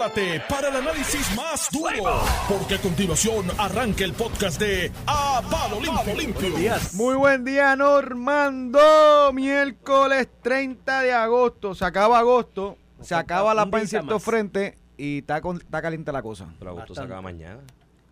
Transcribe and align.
prepárate 0.00 0.40
para 0.48 0.68
el 0.68 0.76
análisis 0.76 1.36
más 1.36 1.68
duro, 1.70 2.22
porque 2.48 2.76
a 2.76 2.78
continuación 2.80 3.46
arranca 3.58 4.02
el 4.04 4.14
podcast 4.14 4.58
de 4.58 4.90
A 5.06 5.42
Palo 5.50 5.78
Limpio. 5.80 6.74
Muy 6.94 7.16
buen 7.16 7.44
día, 7.44 7.76
Normando. 7.76 9.30
Miércoles 9.34 10.28
30 10.42 11.02
de 11.02 11.12
agosto. 11.12 11.74
Se 11.74 11.84
acaba 11.84 12.18
agosto. 12.18 12.78
Se 13.02 13.14
acaba 13.14 13.52
la 13.54 13.66
paz 13.66 13.82
en 13.82 13.88
cierto 13.88 14.18
frente 14.20 14.78
y 14.96 15.18
está, 15.18 15.40
con- 15.42 15.58
está 15.58 15.82
caliente 15.82 16.10
la 16.12 16.22
cosa. 16.22 16.46
Pero 16.58 16.70
agosto 16.70 16.94
se 16.94 17.02
acaba 17.02 17.20
mañana. 17.20 17.60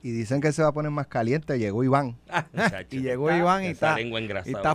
Y 0.03 0.13
dicen 0.13 0.41
que 0.41 0.53
se 0.53 0.63
va 0.63 0.69
a 0.69 0.73
poner 0.73 0.91
más 0.91 1.09
caliente. 1.09 1.59
Llegó 1.59 1.83
Iván. 1.83 2.17
Muchacho. 2.53 2.97
Y 2.97 3.01
llegó 3.01 3.35
Iván 3.35 3.65
y 3.65 3.69
está, 3.69 4.01
y 4.01 4.11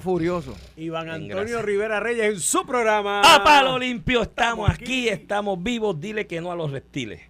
furioso. 0.02 0.56
Iván 0.76 1.10
Antonio. 1.10 1.62
Rivera 1.62 2.00
Reyes 2.00 2.34
en 2.34 2.40
su 2.40 2.66
programa. 2.66 3.22
A 3.22 3.44
palo 3.44 3.80
limpio 3.80 4.24
estamos 4.24 4.70
aquí, 4.70 5.08
estamos 5.08 5.62
vivos. 5.64 6.00
Dile 6.00 6.28
que 6.28 6.42
no 6.42 6.52
a 6.52 6.56
los 6.56 6.72
reptiles. 6.72 7.22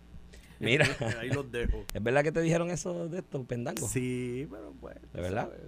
Mira, 0.60 0.88
Ahí 1.20 1.30
los 1.30 1.52
dejo. 1.52 1.84
¿es 1.94 2.04
verdad 2.04 2.24
que 2.24 2.32
te 2.32 2.42
dijeron 2.42 2.70
eso 2.72 3.10
de 3.10 3.20
estos 3.20 3.46
pendangos? 3.46 3.90
Sí, 3.90 4.48
pero 4.50 4.74
pues. 4.80 4.96
¿De 5.14 5.22
verdad? 5.22 5.50
¿sabes? 5.50 5.62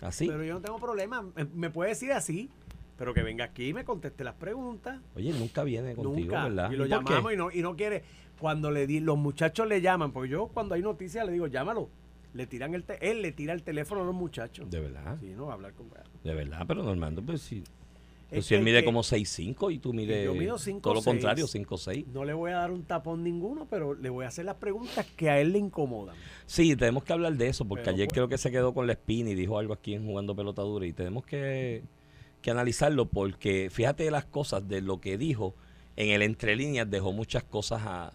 Así. 0.00 0.26
Pero 0.26 0.44
yo 0.44 0.54
no 0.54 0.60
tengo 0.60 0.78
problema. 0.78 1.24
Me, 1.54 1.70
puede 1.70 1.90
decir 1.90 2.12
así, 2.12 2.50
pero 2.98 3.14
que 3.14 3.22
venga 3.22 3.44
aquí 3.44 3.68
y 3.68 3.74
me 3.74 3.84
conteste 3.84 4.24
las 4.24 4.34
preguntas. 4.34 5.00
Oye, 5.14 5.32
nunca 5.32 5.62
viene 5.64 5.94
contigo, 5.94 6.34
Nunca. 6.34 6.44
¿verdad? 6.44 6.70
Y 6.72 6.76
lo 6.76 6.86
llamamos 6.86 7.32
y 7.32 7.36
no, 7.36 7.50
y 7.50 7.62
no 7.62 7.76
quiere. 7.76 8.02
Cuando 8.40 8.70
le 8.70 8.86
di, 8.86 9.00
los 9.00 9.16
muchachos 9.16 9.66
le 9.68 9.80
llaman, 9.80 10.12
porque 10.12 10.30
yo 10.30 10.48
cuando 10.48 10.74
hay 10.74 10.82
noticias 10.82 11.24
le 11.26 11.32
digo, 11.32 11.46
llámalo. 11.46 11.88
Le 12.34 12.46
tiran 12.48 12.74
el 12.74 12.82
te- 12.82 13.10
él 13.10 13.22
le 13.22 13.30
tira 13.30 13.52
el 13.54 13.62
teléfono 13.62 14.00
a 14.02 14.04
los 14.04 14.14
muchachos. 14.14 14.68
De 14.68 14.80
verdad, 14.80 15.16
Sí, 15.20 15.32
no, 15.36 15.52
hablar 15.52 15.72
con 15.74 15.88
de 16.24 16.34
verdad, 16.34 16.64
pero 16.66 16.82
Normando, 16.82 17.22
pues 17.22 17.40
sí. 17.42 17.62
Pues 18.28 18.40
Es 18.40 18.46
si 18.46 18.54
él 18.56 18.62
mide 18.62 18.80
que- 18.80 18.86
como 18.86 19.02
6'5 19.04 19.70
y 19.70 19.78
tú 19.78 19.92
mides 19.92 20.24
yo 20.24 20.34
mido 20.34 20.56
todo 20.80 20.94
lo 20.94 21.00
5'6". 21.00 21.04
contrario, 21.04 21.46
5'6. 21.46 22.06
No 22.08 22.24
le 22.24 22.32
voy 22.32 22.50
a 22.50 22.56
dar 22.56 22.72
un 22.72 22.82
tapón 22.82 23.22
ninguno, 23.22 23.68
pero 23.70 23.94
le 23.94 24.08
voy 24.10 24.24
a 24.24 24.28
hacer 24.28 24.46
las 24.46 24.56
preguntas 24.56 25.06
que 25.16 25.30
a 25.30 25.40
él 25.40 25.52
le 25.52 25.58
incomodan. 25.60 26.16
Sí, 26.46 26.74
tenemos 26.74 27.04
que 27.04 27.12
hablar 27.12 27.34
de 27.34 27.46
eso, 27.46 27.64
porque 27.66 27.84
Pero, 27.84 27.94
ayer 27.94 28.08
pues- 28.08 28.14
creo 28.14 28.28
que 28.28 28.38
se 28.38 28.50
quedó 28.50 28.74
con 28.74 28.88
la 28.88 28.94
espina 28.94 29.30
y 29.30 29.34
dijo 29.36 29.56
algo 29.58 29.72
aquí 29.74 29.94
en 29.94 30.04
Jugando 30.04 30.34
Pelota 30.34 30.62
Dura 30.62 30.86
y 30.86 30.92
tenemos 30.92 31.24
que, 31.24 31.84
que 32.42 32.50
analizarlo 32.50 33.06
porque 33.06 33.68
fíjate 33.70 34.10
las 34.10 34.24
cosas 34.24 34.66
de 34.66 34.80
lo 34.80 35.00
que 35.00 35.16
dijo 35.18 35.54
en 35.94 36.10
el 36.10 36.22
entre 36.22 36.56
líneas 36.56 36.90
dejó 36.90 37.12
muchas 37.12 37.44
cosas 37.44 37.82
a, 37.84 38.12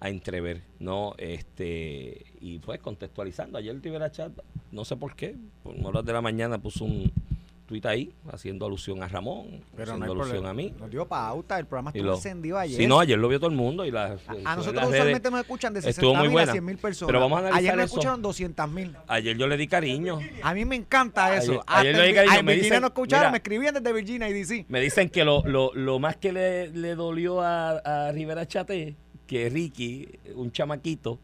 a 0.00 0.08
entrever, 0.08 0.62
¿no? 0.78 1.14
Este, 1.18 2.24
y 2.40 2.58
pues 2.60 2.80
contextualizando, 2.80 3.58
ayer 3.58 3.74
el 3.74 3.82
Rivera 3.82 4.10
Chat, 4.10 4.32
no 4.70 4.84
sé 4.84 4.96
por 4.96 5.14
qué, 5.16 5.36
por 5.62 5.74
horas 5.84 6.04
de 6.04 6.12
la 6.12 6.20
mañana 6.20 6.58
puso 6.58 6.84
un 6.84 7.10
tuit 7.66 7.84
ahí 7.84 8.14
haciendo 8.32 8.64
alusión 8.64 9.02
a 9.02 9.08
Ramón, 9.08 9.60
Pero 9.76 9.96
no 9.98 10.04
haciendo 10.04 10.04
hay 10.06 10.10
alusión 10.12 10.42
problema. 10.42 10.48
a 10.50 10.54
mí. 10.54 10.72
Nos 10.78 10.90
dio 10.90 11.06
pauta. 11.06 11.58
El 11.58 11.66
programa 11.66 11.90
estuvo 11.94 12.14
encendido 12.14 12.56
ayer. 12.58 12.78
Sí, 12.78 12.86
no, 12.86 12.98
ayer 12.98 13.18
lo 13.18 13.28
vio 13.28 13.38
todo 13.38 13.50
el 13.50 13.56
mundo 13.56 13.84
y 13.84 13.90
la, 13.90 14.16
a, 14.44 14.56
nosotros 14.56 14.74
las 14.76 14.88
usualmente 14.88 15.30
nos 15.30 15.40
escuchan 15.40 15.74
de 15.74 15.80
estuvo 15.80 16.12
60 16.12 16.18
muy 16.18 16.28
mil 16.28 16.30
a 16.30 16.32
buena. 16.32 16.52
100 16.52 16.64
mil 16.64 16.78
personas. 16.78 17.08
Pero 17.08 17.20
vamos 17.20 17.42
a 17.42 17.54
Ayer 17.54 17.76
nos 17.76 17.84
escucharon 17.86 18.22
200 18.22 18.70
mil. 18.70 18.96
Ayer 19.06 19.36
yo 19.36 19.46
le 19.46 19.58
di 19.58 19.66
cariño. 19.68 20.18
A 20.42 20.54
mí 20.54 20.64
me 20.64 20.76
encanta 20.76 21.36
eso. 21.36 21.62
Ayer- 21.66 21.94
ayer 21.94 21.94
en 21.94 22.00
le 22.00 22.06
di 22.08 22.14
cariño, 22.14 22.32
ah, 22.34 22.38
en 22.38 22.46
me 22.46 22.52
Virginia 22.54 22.70
dicen, 22.76 22.80
nos 22.82 22.88
escucharon, 22.90 23.22
mira. 23.24 23.30
me 23.32 23.36
escribían 23.38 23.74
desde 23.74 23.92
Virginia 23.92 24.28
y 24.30 24.32
DC. 24.32 24.64
Me 24.68 24.80
dicen 24.80 25.10
que 25.10 25.24
lo, 25.26 25.42
lo, 25.44 25.74
lo 25.74 25.98
más 25.98 26.16
que 26.16 26.32
le, 26.32 26.68
le 26.70 26.94
dolió 26.94 27.42
a, 27.42 27.72
a 28.06 28.12
Rivera 28.12 28.46
Chate, 28.46 28.96
que 29.28 29.48
Ricky, 29.48 30.08
un 30.34 30.50
chamaquito, 30.50 31.20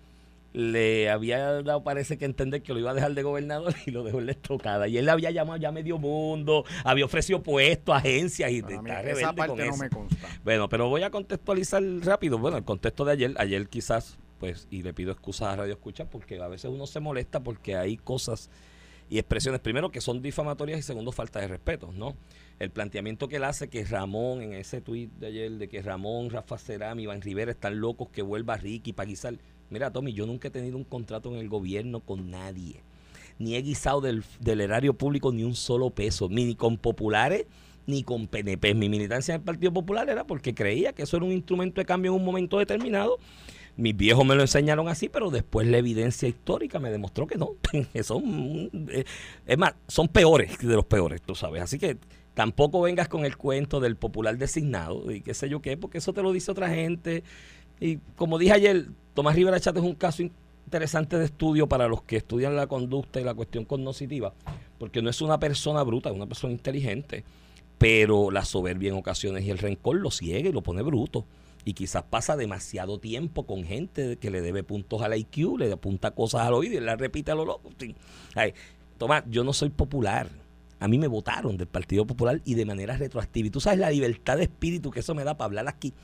le 0.53 1.11
había 1.11 1.63
dado, 1.63 1.83
parece 1.83 2.17
que 2.17 2.27
entender 2.27 2.63
que 2.63 2.73
lo 2.73 2.79
iba 2.79 2.93
a 2.93 2.95
dejar 2.95 3.15
de 3.15 3.23
gobernador 3.25 3.75
y 3.87 3.91
lo 3.91 4.05
dejó 4.05 4.21
en 4.21 4.27
la 4.27 4.33
estocada. 4.33 4.87
Y 4.87 4.97
él 4.99 5.07
le 5.07 5.11
había 5.11 5.33
llamado 5.33 5.59
ya 5.59 5.73
medio 5.73 5.99
mundo, 5.99 6.65
había 6.85 7.05
ofrecido 7.07 7.43
puestos, 7.43 7.97
agencias 7.97 8.53
y 8.53 8.59
está 8.59 9.01
esa 9.03 9.27
con 9.29 9.37
parte 9.37 9.65
no 9.65 9.73
eso. 9.73 9.83
me 9.83 9.91
consta. 9.91 10.29
Bueno, 10.45 10.69
pero 10.69 10.89
voy 10.89 11.03
a 11.03 11.11
contextualizar 11.11 11.83
rápido. 12.03 12.39
Bueno, 12.39 12.57
el 12.57 12.65
contexto 12.65 13.05
de 13.05 13.13
ayer, 13.13 13.35
ayer 13.37 13.67
quizás, 13.69 14.17
pues, 14.39 14.69
y 14.71 14.83
le 14.83 14.93
pido 14.93 15.11
excusas 15.11 15.49
a 15.49 15.57
Radio 15.57 15.73
Escucha 15.73 16.05
porque 16.05 16.41
a 16.41 16.47
veces 16.47 16.71
uno 16.71 16.87
se 16.87 17.01
molesta 17.01 17.41
porque 17.41 17.77
hay 17.77 17.97
cosas 17.97 18.49
y 19.11 19.19
expresiones, 19.19 19.61
primero, 19.61 19.91
que 19.91 20.01
son 20.01 20.23
difamatorias 20.23 20.79
y 20.79 20.83
segundo, 20.83 21.13
falta 21.13 21.41
de 21.41 21.49
respeto, 21.49 21.93
¿no? 21.93 22.17
El 22.59 22.71
planteamiento 22.71 23.29
que 23.29 23.37
él 23.37 23.45
hace 23.45 23.69
que 23.69 23.85
Ramón, 23.85 24.43
en 24.43 24.55
ese 24.55 24.81
tuit 24.81 25.11
de 25.15 25.27
ayer, 25.27 25.53
de 25.53 25.69
que 25.69 25.83
Ramón, 25.83 26.31
Rafa 26.31 26.57
Cerami, 26.59 27.03
Iván 27.03 27.21
Rivera 27.21 27.51
están 27.51 27.81
locos 27.81 28.09
que 28.11 28.23
vuelva 28.23 28.57
Ricky 28.57 28.93
para 28.93 29.09
guisar. 29.09 29.35
Mira, 29.71 29.93
Tommy, 29.93 30.13
yo 30.13 30.27
nunca 30.27 30.49
he 30.49 30.51
tenido 30.51 30.77
un 30.77 30.85
contrato 30.85 31.31
en 31.33 31.37
el 31.37 31.49
gobierno 31.49 32.01
con 32.01 32.31
nadie. 32.31 32.81
Ni 33.39 33.57
he 33.57 33.63
guisado 33.63 34.01
del, 34.01 34.23
del 34.41 34.61
erario 34.61 34.95
público 34.95 35.33
ni 35.33 35.43
un 35.43 35.57
solo 35.57 35.91
peso, 35.91 36.29
ni 36.29 36.55
con 36.55 36.79
populares 36.79 37.47
ni 37.87 38.03
con 38.03 38.27
PNP. 38.27 38.75
Mi 38.75 38.89
militancia 38.89 39.35
en 39.35 39.41
el 39.41 39.45
Partido 39.45 39.73
Popular 39.73 40.09
era 40.09 40.25
porque 40.25 40.55
creía 40.55 40.93
que 40.93 41.03
eso 41.03 41.17
era 41.17 41.27
un 41.27 41.33
instrumento 41.33 41.81
de 41.81 41.85
cambio 41.85 42.13
en 42.13 42.19
un 42.19 42.25
momento 42.25 42.59
determinado. 42.59 43.19
Mis 43.77 43.97
viejos 43.97 44.25
me 44.25 44.35
lo 44.37 44.43
enseñaron 44.43 44.89
así, 44.89 45.09
pero 45.09 45.31
después 45.31 45.67
la 45.67 45.79
evidencia 45.79 46.29
histórica 46.29 46.79
me 46.79 46.91
demostró 46.91 47.27
que 47.27 47.37
no. 47.37 47.51
son, 48.03 48.71
eh, 48.91 49.05
es 49.47 49.59
más, 49.59 49.75
son 49.89 50.09
peores 50.09 50.59
de 50.59 50.75
los 50.75 50.85
peores, 50.85 51.23
tú 51.23 51.35
sabes. 51.35 51.63
Así 51.63 51.79
que 51.79 51.97
tampoco 52.35 52.81
vengas 52.81 53.09
con 53.09 53.25
el 53.25 53.37
cuento 53.37 53.81
del 53.81 53.97
popular 53.97 54.39
designado 54.39 55.11
y 55.11 55.23
qué 55.23 55.35
sé 55.35 55.49
yo 55.49 55.61
qué, 55.61 55.77
porque 55.77 55.99
eso 55.99 56.13
te 56.13 56.23
lo 56.23 56.33
dice 56.33 56.51
otra 56.51 56.69
gente. 56.69 57.25
Y 57.81 57.99
como 58.17 58.39
dije 58.39 58.53
ayer, 58.53 58.87
Tomás 59.15 59.35
Rivera 59.35 59.59
Chat 59.61 59.77
es 59.77 59.83
un 59.83 59.95
caso 59.95 60.23
interesante 60.23 61.19
de 61.19 61.25
estudio 61.27 61.69
para 61.69 61.89
los 61.89 62.03
que 62.03 62.17
estudian 62.17 62.57
la 62.57 62.67
conducta 62.67 63.21
y 63.21 63.25
la 63.25 63.35
cuestión 63.35 63.65
cognoscitiva, 63.65 64.35
porque 64.79 65.03
no 65.03 65.11
es 65.11 65.21
una 65.21 65.39
persona 65.39 65.83
bruta, 65.83 66.11
es 66.11 66.17
una 66.17 66.27
persona 66.27 66.53
inteligente, 66.53 67.25
pero 67.79 68.31
la 68.31 68.45
soberbia 68.45 68.91
en 68.91 68.97
ocasiones 68.97 69.45
y 69.45 69.51
el 69.51 69.59
rencor 69.59 69.97
lo 69.97 70.11
ciega 70.11 70.49
y 70.49 70.53
lo 70.53 70.63
pone 70.63 70.83
bruto. 70.83 71.25
Y 71.65 71.73
quizás 71.73 72.03
pasa 72.05 72.37
demasiado 72.37 72.99
tiempo 72.99 73.47
con 73.47 73.65
gente 73.65 74.17
que 74.17 74.31
le 74.31 74.43
debe 74.43 74.63
puntos 74.63 75.03
al 75.03 75.17
IQ, 75.17 75.59
le 75.59 75.73
apunta 75.73 76.11
cosas 76.11 76.43
al 76.43 76.55
oído 76.55 76.77
y 76.77 76.81
la 76.81 76.97
repite 76.97 77.33
a 77.33 77.35
lo 77.35 77.45
loco. 77.45 77.71
Ay, 78.35 78.53
Tomás, 78.99 79.25
yo 79.29 79.45
no 79.45 79.53
soy 79.53 79.71
popular. 79.71 80.29
A 80.81 80.89
mí 80.89 80.99
me 80.99 81.07
votaron 81.07 81.57
del 81.57 81.67
Partido 81.67 82.07
Popular 82.07 82.41
y 82.45 82.55
de 82.55 82.67
manera 82.67 82.97
retroactiva. 82.97 83.47
Y 83.47 83.51
tú 83.51 83.61
sabes 83.61 83.79
la 83.79 83.91
libertad 83.91 84.37
de 84.37 84.45
espíritu 84.45 84.91
que 84.91 85.01
eso 85.01 85.15
me 85.15 85.25
da 85.25 85.37
para 85.37 85.47
hablar 85.47 85.69
aquí. 85.69 85.95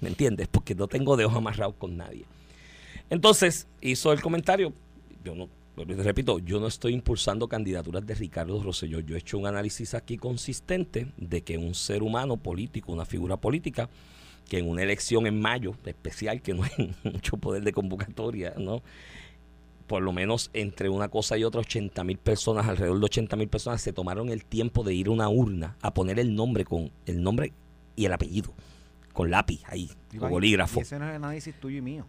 ¿Me 0.00 0.08
entiendes? 0.08 0.48
Porque 0.48 0.74
no 0.74 0.86
tengo 0.86 1.16
dedos 1.16 1.34
amarrados 1.34 1.74
con 1.76 1.96
nadie. 1.96 2.24
Entonces, 3.10 3.66
hizo 3.80 4.12
el 4.12 4.20
comentario. 4.20 4.72
Yo 5.24 5.34
no, 5.34 5.48
repito, 5.76 6.38
yo 6.38 6.60
no 6.60 6.66
estoy 6.66 6.94
impulsando 6.94 7.48
candidaturas 7.48 8.06
de 8.06 8.14
Ricardo 8.14 8.62
Rosselló. 8.62 9.00
Yo 9.00 9.16
he 9.16 9.18
hecho 9.18 9.38
un 9.38 9.46
análisis 9.46 9.94
aquí 9.94 10.16
consistente 10.16 11.08
de 11.16 11.42
que 11.42 11.58
un 11.58 11.74
ser 11.74 12.02
humano 12.02 12.36
político, 12.36 12.92
una 12.92 13.04
figura 13.04 13.36
política, 13.36 13.88
que 14.48 14.58
en 14.58 14.68
una 14.68 14.82
elección 14.82 15.26
en 15.26 15.40
mayo, 15.40 15.74
especial, 15.84 16.42
que 16.42 16.54
no 16.54 16.64
hay 16.64 16.94
mucho 17.04 17.36
poder 17.36 17.62
de 17.62 17.72
convocatoria, 17.72 18.54
¿no? 18.58 18.82
Por 19.86 20.02
lo 20.02 20.12
menos 20.12 20.50
entre 20.52 20.88
una 20.90 21.08
cosa 21.08 21.38
y 21.38 21.44
otra, 21.44 21.60
80 21.60 22.04
mil 22.04 22.18
personas, 22.18 22.66
alrededor 22.66 22.98
de 22.98 23.04
80 23.06 23.36
mil 23.36 23.48
personas, 23.48 23.80
se 23.80 23.92
tomaron 23.92 24.28
el 24.28 24.44
tiempo 24.44 24.82
de 24.82 24.94
ir 24.94 25.06
a 25.08 25.10
una 25.12 25.28
urna 25.30 25.76
a 25.80 25.94
poner 25.94 26.18
el 26.18 26.34
nombre 26.34 26.64
con 26.64 26.90
el 27.06 27.22
nombre 27.22 27.52
y 27.96 28.04
el 28.04 28.12
apellido, 28.12 28.52
con 29.14 29.30
lápiz 29.30 29.62
ahí, 29.66 29.90
con 30.18 30.28
y 30.28 30.32
bolígrafo. 30.32 30.80
ese 30.80 30.98
no 30.98 31.08
es 31.08 31.16
análisis 31.16 31.54
tuyo 31.58 31.78
y 31.78 31.82
mío. 31.82 32.06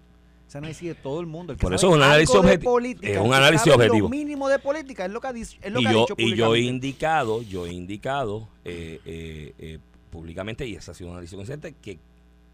Ese 0.48 0.58
análisis 0.58 0.90
de 0.90 0.96
todo 0.96 1.22
el 1.22 1.28
mundo. 1.28 1.54
El 1.54 1.60
que 1.60 1.62
Por 1.64 1.74
eso 1.74 1.88
es 1.90 1.96
un 1.96 2.02
análisis 2.02 2.36
objetivo. 2.36 2.72
política, 2.74 3.08
Es 3.08 3.16
el 3.18 3.22
un 3.22 3.34
análisis 3.34 3.72
objetivo. 3.72 4.00
Lo 4.00 4.10
mínimo 4.10 4.50
de 4.50 4.60
política 4.60 5.06
es 5.06 5.12
lo 5.12 5.22
que 5.22 5.28
ha, 5.28 5.32
es 5.32 5.58
lo 5.72 5.80
y 5.80 5.84
que 5.84 5.90
ha 5.90 5.94
yo, 5.94 6.00
dicho 6.02 6.16
y 6.18 6.36
yo 6.36 6.56
he 6.56 6.62
indicado, 6.62 7.42
yo 7.44 7.66
he 7.66 7.72
indicado 7.72 8.50
eh, 8.66 9.00
eh, 9.06 9.54
eh, 9.58 9.80
públicamente, 10.10 10.68
y 10.68 10.76
ese 10.76 10.92
ha 10.92 10.94
sido 10.96 11.10
un 11.12 11.14
análisis 11.16 11.36
consciente, 11.36 11.76
que 11.82 12.00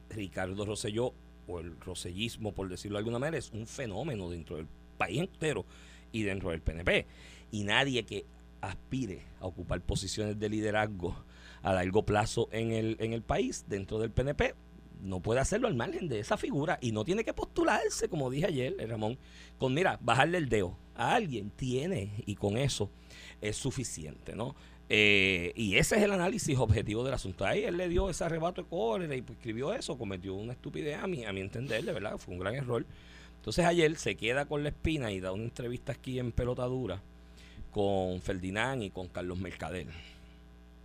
Ricardo 0.09 0.65
Rosselló, 0.65 1.13
o 1.47 1.59
el 1.59 1.79
rosellismo, 1.79 2.53
por 2.53 2.69
decirlo 2.69 2.97
de 2.97 2.99
alguna 2.99 3.19
manera, 3.19 3.37
es 3.37 3.51
un 3.51 3.67
fenómeno 3.67 4.29
dentro 4.29 4.57
del 4.57 4.67
país 4.97 5.19
entero 5.19 5.65
y 6.11 6.23
dentro 6.23 6.49
del 6.51 6.61
PNP. 6.61 7.05
Y 7.51 7.63
nadie 7.63 8.03
que 8.03 8.25
aspire 8.61 9.21
a 9.39 9.45
ocupar 9.45 9.81
posiciones 9.81 10.39
de 10.39 10.49
liderazgo 10.49 11.15
a 11.61 11.73
largo 11.73 12.03
plazo 12.03 12.49
en 12.51 12.71
el, 12.71 12.97
en 12.99 13.13
el 13.13 13.21
país, 13.21 13.65
dentro 13.67 13.99
del 13.99 14.11
PNP, 14.11 14.55
no 15.01 15.19
puede 15.19 15.39
hacerlo 15.39 15.67
al 15.67 15.75
margen 15.75 16.07
de 16.07 16.19
esa 16.19 16.37
figura 16.37 16.77
y 16.81 16.91
no 16.91 17.03
tiene 17.03 17.23
que 17.23 17.33
postularse, 17.33 18.09
como 18.09 18.29
dije 18.29 18.47
ayer, 18.47 18.75
eh, 18.79 18.87
Ramón, 18.87 19.17
con, 19.57 19.73
mira, 19.73 19.99
bajarle 20.01 20.37
el 20.37 20.49
dedo 20.49 20.77
a 20.95 21.13
alguien, 21.13 21.51
tiene, 21.51 22.23
y 22.25 22.35
con 22.35 22.57
eso 22.57 22.89
es 23.41 23.57
suficiente, 23.57 24.35
¿no? 24.35 24.55
Eh, 24.87 25.51
y 25.55 25.77
ese 25.77 25.95
es 25.97 26.03
el 26.03 26.11
análisis 26.11 26.57
objetivo 26.57 27.03
del 27.03 27.13
asunto. 27.13 27.45
Ahí 27.45 27.63
él 27.63 27.77
le 27.77 27.89
dio 27.89 28.09
ese 28.09 28.23
arrebato 28.23 28.61
de 28.61 28.67
cólera 28.67 29.15
y 29.15 29.21
pues, 29.21 29.37
escribió 29.37 29.73
eso, 29.73 29.97
cometió 29.97 30.35
una 30.35 30.53
estupidez 30.53 30.99
a 31.01 31.07
mi, 31.07 31.25
a 31.25 31.33
mi 31.33 31.41
entender, 31.41 31.83
de 31.83 31.93
verdad, 31.93 32.17
fue 32.17 32.33
un 32.33 32.39
gran 32.39 32.55
error. 32.55 32.85
Entonces 33.37 33.65
ayer 33.65 33.95
se 33.97 34.15
queda 34.15 34.45
con 34.45 34.63
la 34.63 34.69
espina 34.69 35.11
y 35.11 35.19
da 35.19 35.31
una 35.31 35.43
entrevista 35.43 35.91
aquí 35.91 36.19
en 36.19 36.31
Pelotadura 36.31 37.01
con 37.71 38.21
Ferdinand 38.21 38.83
y 38.83 38.89
con 38.89 39.07
Carlos 39.07 39.37
Mercader. 39.37 39.87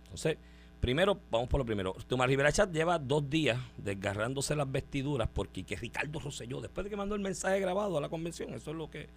Entonces, 0.03 0.37
primero, 0.81 1.17
vamos 1.31 1.47
por 1.47 1.59
lo 1.59 1.65
primero. 1.65 1.95
Tomás 2.07 2.27
Rivera 2.27 2.51
Chat 2.51 2.71
lleva 2.71 2.99
dos 2.99 3.29
días 3.29 3.57
desgarrándose 3.77 4.55
las 4.55 4.69
vestiduras 4.69 5.29
porque 5.33 5.63
que 5.63 5.77
Ricardo 5.77 6.19
Rosselló, 6.19 6.59
después 6.59 6.83
de 6.83 6.89
que 6.89 6.97
mandó 6.97 7.15
el 7.15 7.21
mensaje 7.21 7.61
grabado 7.61 7.97
a 7.97 8.01
la 8.01 8.09
convención, 8.09 8.53
eso 8.53 8.71
es 8.71 8.77
lo 8.77 8.89
que 8.89 9.07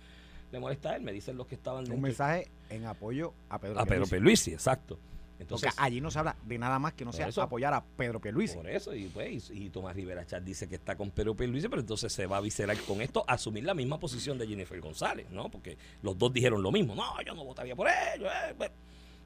le 0.54 0.60
molesta 0.60 0.90
a 0.92 0.96
él, 0.96 1.02
me 1.02 1.12
dicen 1.12 1.36
los 1.36 1.46
que 1.46 1.54
estaban 1.56 1.80
Un 1.80 1.84
dentro. 1.90 2.00
mensaje 2.02 2.50
en 2.70 2.86
apoyo 2.86 3.34
a 3.50 3.58
Pedro 3.60 3.78
A 3.80 3.84
Pedro 3.84 4.06
Pierluisi. 4.06 4.52
Exacto. 4.52 4.98
Entonces, 5.38 5.70
Porque 5.74 5.84
allí 5.84 6.00
no 6.00 6.10
se 6.12 6.20
habla 6.20 6.36
de 6.44 6.58
nada 6.58 6.78
más 6.78 6.94
que 6.94 7.04
no 7.04 7.12
sea 7.12 7.26
eso. 7.28 7.42
apoyar 7.42 7.74
a 7.74 7.84
Pedro 7.84 8.20
Pierluisi. 8.20 8.54
Por 8.54 8.70
eso, 8.70 8.94
y 8.94 9.06
pues, 9.08 9.50
y, 9.50 9.68
Tomás 9.68 9.94
Rivera 9.96 10.24
Chat 10.24 10.42
dice 10.44 10.68
que 10.68 10.76
está 10.76 10.96
con 10.96 11.10
Pedro 11.10 11.34
Pierluisi, 11.34 11.68
pero 11.68 11.80
entonces 11.80 12.12
se 12.12 12.26
va 12.26 12.36
a 12.36 12.40
viscerar 12.40 12.78
con 12.82 13.00
esto, 13.02 13.24
asumir 13.26 13.64
la 13.64 13.74
misma 13.74 13.98
posición 13.98 14.38
de 14.38 14.46
Jennifer 14.46 14.80
González, 14.80 15.28
¿no? 15.30 15.50
Porque 15.50 15.76
los 16.02 16.16
dos 16.16 16.32
dijeron 16.32 16.62
lo 16.62 16.70
mismo, 16.70 16.94
no, 16.94 17.20
yo 17.22 17.34
no 17.34 17.44
votaría 17.44 17.74
por 17.74 17.88
ellos. 17.88 18.28
eh, 18.48 18.54
pues. 18.56 18.70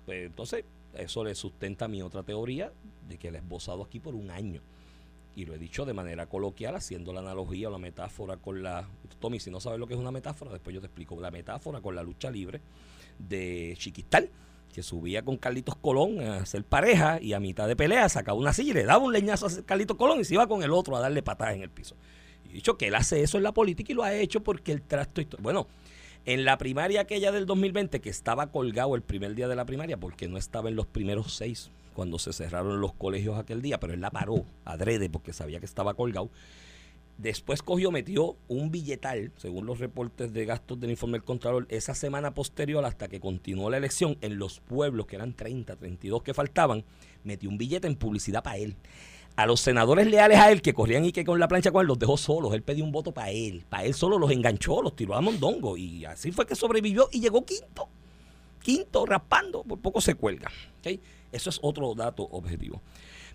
Pues, 0.06 0.26
entonces, 0.26 0.64
eso 0.94 1.22
le 1.22 1.34
sustenta 1.34 1.86
mi 1.86 2.00
otra 2.00 2.22
teoría 2.22 2.72
de 3.06 3.18
que 3.18 3.28
él 3.28 3.36
ha 3.36 3.40
esbozado 3.40 3.82
aquí 3.84 4.00
por 4.00 4.14
un 4.14 4.30
año. 4.30 4.62
Y 5.38 5.46
lo 5.46 5.54
he 5.54 5.58
dicho 5.58 5.84
de 5.84 5.94
manera 5.94 6.26
coloquial, 6.26 6.74
haciendo 6.74 7.12
la 7.12 7.20
analogía 7.20 7.68
o 7.68 7.70
la 7.70 7.78
metáfora 7.78 8.38
con 8.38 8.60
la... 8.60 8.88
Tommy, 9.20 9.38
si 9.38 9.52
no 9.52 9.60
sabes 9.60 9.78
lo 9.78 9.86
que 9.86 9.94
es 9.94 10.00
una 10.00 10.10
metáfora, 10.10 10.50
después 10.50 10.74
yo 10.74 10.80
te 10.80 10.88
explico. 10.88 11.20
La 11.20 11.30
metáfora 11.30 11.80
con 11.80 11.94
la 11.94 12.02
lucha 12.02 12.28
libre 12.28 12.60
de 13.20 13.76
Chiquistal, 13.78 14.30
que 14.74 14.82
subía 14.82 15.24
con 15.24 15.36
Carlitos 15.36 15.76
Colón 15.76 16.20
a 16.22 16.38
hacer 16.38 16.64
pareja 16.64 17.20
y 17.22 17.34
a 17.34 17.38
mitad 17.38 17.68
de 17.68 17.76
pelea 17.76 18.08
sacaba 18.08 18.36
una 18.36 18.52
silla 18.52 18.72
y 18.72 18.74
le 18.74 18.84
daba 18.84 19.04
un 19.04 19.12
leñazo 19.12 19.46
a 19.46 19.62
Carlitos 19.64 19.96
Colón 19.96 20.18
y 20.18 20.24
se 20.24 20.34
iba 20.34 20.48
con 20.48 20.64
el 20.64 20.72
otro 20.72 20.96
a 20.96 21.00
darle 21.00 21.22
patadas 21.22 21.54
en 21.54 21.62
el 21.62 21.70
piso. 21.70 21.94
Y 22.44 22.50
he 22.50 22.52
dicho 22.54 22.76
que 22.76 22.88
él 22.88 22.96
hace 22.96 23.22
eso 23.22 23.36
en 23.36 23.44
la 23.44 23.52
política 23.52 23.92
y 23.92 23.94
lo 23.94 24.02
ha 24.02 24.12
hecho 24.14 24.42
porque 24.42 24.72
el 24.72 24.82
trasto... 24.82 25.22
Bueno, 25.38 25.68
en 26.24 26.44
la 26.44 26.58
primaria 26.58 27.02
aquella 27.02 27.30
del 27.30 27.46
2020, 27.46 28.00
que 28.00 28.10
estaba 28.10 28.50
colgado 28.50 28.96
el 28.96 29.02
primer 29.02 29.36
día 29.36 29.46
de 29.46 29.54
la 29.54 29.66
primaria, 29.66 29.98
porque 29.98 30.26
no 30.26 30.36
estaba 30.36 30.68
en 30.68 30.74
los 30.74 30.88
primeros 30.88 31.32
seis 31.32 31.70
cuando 31.94 32.18
se 32.18 32.32
cerraron 32.32 32.80
los 32.80 32.92
colegios 32.94 33.38
aquel 33.38 33.62
día, 33.62 33.80
pero 33.80 33.94
él 33.94 34.00
la 34.00 34.10
paró 34.10 34.44
adrede 34.64 35.08
porque 35.10 35.32
sabía 35.32 35.60
que 35.60 35.66
estaba 35.66 35.94
colgado. 35.94 36.30
Después 37.18 37.62
cogió, 37.62 37.90
metió 37.90 38.36
un 38.46 38.70
billetal, 38.70 39.32
según 39.38 39.66
los 39.66 39.80
reportes 39.80 40.32
de 40.32 40.44
gastos 40.44 40.78
del 40.78 40.90
informe 40.90 41.18
del 41.18 41.24
Contralor, 41.24 41.66
esa 41.68 41.92
semana 41.96 42.32
posterior 42.32 42.84
hasta 42.84 43.08
que 43.08 43.18
continuó 43.18 43.70
la 43.70 43.76
elección, 43.76 44.16
en 44.20 44.38
los 44.38 44.60
pueblos, 44.60 45.06
que 45.06 45.16
eran 45.16 45.34
30, 45.34 45.74
32 45.74 46.22
que 46.22 46.32
faltaban, 46.32 46.84
metió 47.24 47.50
un 47.50 47.58
billete 47.58 47.88
en 47.88 47.96
publicidad 47.96 48.44
para 48.44 48.58
él. 48.58 48.76
A 49.34 49.46
los 49.46 49.60
senadores 49.60 50.06
leales 50.06 50.38
a 50.38 50.52
él, 50.52 50.62
que 50.62 50.72
corrían 50.72 51.04
y 51.04 51.10
que 51.10 51.24
con 51.24 51.40
la 51.40 51.48
plancha 51.48 51.72
con 51.72 51.88
los 51.88 51.98
dejó 51.98 52.16
solos. 52.16 52.54
Él 52.54 52.62
pidió 52.62 52.84
un 52.84 52.92
voto 52.92 53.10
para 53.10 53.30
él. 53.30 53.64
Para 53.68 53.84
él 53.84 53.94
solo 53.94 54.16
los 54.16 54.30
enganchó, 54.30 54.80
los 54.80 54.94
tiró 54.94 55.16
a 55.16 55.20
Mondongo. 55.20 55.76
Y 55.76 56.04
así 56.04 56.30
fue 56.30 56.46
que 56.46 56.54
sobrevivió 56.54 57.08
y 57.10 57.20
llegó 57.20 57.44
quinto. 57.44 57.88
Quinto, 58.62 59.06
raspando, 59.06 59.62
por 59.64 59.80
poco 59.80 60.00
se 60.00 60.14
cuelga. 60.14 60.50
¿ok? 60.80 61.00
Eso 61.32 61.50
es 61.50 61.58
otro 61.62 61.94
dato 61.94 62.24
objetivo. 62.30 62.80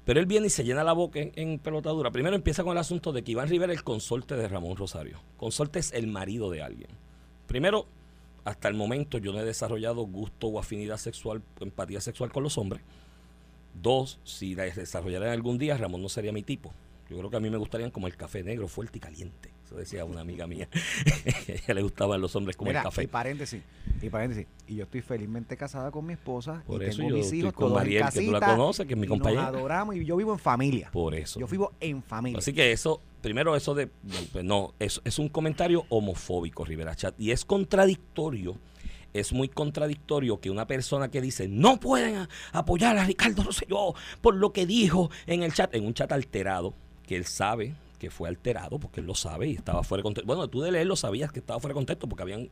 Pero 0.05 0.19
él 0.19 0.25
viene 0.25 0.47
y 0.47 0.49
se 0.49 0.63
llena 0.63 0.83
la 0.83 0.93
boca 0.93 1.19
en, 1.21 1.59
pelotadura. 1.59 2.11
Primero 2.11 2.35
empieza 2.35 2.63
con 2.63 2.73
el 2.73 2.79
asunto 2.79 3.13
de 3.13 3.23
que 3.23 3.31
Iván 3.31 3.47
Rivera 3.47 3.71
es 3.71 3.79
el 3.79 3.83
consorte 3.83 4.35
de 4.35 4.47
Ramón 4.47 4.75
Rosario. 4.75 5.21
Consorte 5.37 5.79
es 5.79 5.93
el 5.93 6.07
marido 6.07 6.49
de 6.49 6.61
alguien. 6.61 6.89
Primero, 7.47 7.87
hasta 8.43 8.67
el 8.67 8.73
momento 8.73 9.17
yo 9.17 9.31
no 9.31 9.39
he 9.39 9.45
desarrollado 9.45 10.05
gusto 10.05 10.47
o 10.47 10.59
afinidad 10.59 10.97
sexual, 10.97 11.41
empatía 11.61 12.01
sexual 12.01 12.31
con 12.31 12.43
los 12.43 12.57
hombres. 12.57 12.81
Dos, 13.81 14.19
si 14.23 14.55
la 14.55 14.63
desarrollara 14.63 15.31
algún 15.31 15.57
día, 15.57 15.77
Ramón 15.77 16.01
no 16.01 16.09
sería 16.09 16.33
mi 16.33 16.43
tipo. 16.43 16.73
Yo 17.13 17.19
creo 17.19 17.29
que 17.29 17.37
a 17.37 17.39
mí 17.39 17.49
me 17.49 17.57
gustarían 17.57 17.91
como 17.91 18.07
el 18.07 18.15
café 18.17 18.43
negro, 18.43 18.67
fuerte 18.67 18.97
y 18.97 19.01
caliente. 19.01 19.51
Eso 19.65 19.75
decía 19.75 20.03
una 20.03 20.21
amiga 20.21 20.45
mía. 20.47 20.67
ella 21.47 21.73
le 21.73 21.81
gustaban 21.81 22.19
los 22.19 22.35
hombres 22.35 22.57
como 22.57 22.69
Mira, 22.69 22.81
el 22.81 22.85
café. 22.85 23.03
y 23.03 23.07
paréntesis, 23.07 23.61
y 24.01 24.09
paréntesis. 24.09 24.47
Y 24.67 24.75
yo 24.75 24.83
estoy 24.83 25.01
felizmente 25.01 25.55
casada 25.55 25.91
con 25.91 26.05
mi 26.05 26.13
esposa 26.13 26.63
Por 26.67 26.81
y 26.83 26.87
eso 26.87 26.97
tengo 26.97 27.09
yo 27.11 27.15
mis 27.17 27.25
estoy 27.25 27.39
hijos 27.39 27.53
con 27.53 27.73
Mariel, 27.73 28.05
que 28.13 28.25
tú 28.25 28.31
la 28.31 28.39
conoces, 28.41 28.85
que 28.85 28.93
es 28.93 28.99
mi 28.99 29.07
compañera. 29.07 29.43
Nos 29.43 29.55
adoramos 29.55 29.95
y 29.95 30.05
yo 30.05 30.15
vivo 30.17 30.33
en 30.33 30.39
familia. 30.39 30.89
Por 30.91 31.15
eso. 31.15 31.39
Yo 31.39 31.47
vivo 31.47 31.71
en 31.79 32.03
familia. 32.03 32.39
Así 32.39 32.51
que 32.53 32.71
eso, 32.71 32.99
primero 33.21 33.55
eso 33.55 33.73
de, 33.73 33.87
pues 34.31 34.43
no, 34.43 34.73
es, 34.79 34.99
es 35.05 35.17
un 35.19 35.29
comentario 35.29 35.85
homofóbico, 35.89 36.65
Rivera 36.65 36.95
Chat, 36.95 37.15
y 37.19 37.31
es 37.31 37.45
contradictorio, 37.45 38.57
es 39.13 39.31
muy 39.31 39.47
contradictorio 39.47 40.39
que 40.39 40.49
una 40.49 40.65
persona 40.65 41.09
que 41.11 41.21
dice 41.21 41.47
no 41.47 41.79
pueden 41.79 42.15
a- 42.15 42.29
apoyar 42.51 42.97
a 42.97 43.05
Ricardo 43.05 43.43
Rosselló 43.43 43.93
por 44.21 44.33
lo 44.35 44.51
que 44.51 44.65
dijo 44.65 45.11
en 45.27 45.43
el 45.43 45.53
chat, 45.53 45.73
en 45.75 45.85
un 45.85 45.93
chat 45.93 46.11
alterado, 46.11 46.73
que 47.07 47.15
él 47.15 47.25
sabe 47.25 47.73
que 47.99 48.09
fue 48.09 48.27
alterado, 48.27 48.79
porque 48.79 48.99
él 48.99 49.05
lo 49.07 49.15
sabe 49.15 49.47
y 49.47 49.53
estaba 49.55 49.83
fuera 49.83 49.99
de 49.99 50.03
contexto. 50.03 50.27
Bueno, 50.27 50.47
tú 50.49 50.61
de 50.61 50.71
leerlo 50.71 50.95
sabías 50.95 51.31
que 51.31 51.39
estaba 51.39 51.59
fuera 51.59 51.73
de 51.73 51.77
contexto 51.77 52.07
porque 52.07 52.23
habían 52.23 52.49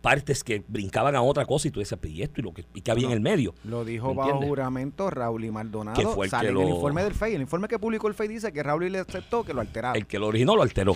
partes 0.00 0.44
que 0.44 0.62
brincaban 0.68 1.16
a 1.16 1.22
otra 1.22 1.46
cosa 1.46 1.66
y 1.66 1.70
tú 1.70 1.80
decías, 1.80 1.98
"Pero, 2.00 2.12
¿y 2.14 2.22
esto 2.22 2.40
y 2.40 2.44
lo 2.44 2.52
que, 2.52 2.64
y 2.74 2.80
que 2.82 2.90
había 2.90 3.06
en 3.06 3.12
el 3.12 3.20
medio. 3.20 3.54
Lo 3.64 3.84
dijo 3.84 4.10
¿Me 4.10 4.16
bajo 4.16 4.42
juramento 4.42 5.08
Raúl 5.10 5.44
y 5.46 5.50
Maldonado. 5.50 5.96
Que 5.98 6.06
fue 6.06 6.26
el 6.26 6.30
Sale 6.30 6.48
que 6.48 6.52
en 6.54 6.60
el 6.60 6.68
lo- 6.68 6.74
informe 6.76 7.02
del 7.02 7.14
FEI. 7.14 7.34
El 7.36 7.40
informe 7.42 7.68
que 7.68 7.78
publicó 7.78 8.06
el 8.08 8.14
FEI 8.14 8.28
dice 8.28 8.52
que 8.52 8.62
Raúl 8.62 8.92
le 8.92 8.98
aceptó 8.98 9.42
que 9.44 9.54
lo 9.54 9.62
alteraron. 9.62 9.96
El 9.96 10.06
que 10.06 10.18
lo 10.18 10.26
originó 10.26 10.54
lo 10.56 10.62
alteró. 10.62 10.94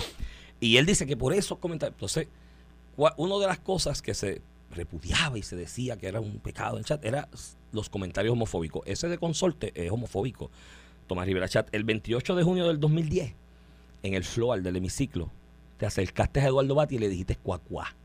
Y 0.60 0.76
él 0.76 0.84
dice 0.86 1.06
que 1.06 1.16
por 1.16 1.32
esos 1.32 1.58
comentarios. 1.58 1.94
Entonces, 1.94 2.28
una 3.16 3.38
de 3.38 3.46
las 3.46 3.58
cosas 3.60 4.02
que 4.02 4.12
se 4.12 4.42
repudiaba 4.72 5.38
y 5.38 5.42
se 5.42 5.56
decía 5.56 5.96
que 5.96 6.06
era 6.08 6.20
un 6.20 6.38
pecado 6.40 6.76
en 6.76 6.84
chat 6.84 7.02
era 7.04 7.28
los 7.72 7.88
comentarios 7.88 8.32
homofóbicos. 8.34 8.82
Ese 8.86 9.08
de 9.08 9.16
consorte 9.18 9.72
es 9.74 9.90
homofóbico. 9.90 10.50
Tomás 11.08 11.26
Rivera 11.26 11.48
Chat, 11.48 11.68
el 11.74 11.82
28 11.84 12.36
de 12.36 12.42
junio 12.44 12.68
del 12.68 12.78
2010, 12.78 13.34
en 14.04 14.14
el 14.14 14.22
floor 14.22 14.62
del 14.62 14.76
hemiciclo, 14.76 15.30
te 15.78 15.86
acercaste 15.86 16.40
a 16.40 16.46
Eduardo 16.46 16.74
Bati 16.76 16.94
y 16.96 16.98
le 16.98 17.08
dijiste 17.08 17.36
cuacuá. 17.36 17.96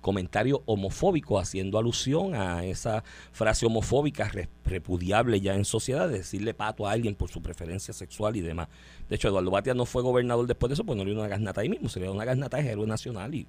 Comentario 0.00 0.62
homofóbico 0.64 1.38
haciendo 1.38 1.78
alusión 1.78 2.34
a 2.34 2.64
esa 2.64 3.04
frase 3.32 3.66
homofóbica 3.66 4.28
re- 4.30 4.48
repudiable 4.64 5.42
ya 5.42 5.54
en 5.54 5.66
sociedad, 5.66 6.08
de 6.08 6.18
decirle 6.18 6.54
pato 6.54 6.88
a 6.88 6.92
alguien 6.92 7.14
por 7.14 7.28
su 7.28 7.42
preferencia 7.42 7.92
sexual 7.92 8.34
y 8.36 8.40
demás. 8.40 8.68
De 9.10 9.16
hecho, 9.16 9.28
Eduardo 9.28 9.50
Batia 9.50 9.74
no 9.74 9.84
fue 9.84 10.02
gobernador 10.02 10.46
después 10.46 10.70
de 10.70 10.74
eso, 10.74 10.84
pues 10.84 10.96
no 10.96 11.04
le 11.04 11.10
dio 11.10 11.20
una 11.20 11.28
gasnata 11.28 11.60
ahí 11.60 11.68
mismo, 11.68 11.90
se 11.90 12.00
le 12.00 12.06
dio 12.06 12.14
una 12.14 12.24
gasnata 12.24 12.56
de 12.56 12.70
héroe 12.70 12.86
nacional. 12.86 13.34
Y 13.34 13.46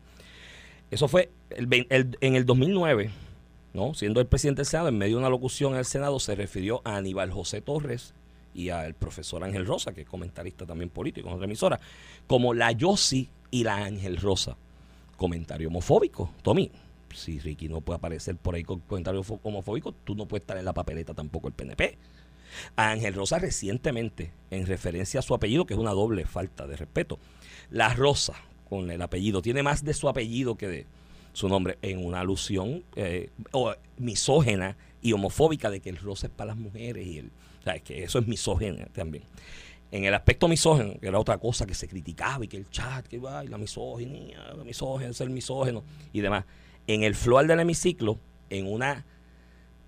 eso 0.90 1.08
fue 1.08 1.32
en 1.52 2.36
el 2.36 2.46
2009, 2.46 3.12
¿no? 3.74 3.94
siendo 3.94 4.20
el 4.20 4.28
presidente 4.28 4.60
del 4.60 4.66
Senado, 4.66 4.90
en 4.90 4.98
medio 4.98 5.16
de 5.16 5.20
una 5.22 5.30
locución 5.30 5.72
en 5.72 5.80
el 5.80 5.86
Senado, 5.86 6.20
se 6.20 6.36
refirió 6.36 6.82
a 6.84 6.98
Aníbal 6.98 7.32
José 7.32 7.62
Torres 7.62 8.14
y 8.54 8.70
al 8.70 8.94
profesor 8.94 9.44
Ángel 9.44 9.66
Rosa, 9.66 9.94
que 9.94 10.02
es 10.02 10.08
comentarista 10.08 10.66
también 10.66 10.90
político 10.90 11.28
en 11.28 11.36
otra 11.36 11.46
emisora, 11.46 11.80
como 12.28 12.54
la 12.54 12.72
Yossi 12.72 13.30
y 13.50 13.64
la 13.64 13.78
Ángel 13.78 14.18
Rosa. 14.18 14.58
Comentario 15.18 15.68
homofóbico. 15.68 16.34
Tommy, 16.42 16.72
si 17.14 17.40
Ricky 17.40 17.70
no 17.70 17.82
puede 17.82 17.98
aparecer 17.98 18.36
por 18.36 18.56
ahí 18.56 18.64
con 18.64 18.80
comentarios 18.80 19.32
homofóbicos, 19.44 19.94
tú 20.04 20.16
no 20.16 20.26
puedes 20.26 20.42
estar 20.42 20.58
en 20.58 20.66
la 20.66 20.74
papeleta 20.74 21.14
tampoco 21.14 21.48
el 21.48 21.54
PNP. 21.54 21.98
A 22.76 22.92
Ángel 22.92 23.14
Rosa 23.14 23.40
recientemente, 23.40 24.32
en 24.50 24.66
referencia 24.66 25.20
a 25.20 25.24
su 25.24 25.34
apellido, 25.34 25.66
que 25.66 25.74
es 25.74 25.80
una 25.80 25.92
doble 25.92 26.26
falta 26.26 26.68
de 26.68 26.76
respeto. 26.76 27.20
La 27.70 27.94
Rosa, 27.94 28.36
con 28.70 28.92
el 28.92 29.02
apellido, 29.02 29.42
tiene 29.42 29.64
más 29.64 29.84
de 29.84 29.94
su 29.94 30.10
apellido 30.10 30.56
que 30.56 30.68
de 30.68 30.86
su 31.34 31.48
nombre, 31.48 31.78
en 31.82 32.06
una 32.06 32.22
alusión 32.22 32.84
eh, 32.96 33.30
misógena 33.98 34.76
y 35.02 35.14
homofóbica 35.14 35.70
de 35.70 35.80
que 35.80 35.90
el 35.90 35.98
rosa 35.98 36.28
es 36.28 36.34
para 36.34 36.50
las 36.50 36.58
mujeres 36.58 37.08
y 37.08 37.20
el, 37.20 37.32
o 37.62 37.64
sea, 37.64 37.80
que 37.80 38.04
eso 38.04 38.20
es 38.20 38.28
misógena 38.28 38.86
también. 38.88 39.24
En 39.92 40.06
el 40.06 40.14
aspecto 40.14 40.48
misógeno, 40.48 41.00
que 41.00 41.08
era 41.08 41.20
otra 41.20 41.38
cosa 41.38 41.66
que 41.66 41.74
se 41.74 41.88
criticaba 41.88 42.44
y 42.44 42.48
que 42.48 42.58
el 42.58 42.70
chat, 42.70 43.06
que 43.08 43.22
ay, 43.30 43.48
la 43.48 43.58
misoginia, 43.58 44.54
la 44.56 44.64
misoginia, 44.64 45.14
ser 45.14 45.30
misógeno 45.30 45.84
y 46.12 46.22
demás. 46.22 46.46
En 46.88 47.04
el 47.04 47.14
floor 47.14 47.46
del 47.46 47.60
hemiciclo, 47.60 48.18
en 48.50 48.68
una 48.68 49.06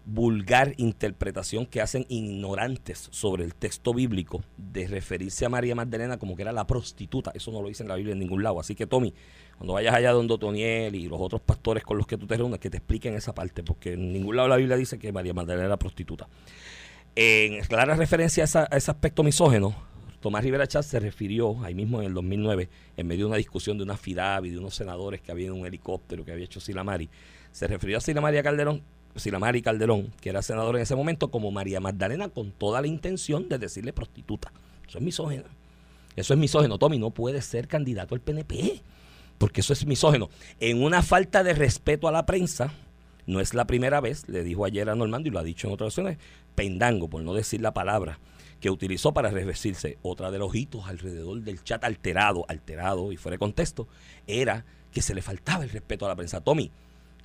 vulgar 0.06 0.74
interpretación 0.78 1.66
que 1.66 1.82
hacen 1.82 2.06
ignorantes 2.10 3.08
sobre 3.12 3.46
el 3.46 3.56
texto 3.56 3.94
bíblico 3.94 4.44
de 4.58 4.88
referirse 4.88 5.46
a 5.46 5.50
María 5.50 5.76
Magdalena 5.76 6.18
como 6.18 6.36
que 6.36 6.42
era 6.42 6.52
la 6.52 6.68
prostituta. 6.68 7.32
Eso 7.34 7.52
no 7.52 7.62
lo 7.62 7.70
dice 7.70 7.84
en 7.84 7.90
la 7.90 7.96
Biblia 7.96 8.14
en 8.14 8.20
ningún 8.20 8.44
lado. 8.44 8.60
Así 8.60 8.76
que, 8.76 8.86
Tommy, 8.86 9.14
cuando 9.58 9.74
vayas 9.74 9.96
allá 9.96 10.12
donde 10.12 10.38
Toniel 10.38 10.96
y 10.96 11.08
los 11.08 11.20
otros 11.22 11.42
pastores 11.42 11.84
con 11.84 11.98
los 11.98 12.06
que 12.06 12.18
tú 12.18 12.28
te 12.28 12.36
reúnes, 12.36 12.60
que 12.60 12.70
te 12.70 12.78
expliquen 12.78 13.16
esa 13.16 13.34
parte, 13.34 13.64
porque 13.64 13.94
en 13.94 14.12
ningún 14.12 14.36
lado 14.36 14.50
la 14.50 14.58
Biblia 14.58 14.76
dice 14.76 15.00
que 15.00 15.12
María 15.12 15.34
Magdalena 15.34 15.68
era 15.68 15.78
prostituta. 15.78 16.28
En 17.16 17.62
clara 17.66 17.96
referencia 17.96 18.44
a, 18.44 18.46
ese 18.76 18.92
aspecto 18.92 19.22
misógeno, 19.22 19.76
Tomás 20.20 20.44
Rivera 20.44 20.66
Chat 20.66 20.84
se 20.84 21.00
refirió 21.00 21.64
ahí 21.64 21.76
mismo 21.76 22.02
en 22.02 22.08
el 22.08 22.14
2009, 22.16 22.70
en 22.98 23.08
medio 23.08 23.26
de 23.26 23.30
una 23.30 23.38
discusión 23.38 23.78
de 23.78 23.84
una 23.84 23.98
FIDAB 23.98 24.46
y 24.46 24.50
de 24.50 24.58
unos 24.58 24.74
senadores 24.74 25.22
que 25.22 25.32
había 25.32 25.48
en 25.48 25.54
un 25.54 25.68
helicóptero 25.68 26.26
que 26.26 26.32
había 26.32 26.46
hecho 26.46 26.60
Silamari, 26.60 27.10
se 27.52 27.68
refirió 27.68 28.00
a 28.00 28.02
Silamaria 28.02 28.42
Calderón, 28.42 28.82
Silamari 29.16 29.62
Calderón, 29.62 30.12
que 30.22 30.30
era 30.30 30.42
senador 30.42 30.76
en 30.76 30.82
ese 30.82 30.96
momento, 30.96 31.30
como 31.30 31.52
María 31.52 31.80
Magdalena, 31.80 32.30
con 32.30 32.52
toda 32.52 32.82
la 32.82 32.88
intención 32.88 33.48
de 33.48 33.60
decirle 33.60 33.94
prostituta. 33.94 34.52
Eso 34.88 34.98
es 34.98 35.04
misógeno. 35.04 35.44
Eso 36.16 36.34
es 36.34 36.40
misógeno. 36.40 36.80
Tommy 36.80 36.98
no 36.98 37.12
puede 37.12 37.44
ser 37.44 37.68
candidato 37.68 38.16
al 38.16 38.22
PNP, 38.22 38.82
porque 39.38 39.62
eso 39.62 39.74
es 39.74 39.86
misógeno. 39.86 40.30
En 40.60 40.82
una 40.82 41.04
falta 41.04 41.44
de 41.44 41.54
respeto 41.54 42.08
a 42.08 42.12
la 42.12 42.26
prensa, 42.26 42.74
no 43.26 43.40
es 43.40 43.54
la 43.54 43.66
primera 43.66 44.02
vez, 44.02 44.28
le 44.28 44.44
dijo 44.44 44.66
ayer 44.66 44.90
a 44.90 44.96
Normando 44.96 45.30
y 45.30 45.32
lo 45.32 45.40
ha 45.40 45.44
dicho 45.44 45.68
en 45.68 45.74
otras 45.74 45.88
ocasiones, 45.88 46.18
pendango, 46.56 47.10
por 47.10 47.24
no 47.24 47.34
decir 47.34 47.62
la 47.62 47.74
palabra, 47.74 48.20
que 48.60 48.70
utilizó 48.70 49.14
para 49.14 49.30
revestirse. 49.30 49.98
Otra 50.02 50.32
de 50.32 50.40
los 50.40 50.54
hitos 50.56 50.88
alrededor 50.88 51.42
del 51.42 51.64
chat 51.64 51.84
alterado, 51.84 52.46
alterado 52.48 53.12
y 53.12 53.18
fuera 53.18 53.36
de 53.36 53.40
contexto, 53.40 53.88
era 54.28 54.66
que 54.92 55.02
se 55.02 55.16
le 55.16 55.22
faltaba 55.22 55.64
el 55.64 55.70
respeto 55.70 56.06
a 56.06 56.10
la 56.10 56.16
prensa. 56.16 56.42
Tommy, 56.42 56.72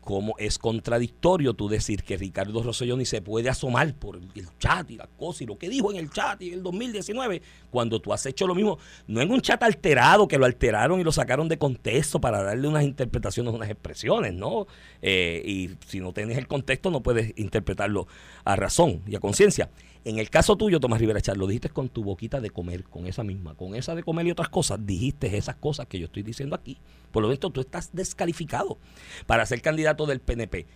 cómo 0.09 0.35
es 0.39 0.57
contradictorio 0.57 1.53
tú 1.53 1.69
decir 1.69 2.03
que 2.03 2.17
Ricardo 2.17 2.63
Rosselló 2.63 2.97
ni 2.97 3.05
se 3.05 3.21
puede 3.21 3.51
asomar 3.51 3.93
por 3.93 4.17
el 4.17 4.49
chat 4.59 4.91
y 4.91 4.97
las 4.97 5.09
cosas 5.19 5.43
y 5.43 5.45
lo 5.45 5.59
que 5.59 5.69
dijo 5.69 5.91
en 5.93 5.99
el 5.99 6.11
chat 6.11 6.41
y 6.41 6.49
en 6.49 6.55
el 6.55 6.63
2019, 6.63 7.43
cuando 7.69 8.01
tú 8.01 8.15
has 8.15 8.25
hecho 8.25 8.47
lo 8.47 8.55
mismo, 8.55 8.79
no 9.07 9.21
en 9.21 9.31
un 9.31 9.43
chat 9.43 9.63
alterado, 9.63 10.27
que 10.27 10.39
lo 10.39 10.47
alteraron 10.47 10.99
y 10.99 11.05
lo 11.05 11.13
sacaron 11.13 11.47
de 11.47 11.59
contexto 11.59 12.23
para 12.23 12.43
darle 12.43 12.69
unas 12.69 12.85
interpretaciones, 12.85 13.53
unas 13.53 13.69
expresiones, 13.69 14.33
¿no? 14.33 14.67
Eh, 15.03 15.43
y 15.45 15.73
si 15.87 16.01
no 16.01 16.15
tienes 16.15 16.39
el 16.39 16.49
contexto 16.49 16.91
no 16.91 17.03
puedes 17.03 17.35
interpretarlo 17.37 18.07
a 18.47 18.57
razón 18.57 19.03
y 19.07 19.15
a 19.15 19.21
conciencia. 19.21 19.69
En 20.05 20.19
el 20.19 20.31
caso 20.31 20.57
tuyo, 20.57 20.81
Tomás 20.81 21.01
Rivera 21.01 21.21
Char, 21.21 21.37
lo 21.37 21.47
dijiste 21.47 21.71
con 21.71 21.89
tu 21.89 22.05
boquita 22.05 22.41
de 22.41 22.51
comer, 22.51 22.85
con 22.85 23.07
esa 23.07 23.25
misma, 23.25 23.55
con 23.55 23.75
esa 23.75 23.95
de 23.95 24.03
comer 24.03 24.27
y 24.27 24.31
otras 24.31 24.49
cosas, 24.49 24.85
dijiste 24.85 25.37
esas 25.37 25.57
cosas 25.57 25.87
que 25.87 25.99
yo 25.99 26.07
estoy 26.07 26.23
diciendo 26.23 26.55
aquí. 26.55 26.79
Por 27.11 27.23
lo 27.23 27.29
tanto, 27.29 27.51
tú 27.51 27.61
estás 27.61 27.91
descalificado 27.93 28.79
para 29.27 29.45
ser 29.47 29.61
candidato 29.61 30.07
del 30.07 30.21
PNP. 30.21 30.67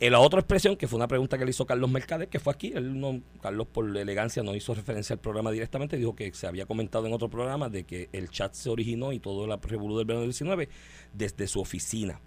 En 0.00 0.12
la 0.12 0.20
otra 0.20 0.38
expresión, 0.38 0.76
que 0.76 0.86
fue 0.86 0.96
una 0.96 1.08
pregunta 1.08 1.38
que 1.38 1.44
le 1.44 1.50
hizo 1.50 1.66
Carlos 1.66 1.90
Mercader, 1.90 2.28
que 2.28 2.38
fue 2.38 2.52
aquí, 2.52 2.72
él 2.72 3.00
no, 3.00 3.20
Carlos 3.42 3.66
por 3.66 3.96
elegancia 3.96 4.44
no 4.44 4.54
hizo 4.54 4.72
referencia 4.72 5.14
al 5.14 5.20
programa 5.20 5.50
directamente, 5.50 5.96
dijo 5.96 6.14
que 6.14 6.32
se 6.34 6.46
había 6.46 6.66
comentado 6.66 7.06
en 7.08 7.12
otro 7.12 7.28
programa 7.28 7.68
de 7.68 7.82
que 7.82 8.08
el 8.12 8.30
chat 8.30 8.54
se 8.54 8.70
originó 8.70 9.12
y 9.12 9.18
todo 9.18 9.48
la 9.48 9.56
revolución 9.56 9.98
del 9.98 10.06
verano 10.06 10.24
19 10.24 10.68
desde 11.12 11.48
su 11.48 11.60
oficina. 11.60 12.20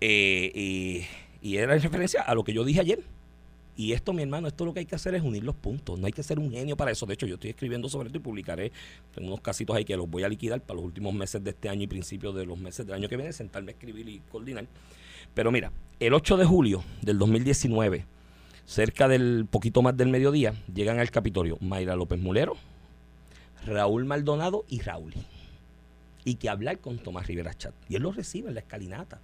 Eh, 0.00 0.50
y, 0.52 1.06
y 1.40 1.56
era 1.58 1.72
en 1.74 1.82
referencia 1.82 2.22
a 2.22 2.34
lo 2.34 2.42
que 2.42 2.52
yo 2.52 2.64
dije 2.64 2.80
ayer, 2.80 3.04
y 3.78 3.92
esto, 3.92 4.12
mi 4.12 4.22
hermano, 4.24 4.48
esto 4.48 4.64
lo 4.64 4.74
que 4.74 4.80
hay 4.80 4.86
que 4.86 4.96
hacer 4.96 5.14
es 5.14 5.22
unir 5.22 5.44
los 5.44 5.54
puntos. 5.54 6.00
No 6.00 6.06
hay 6.06 6.12
que 6.12 6.24
ser 6.24 6.40
un 6.40 6.50
genio 6.50 6.76
para 6.76 6.90
eso. 6.90 7.06
De 7.06 7.14
hecho, 7.14 7.26
yo 7.26 7.34
estoy 7.34 7.50
escribiendo 7.50 7.88
sobre 7.88 8.08
esto 8.08 8.18
y 8.18 8.20
publicaré. 8.20 8.72
Tengo 9.14 9.28
unos 9.28 9.40
casitos 9.40 9.76
ahí 9.76 9.84
que 9.84 9.96
los 9.96 10.10
voy 10.10 10.24
a 10.24 10.28
liquidar 10.28 10.60
para 10.60 10.78
los 10.78 10.84
últimos 10.84 11.14
meses 11.14 11.44
de 11.44 11.50
este 11.50 11.68
año 11.68 11.84
y 11.84 11.86
principios 11.86 12.34
de 12.34 12.44
los 12.44 12.58
meses 12.58 12.84
del 12.84 12.96
año 12.96 13.08
que 13.08 13.16
viene, 13.16 13.32
sentarme 13.32 13.70
a 13.70 13.74
escribir 13.74 14.08
y 14.08 14.18
coordinar. 14.32 14.66
Pero 15.32 15.52
mira, 15.52 15.70
el 16.00 16.12
8 16.12 16.38
de 16.38 16.44
julio 16.44 16.82
del 17.02 17.20
2019, 17.20 18.04
cerca 18.66 19.06
del 19.06 19.46
poquito 19.48 19.80
más 19.80 19.96
del 19.96 20.08
mediodía, 20.08 20.54
llegan 20.74 20.98
al 20.98 21.12
Capitolio 21.12 21.56
Mayra 21.60 21.94
López 21.94 22.18
Mulero, 22.18 22.56
Raúl 23.64 24.06
Maldonado 24.06 24.64
y 24.68 24.80
Raúl. 24.80 25.14
Y 26.24 26.34
que 26.34 26.48
hablar 26.48 26.80
con 26.80 26.98
Tomás 26.98 27.28
Rivera 27.28 27.54
Chat. 27.54 27.74
Y 27.88 27.94
él 27.94 28.02
lo 28.02 28.10
recibe 28.10 28.48
en 28.48 28.54
la 28.54 28.60
escalinata 28.60 29.20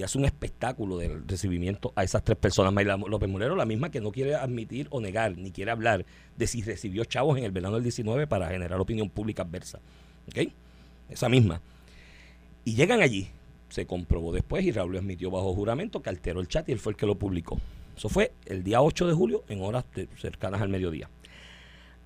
y 0.00 0.02
hace 0.02 0.16
un 0.16 0.24
espectáculo 0.24 0.96
del 0.96 1.28
recibimiento 1.28 1.92
a 1.94 2.04
esas 2.04 2.24
tres 2.24 2.38
personas. 2.38 2.72
Mayra 2.72 2.96
López 2.96 3.28
Mulero, 3.28 3.54
la 3.54 3.66
misma 3.66 3.90
que 3.90 4.00
no 4.00 4.12
quiere 4.12 4.34
admitir 4.34 4.86
o 4.88 4.98
negar, 4.98 5.36
ni 5.36 5.50
quiere 5.50 5.72
hablar 5.72 6.06
de 6.38 6.46
si 6.46 6.62
recibió 6.62 7.04
chavos 7.04 7.36
en 7.36 7.44
el 7.44 7.50
verano 7.50 7.74
del 7.74 7.82
19 7.82 8.26
para 8.26 8.48
generar 8.48 8.80
opinión 8.80 9.10
pública 9.10 9.42
adversa. 9.42 9.78
¿Ok? 10.28 10.52
Esa 11.10 11.28
misma. 11.28 11.60
Y 12.64 12.76
llegan 12.76 13.02
allí, 13.02 13.28
se 13.68 13.84
comprobó 13.84 14.32
después 14.32 14.64
y 14.64 14.72
Raúl 14.72 14.96
admitió 14.96 15.30
bajo 15.30 15.52
juramento 15.52 16.00
que 16.00 16.08
alteró 16.08 16.40
el 16.40 16.48
chat 16.48 16.66
y 16.70 16.72
él 16.72 16.78
fue 16.78 16.92
el 16.92 16.96
que 16.96 17.04
lo 17.04 17.16
publicó. 17.16 17.60
Eso 17.94 18.08
fue 18.08 18.32
el 18.46 18.64
día 18.64 18.80
8 18.80 19.06
de 19.06 19.12
julio 19.12 19.44
en 19.48 19.60
horas 19.60 19.84
cercanas 20.16 20.62
al 20.62 20.70
mediodía. 20.70 21.10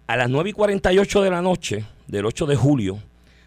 A 0.08 0.16
las 0.16 0.28
9 0.28 0.50
y 0.50 0.52
48 0.52 1.22
de 1.22 1.30
la 1.30 1.42
noche 1.42 1.84
del 2.08 2.26
8 2.26 2.46
de 2.46 2.56
julio 2.56 2.98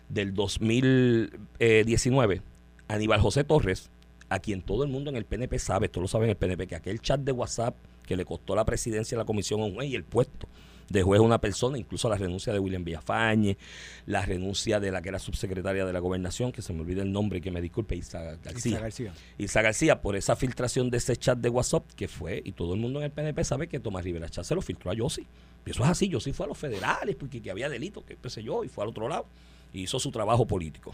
del 0.08 0.34
2019, 0.34 2.42
Aníbal 2.88 3.20
José 3.20 3.44
Torres 3.44 3.90
a 4.30 4.40
quien 4.40 4.62
todo 4.62 4.84
el 4.84 4.90
mundo 4.90 5.10
en 5.10 5.16
el 5.16 5.26
PNP 5.26 5.60
sabe, 5.60 5.90
todos 5.90 6.04
lo 6.04 6.08
saben 6.08 6.26
en 6.26 6.32
el 6.32 6.38
PNP, 6.38 6.68
que 6.68 6.76
aquel 6.76 7.02
chat 7.02 7.20
de 7.20 7.32
WhatsApp 7.32 7.76
que 8.06 8.16
le 8.16 8.26
costó 8.26 8.56
la 8.56 8.66
presidencia 8.66 9.18
de 9.18 9.22
la 9.22 9.26
comisión 9.26 9.62
a 9.62 9.66
un 9.66 9.76
juez 9.76 9.90
y 9.90 9.96
el 9.96 10.04
puesto 10.04 10.48
de 10.90 11.04
juez 11.04 11.20
a 11.20 11.22
una 11.22 11.40
persona, 11.40 11.78
incluso 11.78 12.08
la 12.10 12.16
renuncia 12.16 12.54
de 12.54 12.60
William 12.60 12.84
Villafañe, 12.84 13.58
la 14.06 14.26
renuncia 14.26 14.80
de 14.80 14.92
la 14.92 15.02
que 15.02 15.10
era 15.10 15.20
subsecretaria 15.20 15.86
de 15.86 15.94
la 15.94 16.00
gobernación, 16.00 16.52
que 16.52 16.62
se 16.62 16.74
me 16.74 16.82
olvida 16.82 17.02
el 17.02 17.12
nombre, 17.12 17.42
que 17.42 17.52
me 17.52 17.62
disculpe, 17.62 17.96
Isa 17.96 18.38
García. 18.44 18.72
Isa 18.72 18.80
García. 18.80 19.14
Isa 19.38 19.62
García, 19.62 20.02
por 20.02 20.16
esa 20.16 20.36
filtración 20.36 20.90
de 20.90 20.98
ese 20.98 21.18
chat 21.18 21.38
de 21.38 21.50
WhatsApp 21.50 21.84
que 21.96 22.08
fue, 22.08 22.42
y 22.44 22.54
todo 22.54 22.74
el 22.74 22.80
mundo 22.80 23.00
en 23.00 23.06
el 23.06 23.12
PNP 23.12 23.44
sabe 23.44 23.68
que 23.68 23.80
Tomás 23.80 24.06
Rivera 24.06 24.30
Chat 24.30 24.46
se 24.46 24.56
lo 24.56 24.62
filtró 24.62 24.92
a 24.92 24.94
Yossi. 24.94 25.28
Y 25.66 25.72
eso 25.72 25.84
es 25.84 25.90
así, 25.90 26.08
Yossi 26.08 26.32
fue 26.32 26.46
a 26.46 26.50
los 26.50 26.58
federales, 26.58 27.16
porque 27.18 27.42
que 27.42 27.52
había 27.52 27.68
delito, 27.68 28.04
que 28.06 28.30
sé 28.30 28.42
yo, 28.42 28.64
y 28.64 28.70
fue 28.70 28.86
al 28.86 28.92
otro 28.92 29.10
lado, 29.10 29.26
y 29.74 29.82
hizo 29.82 30.00
su 30.00 30.12
trabajo 30.12 30.46
político. 30.46 30.94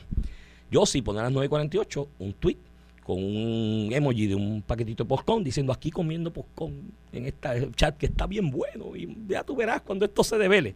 Yossi 0.71 1.03
pone 1.03 1.19
a 1.19 1.23
las 1.23 1.31
9.48 1.31 2.07
un 2.17 2.33
tweet 2.33 2.57
con 3.03 3.17
un 3.17 3.89
emoji 3.91 4.27
de 4.27 4.35
un 4.35 4.61
paquetito 4.61 5.03
de 5.03 5.09
postcón 5.09 5.43
diciendo 5.43 5.73
aquí 5.73 5.91
comiendo 5.91 6.31
postcón 6.31 6.91
en 7.11 7.25
este 7.25 7.69
chat 7.75 7.97
que 7.97 8.05
está 8.05 8.25
bien 8.27 8.49
bueno 8.49 8.95
y 8.95 9.15
ya 9.27 9.43
tú 9.43 9.55
verás 9.55 9.81
cuando 9.81 10.05
esto 10.05 10.23
se 10.23 10.37
devele. 10.37 10.75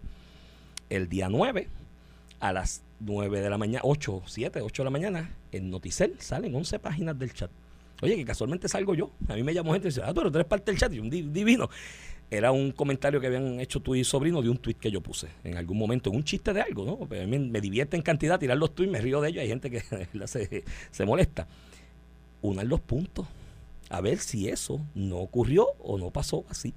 El 0.89 1.10
día 1.10 1.29
9 1.29 1.67
a 2.39 2.53
las 2.53 2.84
9 3.00 3.41
de 3.41 3.50
la 3.50 3.57
mañana, 3.57 3.81
8, 3.84 4.24
7, 4.25 4.62
8 4.62 4.81
de 4.81 4.86
la 4.86 4.89
mañana, 4.89 5.36
en 5.51 5.69
Noticel 5.69 6.15
salen 6.19 6.53
11 6.53 6.79
páginas 6.79 7.17
del 7.17 7.34
chat. 7.34 7.50
Oye, 8.01 8.15
que 8.15 8.25
casualmente 8.25 8.67
salgo 8.67 8.93
yo. 8.93 9.12
A 9.27 9.34
mí 9.34 9.43
me 9.43 9.53
llamó 9.53 9.74
gente 9.74 9.88
y 9.88 9.89
dice, 9.89 10.01
ah, 10.03 10.13
pero 10.13 10.31
tú 10.31 10.38
eres 10.38 10.48
parte 10.48 10.72
del 10.72 10.79
chat. 10.79 10.93
Y 10.93 11.00
un 11.00 11.10
divino. 11.10 11.69
Era 12.29 12.51
un 12.51 12.72
comentario 12.72 13.19
que 13.19 13.27
habían 13.27 13.60
hecho 13.60 13.79
tú 13.79 13.96
y 13.96 14.03
sobrino 14.03 14.41
de 14.41 14.50
un 14.50 14.57
tweet 14.57 14.75
que 14.75 14.91
yo 14.91 15.01
puse 15.01 15.29
en 15.46 15.57
algún 15.57 15.77
momento, 15.77 16.10
en 16.10 16.17
un 16.17 16.24
chiste 16.25 16.51
de 16.51 16.62
algo, 16.62 16.84
¿no? 16.84 17.17
a 17.17 17.25
mí 17.25 17.39
me 17.39 17.62
divierte 17.62 17.96
en 17.96 18.03
cantidad 18.03 18.38
tirar 18.38 18.57
los 18.57 18.75
tweets, 18.75 18.91
me 18.91 19.00
río 19.00 19.22
de 19.22 19.29
ellos. 19.29 19.41
Hay 19.41 19.48
gente 19.48 19.72
que 19.72 19.81
se 20.91 21.05
molesta 21.05 21.48
unan 22.41 22.70
los 22.70 22.79
puntos 22.79 23.27
a 23.89 24.01
ver 24.01 24.20
si 24.20 24.50
eso 24.50 24.82
no 24.96 25.17
ocurrió 25.17 25.67
o 25.79 25.98
no 25.98 26.12
pasó 26.12 26.46
así. 26.50 26.74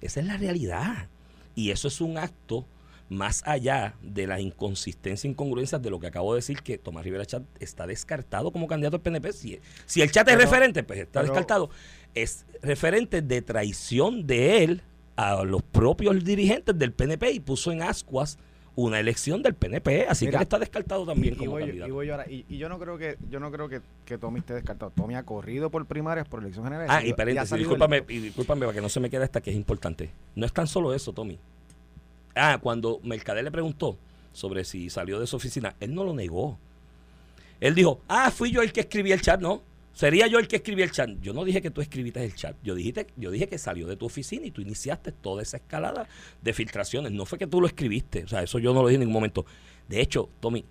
Esa 0.00 0.20
es 0.20 0.26
la 0.26 0.36
realidad. 0.36 1.08
Y 1.54 1.70
eso 1.70 1.88
es 1.88 2.00
un 2.00 2.18
acto 2.18 2.66
más 3.08 3.42
allá 3.44 3.94
de 4.02 4.26
las 4.26 4.40
inconsistencias 4.40 5.24
e 5.24 5.28
incongruencias 5.28 5.82
de 5.82 5.90
lo 5.90 5.98
que 5.98 6.06
acabo 6.06 6.32
de 6.32 6.38
decir, 6.38 6.62
que 6.62 6.78
Tomás 6.78 7.04
Rivera 7.04 7.26
Chat 7.26 7.42
está 7.58 7.86
descartado 7.86 8.52
como 8.52 8.68
candidato 8.68 8.96
al 8.96 9.02
PNP. 9.02 9.32
Si, 9.32 9.60
si 9.84 10.00
el 10.00 10.12
chat 10.12 10.28
es 10.28 10.36
referente, 10.36 10.84
pues 10.84 11.00
está 11.00 11.22
descartado. 11.22 11.70
Es 12.14 12.46
referente 12.62 13.20
de 13.20 13.42
traición 13.42 14.26
de 14.26 14.62
él 14.62 14.82
a 15.16 15.42
los 15.42 15.62
propios 15.62 16.24
dirigentes 16.24 16.78
del 16.78 16.92
PNP 16.92 17.32
y 17.32 17.40
puso 17.40 17.72
en 17.72 17.82
ascuas 17.82 18.38
una 18.84 19.00
elección 19.00 19.42
del 19.42 19.54
PNP, 19.54 20.06
así 20.08 20.26
que 20.26 20.36
él 20.36 20.42
está 20.42 20.58
descartado 20.58 21.04
también 21.04 21.34
como 21.34 21.58
candidato. 21.58 21.88
Y, 22.28 22.56
yo 22.56 22.68
no 22.68 22.78
creo 22.78 22.98
que 22.98 23.16
yo 23.30 23.40
no 23.40 23.50
creo 23.50 23.68
que, 23.68 23.80
que 24.04 24.18
Tommy 24.18 24.40
esté 24.40 24.54
descartado. 24.54 24.92
Tommy 24.94 25.14
ha 25.14 25.22
corrido 25.22 25.70
por 25.70 25.86
primarias, 25.86 26.26
por 26.28 26.40
elección 26.40 26.64
general. 26.64 26.86
Ah, 26.88 27.04
y, 27.04 27.12
paréntesis, 27.12 27.56
discúlpame, 27.56 28.04
y 28.08 28.18
discúlpame 28.18 28.60
para 28.62 28.72
que 28.72 28.80
no 28.80 28.88
se 28.88 29.00
me 29.00 29.10
quede 29.10 29.24
hasta 29.24 29.40
que 29.40 29.50
es 29.50 29.56
importante. 29.56 30.10
No 30.34 30.46
es 30.46 30.52
tan 30.52 30.66
solo 30.66 30.94
eso, 30.94 31.12
Tommy. 31.12 31.38
Ah, 32.34 32.58
cuando 32.62 33.00
Mercader 33.02 33.44
le 33.44 33.50
preguntó 33.50 33.98
sobre 34.32 34.64
si 34.64 34.90
salió 34.90 35.20
de 35.20 35.26
su 35.26 35.36
oficina, 35.36 35.74
él 35.80 35.94
no 35.94 36.04
lo 36.04 36.14
negó. 36.14 36.58
Él 37.60 37.74
dijo, 37.74 38.00
ah, 38.08 38.30
fui 38.30 38.50
yo 38.50 38.62
el 38.62 38.72
que 38.72 38.80
escribí 38.80 39.12
el 39.12 39.20
chat, 39.20 39.40
no. 39.40 39.62
Sería 39.92 40.26
yo 40.28 40.38
el 40.38 40.48
que 40.48 40.56
escribí 40.56 40.82
el 40.82 40.92
chat. 40.92 41.10
Yo 41.20 41.32
no 41.32 41.44
dije 41.44 41.60
que 41.60 41.70
tú 41.70 41.80
escribiste 41.80 42.24
el 42.24 42.34
chat. 42.34 42.56
Yo, 42.62 42.74
dijiste, 42.74 43.08
yo 43.16 43.30
dije 43.30 43.48
que 43.48 43.58
salió 43.58 43.86
de 43.86 43.96
tu 43.96 44.06
oficina 44.06 44.46
y 44.46 44.50
tú 44.50 44.60
iniciaste 44.60 45.12
toda 45.12 45.42
esa 45.42 45.58
escalada 45.58 46.08
de 46.40 46.52
filtraciones. 46.52 47.12
No 47.12 47.26
fue 47.26 47.38
que 47.38 47.46
tú 47.46 47.60
lo 47.60 47.66
escribiste. 47.66 48.24
O 48.24 48.28
sea, 48.28 48.42
eso 48.42 48.58
yo 48.58 48.72
no 48.72 48.82
lo 48.82 48.88
dije 48.88 48.96
en 48.96 49.00
ningún 49.00 49.14
momento. 49.14 49.44
De 49.88 50.00
hecho, 50.00 50.30
Tommy, 50.40 50.64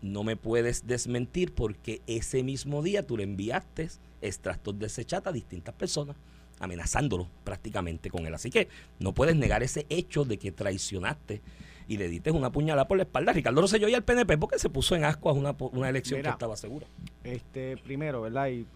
no 0.00 0.24
me 0.24 0.36
puedes 0.36 0.86
desmentir 0.86 1.52
porque 1.52 2.02
ese 2.06 2.42
mismo 2.42 2.82
día 2.82 3.06
tú 3.06 3.16
le 3.16 3.24
enviaste 3.24 3.88
extractos 4.20 4.78
de 4.78 4.86
ese 4.86 5.04
chat 5.04 5.26
a 5.26 5.32
distintas 5.32 5.74
personas, 5.74 6.16
amenazándolo 6.58 7.28
prácticamente 7.44 8.10
con 8.10 8.26
él. 8.26 8.34
Así 8.34 8.50
que 8.50 8.68
no 8.98 9.12
puedes 9.12 9.36
negar 9.36 9.62
ese 9.62 9.86
hecho 9.90 10.24
de 10.24 10.38
que 10.38 10.50
traicionaste 10.50 11.40
y 11.88 11.96
le 11.96 12.08
diste 12.08 12.30
una 12.30 12.50
puñalada 12.50 12.88
por 12.88 12.96
la 12.96 13.04
espalda. 13.04 13.32
Ricardo 13.32 13.60
Rosselló 13.60 13.88
y 13.88 13.94
al 13.94 14.04
PNP 14.04 14.38
porque 14.38 14.58
se 14.58 14.68
puso 14.68 14.94
en 14.94 15.04
asco 15.04 15.28
a 15.28 15.32
una, 15.32 15.54
una 15.72 15.88
elección 15.88 16.22
que 16.22 16.28
estaba 16.28 16.56
segura. 16.56 16.86
Este, 17.24 17.76
primero, 17.78 18.22
¿verdad? 18.22 18.48
Y, 18.48 18.66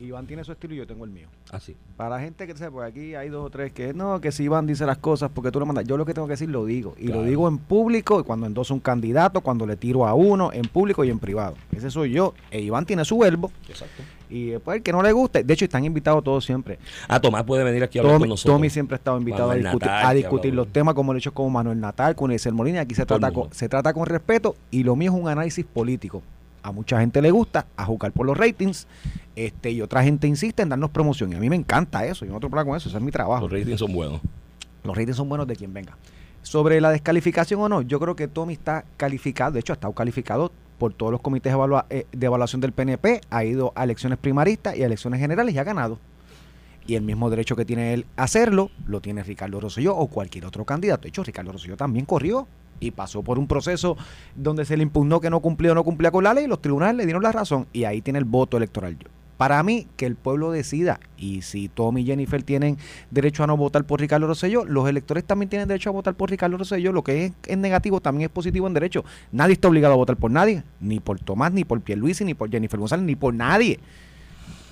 Iván 0.00 0.26
tiene 0.26 0.42
su 0.42 0.50
estilo 0.50 0.74
y 0.74 0.78
yo 0.78 0.86
tengo 0.86 1.04
el 1.04 1.10
mío. 1.12 1.28
Así. 1.52 1.76
Ah, 1.78 1.92
Para 1.96 2.20
gente 2.20 2.48
que 2.48 2.56
sepa, 2.56 2.72
pues 2.72 2.90
aquí 2.90 3.14
hay 3.14 3.28
dos 3.28 3.46
o 3.46 3.50
tres 3.50 3.72
que 3.72 3.94
no, 3.94 4.20
que 4.20 4.32
si 4.32 4.42
Iván 4.42 4.66
dice 4.66 4.84
las 4.86 4.98
cosas 4.98 5.30
porque 5.32 5.52
tú 5.52 5.60
lo 5.60 5.66
mandas. 5.66 5.84
Yo 5.84 5.96
lo 5.96 6.04
que 6.04 6.12
tengo 6.14 6.26
que 6.26 6.32
decir 6.32 6.50
lo 6.50 6.64
digo. 6.64 6.94
Y 6.98 7.08
lo 7.08 7.22
digo 7.22 7.46
en 7.46 7.58
público, 7.58 8.24
cuando 8.24 8.46
endoso 8.46 8.74
un 8.74 8.80
candidato, 8.80 9.40
cuando 9.40 9.66
le 9.66 9.76
tiro 9.76 10.06
a 10.06 10.14
uno, 10.14 10.52
en 10.52 10.62
público 10.62 11.04
y 11.04 11.10
en 11.10 11.20
privado. 11.20 11.54
Ese 11.70 11.90
soy 11.90 12.10
yo. 12.10 12.34
E 12.50 12.60
Iván 12.60 12.86
tiene 12.86 13.04
su 13.04 13.18
verbo. 13.18 13.52
Exacto. 13.68 14.02
Y 14.30 14.46
después 14.46 14.78
el 14.78 14.82
que 14.82 14.92
no 14.92 15.02
le 15.02 15.12
guste, 15.12 15.44
de 15.44 15.54
hecho 15.54 15.64
están 15.64 15.84
invitados 15.84 16.24
todos 16.24 16.44
siempre. 16.44 16.78
Ah, 17.08 17.20
Tomás 17.20 17.44
puede 17.44 17.62
venir 17.62 17.82
aquí 17.82 17.98
a 17.98 18.02
hablar 18.02 18.18
con 18.18 18.28
nosotros. 18.28 18.56
Tommy 18.56 18.70
siempre 18.70 18.94
ha 18.94 18.98
estado 18.98 19.18
invitado 19.18 19.50
a 19.50 19.54
discutir, 19.54 19.88
a 19.90 20.14
discutir 20.14 20.54
los 20.54 20.68
temas 20.68 20.94
como 20.94 21.12
lo 21.12 21.18
he 21.18 21.20
hecho 21.20 21.34
con 21.34 21.52
Manuel 21.52 21.80
Natal, 21.80 22.14
con 22.16 22.30
Eliezer 22.30 22.52
Molina. 22.52 22.80
Aquí 22.80 22.94
se 22.94 23.06
trata, 23.06 23.30
con, 23.30 23.52
se 23.52 23.68
trata 23.68 23.92
con 23.92 24.06
respeto 24.06 24.56
y 24.70 24.82
lo 24.82 24.96
mío 24.96 25.12
es 25.12 25.20
un 25.20 25.28
análisis 25.28 25.64
político. 25.64 26.22
A 26.62 26.72
mucha 26.72 26.98
gente 26.98 27.20
le 27.20 27.30
gusta 27.30 27.66
a 27.76 27.84
jugar 27.84 28.12
por 28.12 28.24
los 28.24 28.38
ratings 28.38 28.86
este 29.36 29.70
y 29.70 29.82
otra 29.82 30.02
gente 30.02 30.26
insiste 30.26 30.62
en 30.62 30.70
darnos 30.70 30.90
promoción. 30.90 31.32
Y 31.32 31.36
a 31.36 31.38
mí 31.38 31.50
me 31.50 31.56
encanta 31.56 32.06
eso. 32.06 32.24
Yo 32.24 32.30
no 32.30 32.38
otro 32.38 32.48
problema 32.48 32.70
con 32.70 32.76
eso. 32.78 32.88
Ese 32.88 32.96
es 32.96 33.04
mi 33.04 33.10
trabajo. 33.10 33.42
Los 33.42 33.52
ratings 33.52 33.80
son 33.80 33.92
buenos. 33.92 34.20
Los 34.82 34.96
ratings 34.96 35.16
son 35.16 35.28
buenos 35.28 35.46
de 35.46 35.56
quien 35.56 35.74
venga. 35.74 35.96
Sobre 36.42 36.80
la 36.80 36.90
descalificación 36.90 37.60
o 37.60 37.68
no, 37.68 37.82
yo 37.82 37.98
creo 38.00 38.16
que 38.16 38.28
Tommy 38.28 38.52
está 38.52 38.84
calificado, 38.96 39.52
de 39.52 39.60
hecho 39.60 39.72
ha 39.72 39.74
estado 39.74 39.94
calificado 39.94 40.52
por 40.78 40.92
todos 40.92 41.12
los 41.12 41.20
comités 41.20 41.54
eh, 41.90 42.06
de, 42.12 42.26
evaluación 42.26 42.60
del 42.60 42.72
PNP, 42.72 43.20
ha 43.30 43.44
ido 43.44 43.72
a 43.74 43.84
elecciones 43.84 44.18
primaristas 44.18 44.76
y 44.76 44.82
a 44.82 44.86
elecciones 44.86 45.20
generales 45.20 45.54
y 45.54 45.58
ha 45.58 45.64
ganado. 45.64 45.98
Y 46.86 46.96
el 46.96 47.02
mismo 47.02 47.30
derecho 47.30 47.56
que 47.56 47.64
tiene 47.64 47.94
él 47.94 48.06
a 48.16 48.24
hacerlo, 48.24 48.70
lo 48.86 49.00
tiene 49.00 49.22
Ricardo 49.22 49.60
Rosselló 49.60 49.96
o 49.96 50.06
cualquier 50.08 50.44
otro 50.44 50.64
candidato. 50.64 51.02
De 51.02 51.08
hecho, 51.08 51.22
Ricardo 51.22 51.52
Rosselló 51.52 51.76
también 51.76 52.04
corrió 52.04 52.46
y 52.80 52.90
pasó 52.90 53.22
por 53.22 53.38
un 53.38 53.46
proceso 53.46 53.96
donde 54.34 54.64
se 54.64 54.76
le 54.76 54.82
impugnó 54.82 55.20
que 55.20 55.30
no 55.30 55.40
cumplía 55.40 55.72
o 55.72 55.74
no 55.74 55.84
cumplía 55.84 56.10
con 56.10 56.24
la 56.24 56.34
ley 56.34 56.44
y 56.44 56.48
los 56.48 56.60
tribunales 56.60 56.96
le 56.96 57.04
dieron 57.04 57.22
la 57.22 57.32
razón 57.32 57.66
y 57.72 57.84
ahí 57.84 58.02
tiene 58.02 58.18
el 58.18 58.24
voto 58.24 58.56
electoral. 58.56 58.98
Para 59.36 59.62
mí, 59.62 59.86
que 59.96 60.06
el 60.06 60.14
pueblo 60.14 60.52
decida. 60.52 61.00
Y 61.16 61.42
si 61.42 61.68
Tommy 61.68 62.02
y 62.02 62.06
Jennifer 62.06 62.42
tienen 62.42 62.78
derecho 63.10 63.42
a 63.42 63.46
no 63.46 63.56
votar 63.56 63.84
por 63.84 64.00
Ricardo 64.00 64.26
Rosselló, 64.26 64.64
los 64.64 64.88
electores 64.88 65.24
también 65.24 65.48
tienen 65.48 65.66
derecho 65.66 65.90
a 65.90 65.92
votar 65.92 66.14
por 66.14 66.30
Ricardo 66.30 66.56
Rosselló. 66.56 66.92
Lo 66.92 67.02
que 67.02 67.32
es, 67.46 67.58
negativo 67.58 68.00
también 68.00 68.28
es 68.28 68.32
positivo 68.32 68.66
en 68.66 68.74
derecho. 68.74 69.04
Nadie 69.32 69.54
está 69.54 69.68
obligado 69.68 69.94
a 69.94 69.96
votar 69.96 70.16
por 70.16 70.30
nadie. 70.30 70.62
Ni 70.80 71.00
por 71.00 71.18
Tomás, 71.18 71.52
ni 71.52 71.64
por 71.64 71.80
Pierluisi, 71.80 72.24
ni 72.24 72.34
por 72.34 72.50
Jennifer 72.50 72.78
González, 72.78 73.04
ni 73.04 73.16
por 73.16 73.34
nadie. 73.34 73.80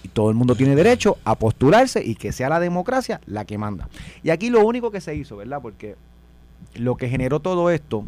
Y 0.05 0.09
todo 0.09 0.31
el 0.31 0.37
mundo 0.37 0.55
tiene 0.55 0.75
derecho 0.75 1.19
a 1.25 1.37
postularse 1.37 2.05
y 2.05 2.15
que 2.15 2.33
sea 2.33 2.49
la 2.49 2.61
democracia 2.61 3.21
la 3.27 3.45
que 3.45 3.59
manda. 3.59 3.89
Y 4.23 4.31
aquí 4.31 4.51
lo 4.51 4.65
único 4.65 4.91
que 4.91 5.01
se 5.01 5.15
hizo, 5.15 5.37
¿verdad? 5.37 5.61
Porque 5.61 5.97
lo 6.77 6.97
que 6.97 7.09
generó 7.09 7.41
todo 7.41 7.71
esto 7.71 8.05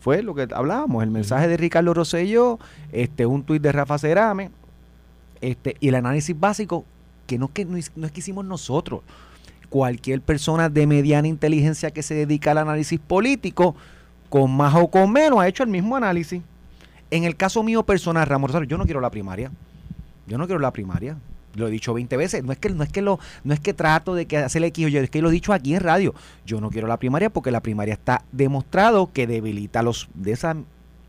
fue 0.00 0.22
lo 0.22 0.34
que 0.34 0.46
hablábamos, 0.52 1.02
el 1.02 1.10
mensaje 1.10 1.48
de 1.48 1.56
Ricardo 1.56 1.92
Rosselló, 1.92 2.58
este, 2.92 3.26
un 3.26 3.42
tuit 3.42 3.60
de 3.60 3.72
Rafa 3.72 3.98
Cerame, 3.98 4.50
este, 5.40 5.76
y 5.80 5.88
el 5.88 5.94
análisis 5.94 6.38
básico, 6.38 6.84
que 7.26 7.38
no, 7.38 7.52
que 7.52 7.64
no 7.64 7.76
es 7.76 7.90
que 7.90 8.20
hicimos 8.20 8.44
nosotros. 8.44 9.02
Cualquier 9.68 10.20
persona 10.20 10.68
de 10.68 10.86
mediana 10.86 11.28
inteligencia 11.28 11.90
que 11.90 12.02
se 12.02 12.14
dedica 12.14 12.52
al 12.52 12.58
análisis 12.58 13.00
político, 13.00 13.74
con 14.28 14.56
más 14.56 14.74
o 14.74 14.88
con 14.88 15.12
menos, 15.12 15.40
ha 15.40 15.48
hecho 15.48 15.62
el 15.62 15.68
mismo 15.68 15.96
análisis. 15.96 16.42
En 17.10 17.24
el 17.24 17.36
caso 17.36 17.62
mío 17.62 17.84
personal, 17.84 18.26
Ramón 18.26 18.48
Rosario, 18.48 18.68
yo 18.68 18.78
no 18.78 18.84
quiero 18.84 19.00
la 19.00 19.10
primaria. 19.10 19.50
Yo 20.26 20.38
no 20.38 20.46
quiero 20.46 20.60
la 20.60 20.72
primaria. 20.72 21.16
Lo 21.54 21.68
he 21.68 21.70
dicho 21.70 21.94
20 21.94 22.16
veces. 22.16 22.44
No 22.44 22.52
es 22.52 22.58
que 22.58 22.68
no 22.70 22.82
es 22.82 22.90
que 22.90 23.00
lo 23.00 23.18
no 23.44 23.54
es 23.54 23.60
que 23.60 23.72
trato 23.72 24.14
de 24.14 24.26
que 24.26 24.38
hacerle 24.38 24.68
X 24.68 24.86
o 24.86 24.88
Y, 24.88 24.96
es 24.96 25.10
que 25.10 25.22
lo 25.22 25.30
he 25.30 25.32
dicho 25.32 25.52
aquí 25.52 25.74
en 25.74 25.80
radio. 25.80 26.14
Yo 26.44 26.60
no 26.60 26.70
quiero 26.70 26.86
la 26.86 26.98
primaria 26.98 27.30
porque 27.30 27.50
la 27.50 27.60
primaria 27.60 27.94
está 27.94 28.24
demostrado 28.32 29.10
que 29.12 29.26
debilita 29.26 29.80
a 29.80 29.82
los 29.82 30.08
de 30.14 30.32
esa 30.32 30.56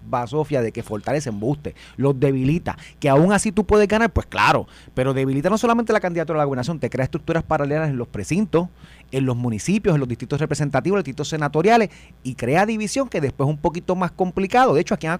basofia 0.10 0.62
de 0.62 0.72
que 0.72 0.84
fortalece 0.84 1.30
embuste, 1.30 1.76
los 1.98 2.20
debilita, 2.20 2.78
que 3.00 3.10
aún 3.10 3.32
así 3.34 3.52
tú 3.52 3.66
puedes 3.66 3.88
ganar, 3.88 4.12
pues 4.12 4.28
claro, 4.28 4.68
pero 4.94 5.14
debilita 5.14 5.50
no 5.50 5.58
solamente 5.58 5.94
la 5.94 6.00
candidatura 6.00 6.38
a 6.40 6.42
la 6.42 6.46
gobernación, 6.46 6.80
te 6.80 6.90
crea 6.90 7.04
estructuras 7.06 7.44
paralelas 7.44 7.90
en 7.90 7.98
los 7.98 8.08
precintos, 8.08 8.68
en 9.12 9.26
los 9.26 9.38
municipios, 9.38 9.94
en 9.96 10.00
los 10.02 10.10
distritos 10.10 10.40
representativos, 10.40 10.96
en 10.96 11.00
los 11.00 11.06
distritos 11.06 11.30
senatoriales 11.30 11.90
y 12.24 12.36
crea 12.36 12.66
división 12.66 13.08
que 13.08 13.22
después 13.22 13.48
es 13.48 13.56
un 13.56 13.62
poquito 13.62 13.96
más 13.96 14.12
complicado. 14.12 14.74
De 14.74 14.82
hecho, 14.82 14.94
aquí 14.96 15.08
han, 15.08 15.20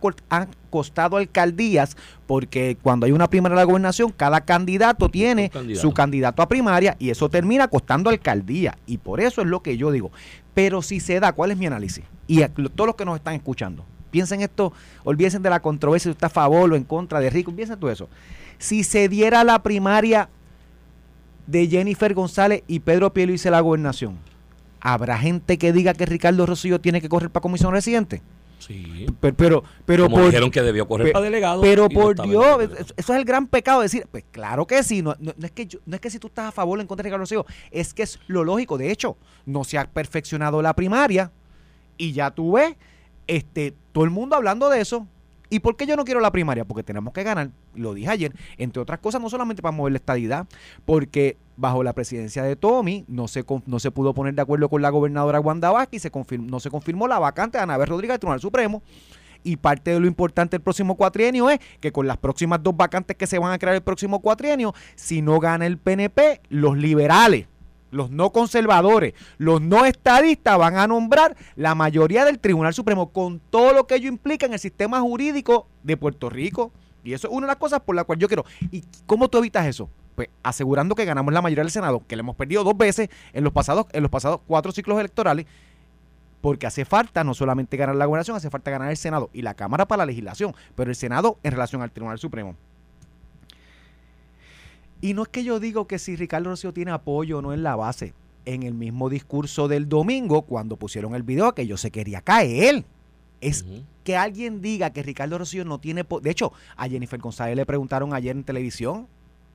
costado 0.70 1.16
alcaldías 1.16 1.96
porque 2.26 2.78
cuando 2.82 3.06
hay 3.06 3.14
una 3.14 3.30
primaria 3.30 3.54
a 3.54 3.60
la 3.60 3.64
gobernación, 3.64 4.12
cada 4.12 4.42
candidato 4.42 5.08
tiene 5.10 5.50
candidato. 5.50 5.82
su 5.82 5.94
candidato 5.94 6.42
a 6.42 6.48
primaria 6.50 6.98
y 7.00 7.10
eso 7.10 7.30
termina 7.30 7.70
costando 7.70 8.10
alcaldía. 8.10 8.78
Y 8.86 8.98
por 8.98 9.22
eso 9.22 9.42
es 9.42 9.48
lo 9.48 9.62
que 9.62 9.78
yo 9.78 9.92
digo. 9.92 10.12
Pero 10.54 10.82
si 10.82 11.00
se 11.00 11.20
da, 11.22 11.32
¿cuál 11.32 11.52
es 11.52 11.58
mi 11.58 11.66
análisis? 11.68 12.04
Y 12.28 12.42
a- 12.42 12.50
todos 12.50 12.88
los 12.88 12.96
que 12.96 13.06
nos 13.06 13.16
están 13.16 13.36
escuchando, 13.36 13.86
piensen 14.12 14.42
esto, 14.42 14.74
olvídense 15.04 15.40
de 15.40 15.50
la 15.50 15.60
controversia, 15.62 16.10
si 16.10 16.12
usted 16.12 16.18
está 16.18 16.28
a 16.28 16.30
favor 16.30 16.72
o 16.72 16.76
en 16.76 16.84
contra 16.84 17.20
de 17.20 17.30
Rico, 17.30 17.52
piensen 17.56 17.80
todo 17.80 17.92
eso. 17.92 18.10
Si 18.58 18.84
se 18.84 19.08
diera 19.10 19.44
la 19.44 19.62
primaria 19.64 20.30
de 21.46 21.68
Jennifer 21.68 22.14
González 22.14 22.64
y 22.68 22.80
Pedro 22.80 23.14
Pierluisi 23.14 23.48
a 23.48 23.52
la 23.52 23.62
gobernación, 23.62 24.18
¿habrá 24.82 25.18
gente 25.18 25.58
que 25.58 25.72
diga 25.74 25.94
que 25.94 26.06
Ricardo 26.06 26.46
Rosselló 26.46 26.80
tiene 26.82 27.02
que 27.02 27.10
correr 27.10 27.30
para 27.30 27.42
comisión 27.42 27.72
residente? 27.72 28.22
Sí. 28.60 29.06
Pero, 29.22 29.36
pero, 29.38 29.64
pero 29.86 30.04
Como 30.06 30.18
por- 30.18 30.26
dijeron 30.26 30.50
que 30.52 30.62
debió 30.64 30.88
correr 30.88 31.12
para 31.14 31.24
delegado. 31.24 31.62
pero 31.62 31.84
no 31.84 31.90
por 31.90 32.20
Dios, 32.28 32.70
eso 32.98 33.14
es 33.14 33.20
el 33.20 33.24
gran 33.24 33.48
pecado 33.48 33.82
decir, 33.82 34.08
pues 34.12 34.26
claro 34.32 34.66
que 34.66 34.82
sí, 34.84 35.02
no, 35.04 35.16
no- 35.20 35.34
no 35.38 35.46
es 35.46 35.52
que 35.52 35.68
yo- 35.68 35.80
no 35.86 35.96
es 35.96 36.02
que 36.02 36.10
si 36.10 36.18
tú 36.20 36.28
estás 36.28 36.48
a 36.48 36.52
favor 36.52 36.78
o 36.78 36.82
en 36.82 36.88
contra 36.88 37.04
de 37.04 37.08
Ricardo 37.10 37.22
Rosselló, 37.22 37.46
es 37.72 37.94
que 37.94 38.02
es 38.04 38.20
lo 38.28 38.44
lógico, 38.44 38.78
de 38.78 38.92
hecho, 38.92 39.16
no 39.46 39.64
se 39.64 39.78
ha 39.78 39.86
perfeccionado 39.88 40.62
la 40.64 40.74
primaria 40.74 41.32
y 41.98 42.12
ya 42.14 42.32
tú 42.32 42.54
ves 42.54 42.76
este 43.28 43.74
todo 43.98 44.06
el 44.06 44.12
mundo 44.12 44.36
hablando 44.36 44.70
de 44.70 44.80
eso. 44.80 45.08
¿Y 45.50 45.60
por 45.60 45.76
qué 45.76 45.88
yo 45.88 45.96
no 45.96 46.06
quiero 46.06 46.20
la 46.20 46.32
primaria? 46.32 46.66
Porque 46.66 46.84
tenemos 46.84 47.12
que 47.16 47.24
ganar, 47.24 47.50
lo 47.74 47.96
dije 47.96 48.08
ayer, 48.12 48.32
entre 48.60 48.80
otras 48.80 49.00
cosas, 49.00 49.20
no 49.20 49.28
solamente 49.28 49.64
para 49.64 49.76
mover 49.76 49.94
la 49.94 49.98
estadidad, 49.98 50.46
porque 50.86 51.36
bajo 51.56 51.82
la 51.82 51.94
presidencia 51.94 52.44
de 52.44 52.56
Tommy 52.56 53.06
no 53.08 53.28
se, 53.28 53.44
no 53.66 53.80
se 53.80 53.90
pudo 53.90 54.14
poner 54.14 54.36
de 54.36 54.42
acuerdo 54.44 54.70
con 54.70 54.84
la 54.84 54.92
gobernadora 54.92 55.40
Wanda 55.40 55.72
Vázquez 55.72 56.06
y 56.06 56.10
se 56.10 56.38
no 56.38 56.60
se 56.60 56.70
confirmó 56.70 57.08
la 57.08 57.18
vacante 57.18 57.58
de 57.58 57.64
Anabel 57.64 57.88
Rodríguez 57.88 58.14
del 58.14 58.20
Tribunal 58.20 58.40
Supremo. 58.40 58.84
Y 59.42 59.58
parte 59.58 59.90
de 59.90 60.00
lo 60.00 60.06
importante 60.06 60.58
del 60.58 60.62
próximo 60.62 60.94
cuatrienio 60.94 61.50
es 61.50 61.58
que 61.80 61.92
con 61.92 62.06
las 62.06 62.18
próximas 62.18 62.62
dos 62.62 62.78
vacantes 62.78 63.18
que 63.18 63.26
se 63.26 63.40
van 63.40 63.52
a 63.52 63.58
crear 63.58 63.74
el 63.74 63.82
próximo 63.82 64.22
cuatrienio, 64.22 64.76
si 64.94 65.24
no 65.24 65.40
gana 65.40 65.66
el 65.66 65.80
PNP, 65.80 66.42
los 66.50 66.78
liberales, 66.78 67.48
los 67.92 68.10
no 68.12 68.32
conservadores, 68.32 69.14
los 69.38 69.62
no 69.62 69.86
estadistas 69.86 70.58
van 70.58 70.78
a 70.78 70.88
nombrar 70.88 71.36
la 71.56 71.76
mayoría 71.76 72.26
del 72.26 72.40
Tribunal 72.40 72.74
Supremo 72.74 73.12
con 73.12 73.40
todo 73.40 73.74
lo 73.74 73.88
que 73.88 73.96
ello 73.96 74.08
implica 74.08 74.46
en 74.46 74.54
el 74.54 74.60
sistema 74.60 75.00
jurídico 75.02 75.68
de 75.84 75.98
Puerto 75.98 76.30
Rico. 76.30 76.72
Y 77.04 77.14
eso 77.14 77.28
es 77.28 77.34
una 77.34 77.48
de 77.48 77.52
las 77.52 77.58
cosas 77.58 77.80
por 77.82 77.96
la 77.96 78.04
cual 78.04 78.20
yo 78.20 78.28
quiero. 78.28 78.46
¿Y 78.72 78.84
cómo 79.06 79.30
tú 79.30 79.38
evitas 79.38 79.66
eso? 79.66 79.90
Pues 80.16 80.30
asegurando 80.44 80.96
que 80.96 81.06
ganamos 81.06 81.34
la 81.34 81.42
mayoría 81.42 81.64
del 81.64 81.72
Senado, 81.72 82.04
que 82.06 82.16
le 82.16 82.22
hemos 82.22 82.36
perdido 82.36 82.64
dos 82.64 82.78
veces 82.78 83.10
en 83.34 83.44
los 83.44 83.54
pasados, 83.54 83.86
en 83.94 84.02
los 84.02 84.12
pasados 84.12 84.42
cuatro 84.48 84.72
ciclos 84.72 85.00
electorales, 85.00 85.46
porque 86.42 86.68
hace 86.68 86.86
falta 86.86 87.24
no 87.24 87.34
solamente 87.34 87.78
ganar 87.78 87.96
la 87.96 88.06
gobernación, 88.06 88.36
hace 88.36 88.50
falta 88.50 88.72
ganar 88.72 88.90
el 88.90 88.98
Senado 88.98 89.30
y 89.32 89.42
la 89.42 89.54
Cámara 89.54 89.88
para 89.88 90.00
la 90.00 90.08
legislación, 90.08 90.56
pero 90.76 90.90
el 90.90 90.96
Senado 90.96 91.38
en 91.44 91.52
relación 91.52 91.82
al 91.82 91.92
Tribunal 91.92 92.20
Supremo. 92.20 92.56
Y 95.02 95.14
no 95.14 95.24
es 95.24 95.28
que 95.30 95.44
yo 95.44 95.60
digo 95.60 95.88
que 95.88 96.00
si 96.00 96.16
Ricardo 96.16 96.50
Rosselló 96.50 96.74
tiene 96.74 96.92
apoyo 96.92 97.40
o 97.40 97.42
no 97.42 97.54
en 97.54 97.64
la 97.64 97.76
base. 97.76 98.14
En 98.46 98.64
el 98.64 98.74
mismo 98.74 99.10
discurso 99.10 99.68
del 99.68 99.90
domingo, 99.90 100.44
cuando 100.44 100.78
pusieron 100.78 101.14
el 101.16 101.24
video, 101.24 101.54
que 101.54 101.68
yo 101.68 101.76
se 101.78 101.92
quería 101.92 102.22
caer. 102.22 102.86
Es 103.42 103.66
que 104.04 104.16
alguien 104.16 104.62
diga 104.62 104.90
que 104.92 105.04
Ricardo 105.04 105.38
Rosselló 105.38 105.66
no 105.66 105.80
tiene... 105.80 106.04
De 106.22 106.30
hecho, 106.32 106.54
a 106.76 106.88
Jennifer 106.88 107.20
González 107.20 107.56
le 107.56 107.66
preguntaron 107.66 108.14
ayer 108.14 108.36
en 108.36 108.44
televisión 108.44 109.08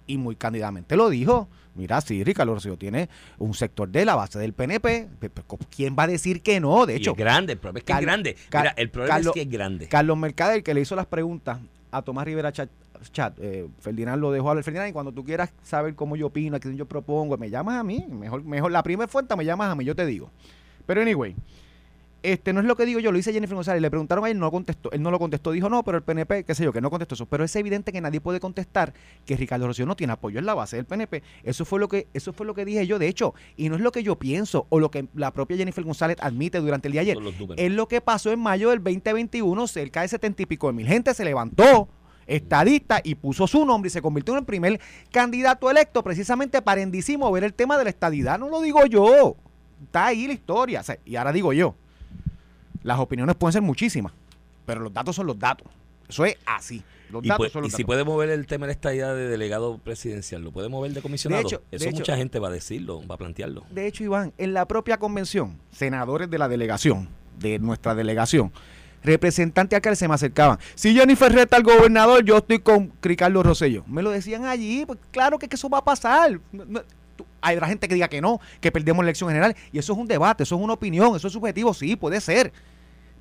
y 0.07 0.18
muy 0.18 0.37
cándidamente 0.37 0.94
lo 0.94 1.09
dijo. 1.11 1.48
Mira, 1.74 2.00
sí, 2.02 2.22
Ricardo 2.22 2.52
Rosselló 2.55 2.76
tiene 2.76 3.09
un 3.38 3.55
sector 3.55 3.88
de 3.88 4.05
la 4.05 4.14
base 4.14 4.38
del 4.38 4.52
PNP. 4.52 5.09
¿Quién 5.74 5.96
va 5.98 6.02
a 6.02 6.07
decir 6.09 6.42
que 6.42 6.61
no? 6.61 6.85
De 6.87 6.92
Y 6.92 6.96
hecho, 6.98 7.12
es 7.12 7.16
grande, 7.16 7.55
el 7.55 7.59
problema 7.59 7.78
es 7.78 7.85
que 7.85 7.92
Carlos- 7.92 8.02
es 8.05 8.11
grande. 8.12 8.37
Mira, 8.52 8.74
el 8.76 8.90
problema 8.90 9.14
Carlos- 9.14 9.31
es 9.31 9.35
que 9.35 9.42
es 9.42 9.50
grande. 9.50 9.88
Carlos 9.88 10.18
Mercader, 10.18 10.62
que 10.62 10.74
le 10.74 10.83
hizo 10.83 10.94
las 10.94 11.07
preguntas 11.07 11.59
a 11.92 12.02
Tomás 12.02 12.24
Rivera 12.24 12.50
Chat, 12.50 12.70
chat 13.12 13.38
eh, 13.38 13.68
Ferdinand 13.78 14.20
lo 14.20 14.33
dejó 14.33 14.50
hablar. 14.50 14.64
Ferdinand, 14.64 14.90
y 14.90 14.92
cuando 14.92 15.12
tú 15.12 15.24
quieras 15.24 15.52
saber 15.62 15.94
cómo 15.94 16.16
yo 16.16 16.28
opino, 16.28 16.57
a 16.57 16.61
quién 16.61 16.76
yo 16.76 16.87
propongo, 16.87 17.37
me 17.37 17.50
llamas 17.50 17.78
a 17.78 17.85
mí. 17.85 18.05
Mejor, 18.11 18.42
mejor 18.42 18.72
la 18.72 18.83
primera 18.83 19.07
fuente 19.07 19.37
me 19.37 19.44
llamas 19.44 19.70
a 19.70 19.74
mí, 19.74 19.85
yo 19.85 19.94
te 19.94 20.07
digo. 20.07 20.31
Pero 20.87 21.02
anyway, 21.02 21.37
este 22.23 22.53
no 22.53 22.61
es 22.61 22.67
lo 22.67 22.77
que 22.77 22.87
digo 22.87 23.01
yo, 23.01 23.13
lo 23.13 23.19
hice 23.19 23.33
Jennifer 23.33 23.55
González. 23.55 23.83
Le 23.83 23.91
preguntaron 23.91 24.25
a 24.25 24.31
él, 24.31 24.39
no 24.39 24.51
contestó. 24.51 24.91
Él 24.93 25.03
no 25.03 25.11
lo 25.11 25.19
contestó, 25.19 25.51
dijo 25.51 25.69
no, 25.69 25.83
pero 25.83 25.99
el 25.99 26.05
PNP, 26.05 26.45
qué 26.45 26.55
sé 26.55 26.65
yo, 26.65 26.73
que 26.73 26.81
no 26.81 26.91
contestó 26.91 27.15
eso. 27.15 27.27
Pero 27.27 27.45
es 27.45 27.55
evidente 27.57 27.93
que 27.93 28.01
nadie 28.01 28.21
puede 28.21 28.41
contestar 28.41 28.93
que 29.25 29.37
Ricardo 29.37 29.67
Rosselló 29.67 29.87
no 29.87 29.97
tiene 29.97 30.13
apoyo 30.13 30.39
en 30.39 30.47
la 30.47 30.55
base 30.55 30.77
del 30.77 30.85
PNP. 30.85 31.23
Eso 31.43 31.65
fue 31.65 31.81
lo 31.81 31.89
que, 31.89 32.09
eso 32.15 32.33
fue 32.33 32.47
lo 32.47 32.55
que 32.55 32.65
dije 32.65 32.87
yo, 32.87 32.99
de 32.99 33.09
hecho, 33.09 33.35
y 33.57 33.69
no 33.69 33.77
es 33.77 33.81
lo 33.81 33.93
que 33.93 34.03
yo 34.03 34.17
pienso, 34.17 34.67
o 34.69 34.79
lo 34.79 34.91
que 34.91 35.07
la 35.15 35.33
propia 35.33 35.57
Jennifer 35.57 35.85
González 35.85 36.17
admite 36.21 36.59
durante 36.59 36.89
el 36.89 36.93
día 36.93 37.05
de 37.05 37.13
ayer. 37.13 37.19
Es 37.57 37.73
lo 37.73 37.89
que 37.89 38.01
pasó 38.01 38.31
en 38.33 38.41
mayo 38.41 38.71
del 38.71 38.83
2021, 38.83 39.67
cerca 39.67 40.03
de 40.03 40.09
setenta 40.09 40.43
y 40.43 40.47
pico 40.47 40.69
de 40.69 40.75
mil 40.75 40.87
gente 40.87 41.15
se 41.15 41.25
levantó 41.25 41.89
estadista 42.27 43.01
y 43.03 43.15
puso 43.15 43.47
su 43.47 43.65
nombre 43.65 43.89
y 43.89 43.91
se 43.91 44.01
convirtió 44.01 44.35
en 44.35 44.41
el 44.41 44.45
primer 44.45 44.81
candidato 45.11 45.71
electo 45.71 46.03
precisamente 46.03 46.63
para 46.63 46.81
en 46.81 46.93
mover 47.19 47.45
el 47.45 47.55
tema 47.55 47.77
de 47.77 47.85
la 47.85 47.91
estadidad. 47.91 48.39
No 48.39 48.49
lo 48.49 48.61
digo 48.61 48.87
yo, 48.87 49.37
está 49.85 50.07
ahí 50.07 50.27
la 50.27 50.33
historia. 50.35 50.81
O 50.81 50.85
sea, 50.85 50.99
y 51.05 51.17
ahora 51.17 51.33
digo 51.33 51.53
yo, 51.53 51.75
las 52.83 52.99
opiniones 52.99 53.37
pueden 53.37 53.53
ser 53.53 53.62
muchísimas, 53.62 54.12
pero 54.66 54.81
los 54.81 54.92
datos 54.92 55.16
son 55.16 55.27
los 55.27 55.38
datos. 55.38 55.66
Eso 56.09 56.25
es 56.25 56.37
así. 56.47 56.83
Los 57.11 57.25
Y, 57.25 57.29
datos 57.29 57.38
pues- 57.38 57.53
son 57.53 57.64
y 57.64 57.66
los 57.66 57.73
si 57.73 57.83
datos. 57.83 57.87
puede 57.87 58.05
mover 58.05 58.31
el 58.31 58.47
tema 58.47 58.66
de 58.66 58.68
la 58.68 58.73
estadía 58.73 59.12
de 59.14 59.29
delegado 59.29 59.79
presidencial, 59.79 60.42
¿lo 60.42 60.51
puede 60.51 60.68
mover 60.68 60.92
de 60.92 61.03
comisionado? 61.03 61.42
hecho- 61.42 61.62
de 61.71 61.77
Eso 61.77 61.87
hecho- 61.88 61.97
mucha 61.99 62.16
gente 62.16 62.38
va 62.38 62.49
a 62.49 62.51
decirlo, 62.51 63.07
va 63.07 63.14
a 63.14 63.18
plantearlo. 63.18 63.64
De 63.71 63.87
hecho, 63.87 64.03
Iván, 64.05 64.33
en 64.38 64.55
la 64.55 64.66
propia 64.66 64.99
convención, 64.99 65.59
senadores 65.71 66.31
de 66.31 66.38
la 66.38 66.49
delegación, 66.49 67.09
de 67.38 67.59
nuestra 67.59 67.95
delegación, 67.95 68.51
representantes 69.03 69.77
acá 69.77 69.95
se 69.97 70.07
me 70.09 70.14
acercaban. 70.14 70.59
Si 70.75 70.95
Jennifer 70.95 71.33
reta 71.33 71.57
al 71.57 71.62
gobernador, 71.64 72.25
yo 72.25 72.38
estoy 72.38 72.61
con 72.61 72.92
Ricardo 73.03 73.42
Rosselló. 73.42 73.85
Me 73.87 74.03
lo 74.03 74.11
decían 74.11 74.45
allí, 74.47 74.85
pues 74.87 74.99
claro 75.11 75.38
que, 75.38 75.49
que 75.49 75.57
eso 75.57 75.68
va 75.68 75.79
a 75.79 75.85
pasar. 75.85 76.40
Otra 77.42 77.66
gente 77.66 77.88
que 77.88 77.94
diga 77.94 78.09
que 78.09 78.20
no, 78.20 78.40
que 78.61 78.70
perdemos 78.70 79.05
la 79.05 79.11
elección 79.11 79.28
general. 79.28 79.57
Y 79.72 79.78
eso 79.78 79.92
es 79.92 79.98
un 79.98 80.07
debate, 80.07 80.44
eso 80.44 80.57
es 80.57 80.61
una 80.61 80.74
opinión, 80.74 81.16
eso 81.16 81.26
es 81.26 81.33
subjetivo, 81.33 81.74
sí, 81.74 81.96
puede 81.96 82.20
ser. 82.20 82.52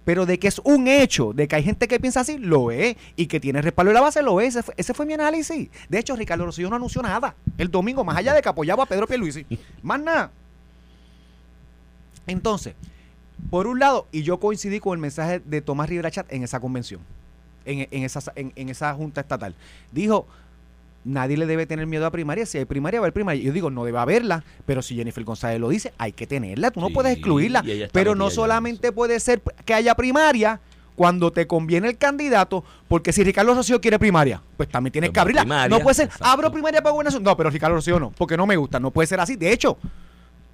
Pero 0.03 0.25
de 0.25 0.39
que 0.39 0.47
es 0.47 0.59
un 0.63 0.87
hecho, 0.87 1.31
de 1.33 1.47
que 1.47 1.55
hay 1.55 1.63
gente 1.63 1.87
que 1.87 1.99
piensa 1.99 2.21
así, 2.21 2.37
lo 2.37 2.71
es. 2.71 2.95
Y 3.15 3.27
que 3.27 3.39
tiene 3.39 3.61
respaldo 3.61 3.91
en 3.91 3.95
la 3.95 4.01
base, 4.01 4.21
lo 4.21 4.41
es. 4.41 4.57
Ese 4.77 4.93
fue, 4.93 5.05
mi 5.05 5.13
análisis. 5.13 5.69
De 5.89 5.99
hecho, 5.99 6.15
Ricardo 6.15 6.45
Rosselló 6.45 6.69
no 6.69 6.75
anunció 6.75 7.01
nada 7.01 7.35
el 7.57 7.69
domingo, 7.69 8.03
más 8.03 8.17
allá 8.17 8.33
de 8.33 8.41
que 8.41 8.49
apoyaba 8.49 8.83
a 8.83 8.85
Pedro 8.85 9.07
Pierluisi. 9.07 9.45
Más 9.83 9.99
nada. 10.01 10.31
Entonces, 12.25 12.75
por 13.49 13.67
un 13.67 13.79
lado, 13.79 14.07
y 14.11 14.23
yo 14.23 14.39
coincidí 14.39 14.79
con 14.79 14.93
el 14.93 15.01
mensaje 15.01 15.39
de 15.39 15.61
Tomás 15.61 15.89
Rivera 15.89 16.11
Chat 16.11 16.31
en 16.31 16.43
esa 16.43 16.59
convención, 16.59 17.01
en, 17.65 17.87
en 17.91 18.03
esa, 18.03 18.21
en 18.35 18.69
esa 18.69 18.93
junta 18.93 19.21
estatal. 19.21 19.55
Dijo, 19.91 20.27
nadie 21.03 21.37
le 21.37 21.45
debe 21.45 21.65
tener 21.65 21.87
miedo 21.87 22.05
a 22.05 22.11
primaria. 22.11 22.45
Si 22.45 22.57
hay 22.57 22.65
primaria, 22.65 22.99
va 22.99 23.05
a 23.05 23.07
haber 23.07 23.13
primaria. 23.13 23.43
Yo 23.43 23.51
digo, 23.53 23.69
no 23.71 23.83
debe 23.85 23.97
haberla, 23.99 24.43
pero 24.65 24.81
si 24.81 24.95
Jennifer 24.95 25.23
González 25.23 25.59
lo 25.59 25.69
dice, 25.69 25.93
hay 25.97 26.11
que 26.11 26.27
tenerla. 26.27 26.71
Tú 26.71 26.79
no 26.81 26.87
Sí, 26.87 26.93
puedes 26.93 27.13
excluirla. 27.13 27.63
Pero 27.91 28.15
no 28.15 28.29
solamente 28.29 28.91
puede 28.91 29.19
ser 29.19 29.41
que 29.65 29.73
haya 29.73 29.95
primaria 29.95 30.59
cuando 30.95 31.31
te 31.31 31.47
conviene 31.47 31.87
el 31.87 31.97
candidato, 31.97 32.63
porque 32.87 33.11
si 33.13 33.23
Ricardo 33.23 33.55
Rocío 33.55 33.81
quiere 33.81 33.97
primaria, 33.97 34.41
pues 34.57 34.69
también 34.69 34.91
tienes 34.91 35.09
Pues 35.09 35.13
que 35.15 35.19
abrirla. 35.21 35.41
primaria, 35.43 35.69
no 35.75 35.81
puede 35.81 35.95
ser, 35.95 36.05
exacto. 36.05 36.25
abro 36.25 36.51
primaria 36.51 36.81
para 36.83 36.91
gobernación. 36.91 37.23
No, 37.23 37.35
pero 37.35 37.49
Ricardo 37.49 37.75
Rocío 37.77 37.99
no, 37.99 38.11
porque 38.11 38.37
no 38.37 38.45
me 38.45 38.55
gusta, 38.57 38.79
no 38.79 38.91
puede 38.91 39.07
ser 39.07 39.19
así. 39.19 39.35
De 39.35 39.51
hecho, 39.51 39.77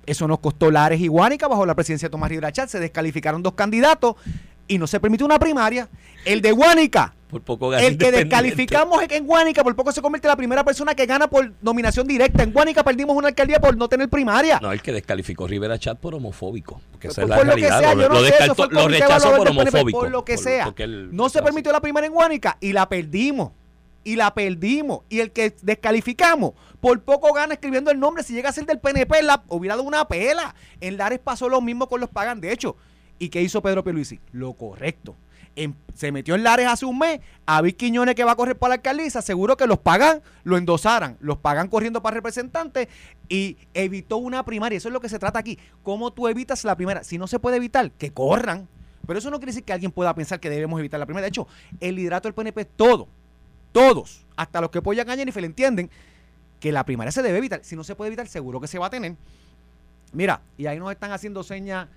eso 0.06 0.26
nos 0.28 0.40
costó 0.40 0.72
Lares 0.72 1.02
y 1.02 1.08
Guánica 1.08 1.48
bajo 1.50 1.66
la 1.66 1.76
presidencia 1.76 2.08
de 2.08 2.12
Tomás 2.12 2.30
Rivera 2.30 2.52
Chat, 2.54 2.70
se 2.70 2.80
descalificaron 2.80 3.44
dos 3.44 3.56
candidatos 3.56 4.16
y 4.68 4.78
no 4.78 4.88
se 4.88 5.00
permitió 5.00 5.26
una 5.26 5.40
primaria. 5.40 5.88
El 6.26 6.42
de 6.42 6.52
Guánica, 6.52 7.14
Por 7.30 7.42
poco 7.42 7.70
gana 7.70 7.84
el 7.86 7.98
que 7.98 8.12
descalificamos 8.12 9.02
en 9.10 9.26
Guánica 9.26 9.64
por 9.64 9.76
poco 9.76 9.92
se 9.94 10.02
convierte 10.02 10.28
en 10.28 10.32
la 10.32 10.36
primera 10.36 10.64
persona 10.66 10.94
que 10.94 11.06
gana 11.06 11.28
por 11.30 11.52
nominación 11.62 12.06
directa. 12.08 12.44
En 12.44 12.52
Guánica 12.52 12.84
perdimos 12.84 13.16
una 13.16 13.30
alcaldía 13.30 13.60
por 13.60 13.78
no 13.78 13.88
tener 13.88 14.10
primaria. 14.10 14.60
No, 14.62 14.72
el 14.72 14.82
que 14.82 14.92
descalificó 14.92 15.48
Rivera 15.48 15.78
Chat 15.80 15.98
por 16.00 16.16
homofóbico. 16.16 16.82
Porque 16.92 17.08
esa 17.08 17.22
Por, 17.22 17.32
es 17.32 17.38
la 17.38 17.44
realidad. 17.44 17.80
sea, 17.80 17.96
lo, 17.96 18.10
no 18.10 18.16
lo 18.16 18.26
sé, 18.26 18.34
descartó- 18.34 18.70
lo 18.72 18.88
rechazó 18.90 19.36
por 19.38 19.48
homofóbico. 19.50 20.00
Por 20.02 20.12
lo 20.12 20.26
que 20.26 20.36
por- 20.36 20.44
sea. 20.44 20.74
no 21.12 21.30
se 21.30 21.42
permitió 21.42 21.72
la 21.72 21.80
primaria 21.82 22.08
en 22.08 22.14
Guánica 22.14 22.58
y 22.60 22.74
la 22.74 22.90
perdimos. 22.90 23.52
Y 24.04 24.16
la 24.16 24.34
perdimos. 24.34 25.02
Y 25.10 25.20
el 25.20 25.32
que 25.32 25.54
descalificamos, 25.62 26.54
por 26.80 27.02
poco 27.02 27.34
gana 27.34 27.54
escribiendo 27.54 27.92
el 27.92 28.00
nombre. 28.00 28.24
Si 28.24 28.34
llega 28.34 28.50
a 28.50 28.54
ser 28.54 28.66
del 28.66 28.80
PNP, 28.80 29.22
la, 29.22 29.44
hubiera 29.50 29.76
dado 29.76 29.88
una 29.88 30.08
pela. 30.08 30.56
En 30.80 30.98
Lares 30.98 31.20
pasó 31.20 31.50
lo 31.50 31.60
mismo 31.62 31.88
con 31.90 32.00
los 32.00 32.10
pagan. 32.10 32.40
De 32.42 32.52
hecho, 32.54 32.78
¿y 33.20 33.30
qué 33.30 33.42
hizo 33.42 33.62
Pedro 33.62 33.84
Pierluisi? 33.84 34.20
Lo 34.32 34.54
correcto. 34.54 35.16
Se 35.96 36.12
metió 36.12 36.36
en 36.36 36.44
Lares 36.44 36.68
hace 36.68 36.86
un 36.86 37.00
mes, 37.00 37.20
a 37.48 37.62
Vic 37.62 37.78
Quiñones 37.78 38.14
que 38.14 38.24
va 38.24 38.34
a 38.34 38.36
correr 38.36 38.56
para 38.56 38.70
la 38.70 38.76
alcaldía, 38.76 39.08
y 39.08 39.10
se 39.10 39.18
aseguró 39.18 39.58
que 39.58 39.66
los 39.66 39.80
pagan, 39.80 40.22
lo 40.44 40.56
endosaran, 40.56 41.18
los 41.20 41.40
pagan 41.40 41.68
corriendo 41.68 42.04
para 42.04 42.14
representantes 42.14 42.88
y 43.28 43.58
evitó 43.74 44.18
una 44.18 44.46
primaria. 44.46 44.78
Eso 44.78 44.90
es 44.90 44.94
lo 44.94 45.02
que 45.02 45.10
se 45.10 45.18
trata 45.18 45.40
aquí. 45.40 45.58
¿Cómo 45.82 46.12
tú 46.12 46.28
evitas 46.28 46.64
la 46.64 46.76
primera? 46.76 47.04
Si 47.04 47.18
no 47.18 47.26
se 47.26 47.40
puede 47.40 47.58
evitar, 47.58 47.90
que 47.92 48.12
corran. 48.12 48.68
Pero 49.08 49.18
eso 49.18 49.32
no 49.32 49.38
quiere 49.38 49.52
decir 49.52 49.64
que 49.64 49.74
alguien 49.74 49.92
pueda 49.92 50.14
pensar 50.14 50.40
que 50.40 50.50
debemos 50.50 50.80
evitar 50.80 51.00
la 51.00 51.08
primera. 51.08 51.24
De 51.24 51.30
hecho, 51.30 51.48
el 51.80 51.96
liderato 51.96 52.28
del 52.28 52.36
PNP, 52.36 52.66
todo, 52.66 53.08
todos, 53.72 54.28
hasta 54.36 54.62
los 54.62 54.70
que 54.70 54.80
apoyan 54.80 55.10
a 55.10 55.16
Jennifer, 55.16 55.44
entienden 55.44 55.90
que 56.60 56.72
la 56.72 56.84
primaria 56.84 57.12
se 57.12 57.24
debe 57.24 57.40
evitar. 57.40 57.62
Si 57.64 57.76
no 57.76 57.84
se 57.84 57.96
puede 57.96 58.10
evitar, 58.10 58.28
seguro 58.28 58.62
que 58.62 58.68
se 58.68 58.78
va 58.78 58.88
a 58.88 58.90
tener. 58.92 59.16
Mira, 60.14 60.42
y 60.58 60.68
ahí 60.68 60.78
nos 60.78 60.92
están 60.92 61.12
haciendo 61.12 61.42
señas 61.42 61.88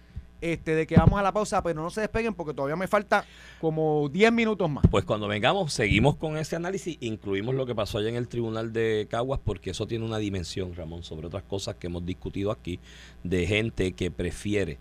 este, 0.40 0.74
de 0.74 0.86
que 0.86 0.96
vamos 0.96 1.18
a 1.18 1.22
la 1.22 1.32
pausa, 1.32 1.62
pero 1.62 1.82
no 1.82 1.90
se 1.90 2.02
despeguen 2.02 2.34
porque 2.34 2.54
todavía 2.54 2.76
me 2.76 2.86
falta 2.88 3.24
como 3.60 4.08
10 4.08 4.32
minutos 4.32 4.70
más. 4.70 4.84
Pues 4.90 5.04
cuando 5.04 5.28
vengamos, 5.28 5.72
seguimos 5.72 6.16
con 6.16 6.36
ese 6.36 6.56
análisis, 6.56 6.96
incluimos 7.00 7.54
lo 7.54 7.66
que 7.66 7.74
pasó 7.74 7.98
allá 7.98 8.08
en 8.08 8.16
el 8.16 8.28
Tribunal 8.28 8.72
de 8.72 9.06
Caguas, 9.10 9.40
porque 9.42 9.70
eso 9.70 9.86
tiene 9.86 10.04
una 10.04 10.18
dimensión, 10.18 10.74
Ramón, 10.74 11.02
sobre 11.02 11.26
otras 11.26 11.42
cosas 11.42 11.76
que 11.76 11.86
hemos 11.86 12.04
discutido 12.04 12.50
aquí, 12.50 12.80
de 13.22 13.46
gente 13.46 13.92
que 13.92 14.10
prefiere 14.10 14.78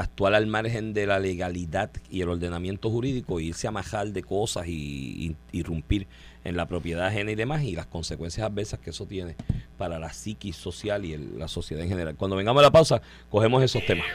actuar 0.00 0.34
al 0.34 0.46
margen 0.46 0.92
de 0.92 1.06
la 1.06 1.18
legalidad 1.18 1.90
y 2.10 2.20
el 2.22 2.28
ordenamiento 2.28 2.90
jurídico, 2.90 3.38
e 3.38 3.44
irse 3.44 3.66
a 3.68 3.70
majar 3.70 4.08
de 4.08 4.22
cosas 4.22 4.66
y, 4.68 4.72
y 5.52 5.58
irrumpir 5.58 6.06
en 6.44 6.56
la 6.56 6.66
propiedad 6.66 7.06
ajena 7.06 7.32
y 7.32 7.34
demás, 7.34 7.62
y 7.64 7.74
las 7.74 7.86
consecuencias 7.86 8.46
adversas 8.46 8.78
que 8.80 8.90
eso 8.90 9.06
tiene 9.06 9.34
para 9.78 9.98
la 9.98 10.12
psiquis 10.12 10.54
social 10.56 11.04
y 11.04 11.12
el- 11.14 11.38
la 11.38 11.48
sociedad 11.48 11.82
en 11.82 11.88
general. 11.90 12.14
Cuando 12.16 12.36
vengamos 12.36 12.60
a 12.60 12.64
la 12.64 12.70
pausa, 12.70 13.00
cogemos 13.30 13.62
esos 13.62 13.84
temas. 13.84 14.06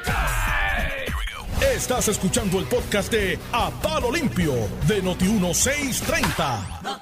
Estás 1.76 2.08
escuchando 2.08 2.60
el 2.60 2.66
podcast 2.66 3.12
de 3.12 3.38
A 3.52 3.70
Palo 3.82 4.12
Limpio 4.12 4.54
de 4.88 5.04
Noti1630. 5.04 7.02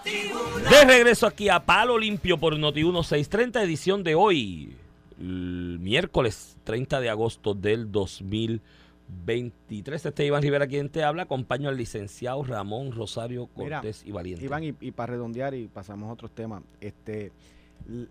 De 0.69 0.85
regreso 0.85 1.27
aquí 1.27 1.49
a 1.49 1.59
Palo 1.65 1.97
Limpio 1.97 2.37
por 2.37 2.57
Noti 2.57 2.83
1630, 2.83 3.63
edición 3.63 4.03
de 4.03 4.15
hoy, 4.15 4.75
el 5.19 5.77
miércoles 5.82 6.58
30 6.63 6.99
de 7.01 7.10
agosto 7.10 7.53
del 7.53 7.91
2023. 7.91 10.05
Este 10.05 10.23
es 10.23 10.27
Iván 10.27 10.41
Rivera 10.41 10.67
quien 10.67 10.89
te 10.89 11.03
habla. 11.03 11.23
Acompaño 11.23 11.69
al 11.69 11.77
licenciado 11.77 12.43
Ramón 12.43 12.91
Rosario 12.91 13.49
Mira, 13.58 13.77
Cortés 13.82 14.03
y 14.05 14.12
Valiente. 14.12 14.45
Iván, 14.45 14.63
y, 14.63 14.73
y 14.79 14.91
para 14.91 15.13
redondear 15.13 15.53
y 15.53 15.67
pasamos 15.67 16.10
a 16.10 16.13
otros 16.13 16.32
temas, 16.32 16.62
este, 16.79 17.32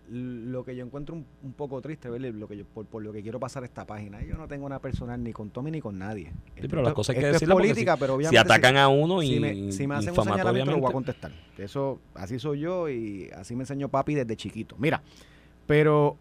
lo 0.09 0.63
que 0.65 0.75
yo 0.75 0.83
encuentro 0.85 1.15
un, 1.15 1.25
un 1.43 1.53
poco 1.53 1.79
triste, 1.81 2.09
¿verdad? 2.09 2.31
Lo 2.33 2.47
que 2.47 2.57
yo, 2.57 2.65
por, 2.65 2.85
por 2.85 3.01
lo 3.03 3.13
que 3.13 3.21
quiero 3.21 3.39
pasar 3.39 3.63
esta 3.63 3.85
página, 3.85 4.21
yo 4.23 4.35
no 4.35 4.47
tengo 4.47 4.65
una 4.65 4.79
personal 4.79 5.23
ni 5.23 5.31
con 5.31 5.49
Tommy 5.51 5.71
ni 5.71 5.79
con 5.81 5.97
nadie. 5.97 6.31
Sí, 6.59 6.67
pero 6.67 6.81
las 6.81 6.93
cosas 6.93 7.15
que 7.15 7.29
es 7.29 7.43
política, 7.43 7.93
si- 7.95 7.99
pero 7.99 8.13
si 8.13 8.17
obviamente 8.17 8.39
atacan 8.53 8.77
a 8.77 8.87
uno 8.89 9.23
y 9.23 9.27
si 9.27 9.39
me, 9.39 9.71
si 9.71 9.87
me 9.87 9.95
hacen 9.95 10.09
un 10.09 10.15
señalamiento 10.25 10.71
lo 10.71 10.79
voy 10.79 10.89
a 10.89 10.93
contestar. 10.93 11.31
Eso, 11.57 11.99
así 12.15 12.39
soy 12.39 12.59
yo 12.61 12.89
y 12.89 13.29
así 13.35 13.55
me 13.55 13.63
enseñó 13.63 13.89
papi 13.89 14.15
desde 14.15 14.35
chiquito. 14.35 14.75
Mira, 14.79 15.01
pero 15.65 16.17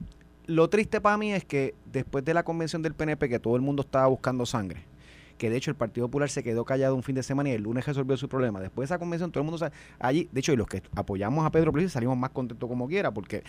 lo 0.49 0.69
triste 0.71 1.01
para 1.01 1.17
mí 1.19 1.33
es 1.33 1.45
que 1.45 1.75
después 1.93 2.25
de 2.25 2.35
la 2.35 2.43
convención 2.43 2.83
del 2.83 2.95
PNP, 2.95 3.29
que 3.29 3.39
todo 3.39 3.55
el 3.55 3.63
mundo 3.63 3.83
estaba 3.83 4.07
buscando 4.07 4.47
sangre, 4.47 4.83
que 5.37 5.51
de 5.51 5.57
hecho 5.59 5.71
el 5.71 5.77
Partido 5.77 6.07
Popular 6.09 6.31
se 6.31 6.43
quedó 6.43 6.65
callado 6.65 6.97
un 6.97 7.03
fin 7.03 7.15
de 7.15 7.23
semana 7.23 7.51
y 7.51 7.53
el 7.53 7.63
lunes 7.63 7.85
resolvió 7.87 8.17
su 8.17 8.31
problema. 8.31 8.59
Después 8.59 8.89
de 8.89 8.95
esa 8.95 8.99
convención, 8.99 9.31
todo 9.31 9.43
el 9.43 9.45
mundo 9.45 9.59
sale 9.59 9.75
allí. 10.01 10.27
De 10.33 10.41
hecho, 10.41 10.55
y 10.55 10.57
los 10.57 10.67
que 10.67 10.83
apoyamos 10.97 11.45
a 11.45 11.51
Pedro 11.51 11.71
Pérez 11.71 11.93
salimos 11.93 12.17
más 12.17 12.31
contentos 12.31 12.67
como 12.67 12.89
quiera, 12.89 13.13
porque 13.13 13.45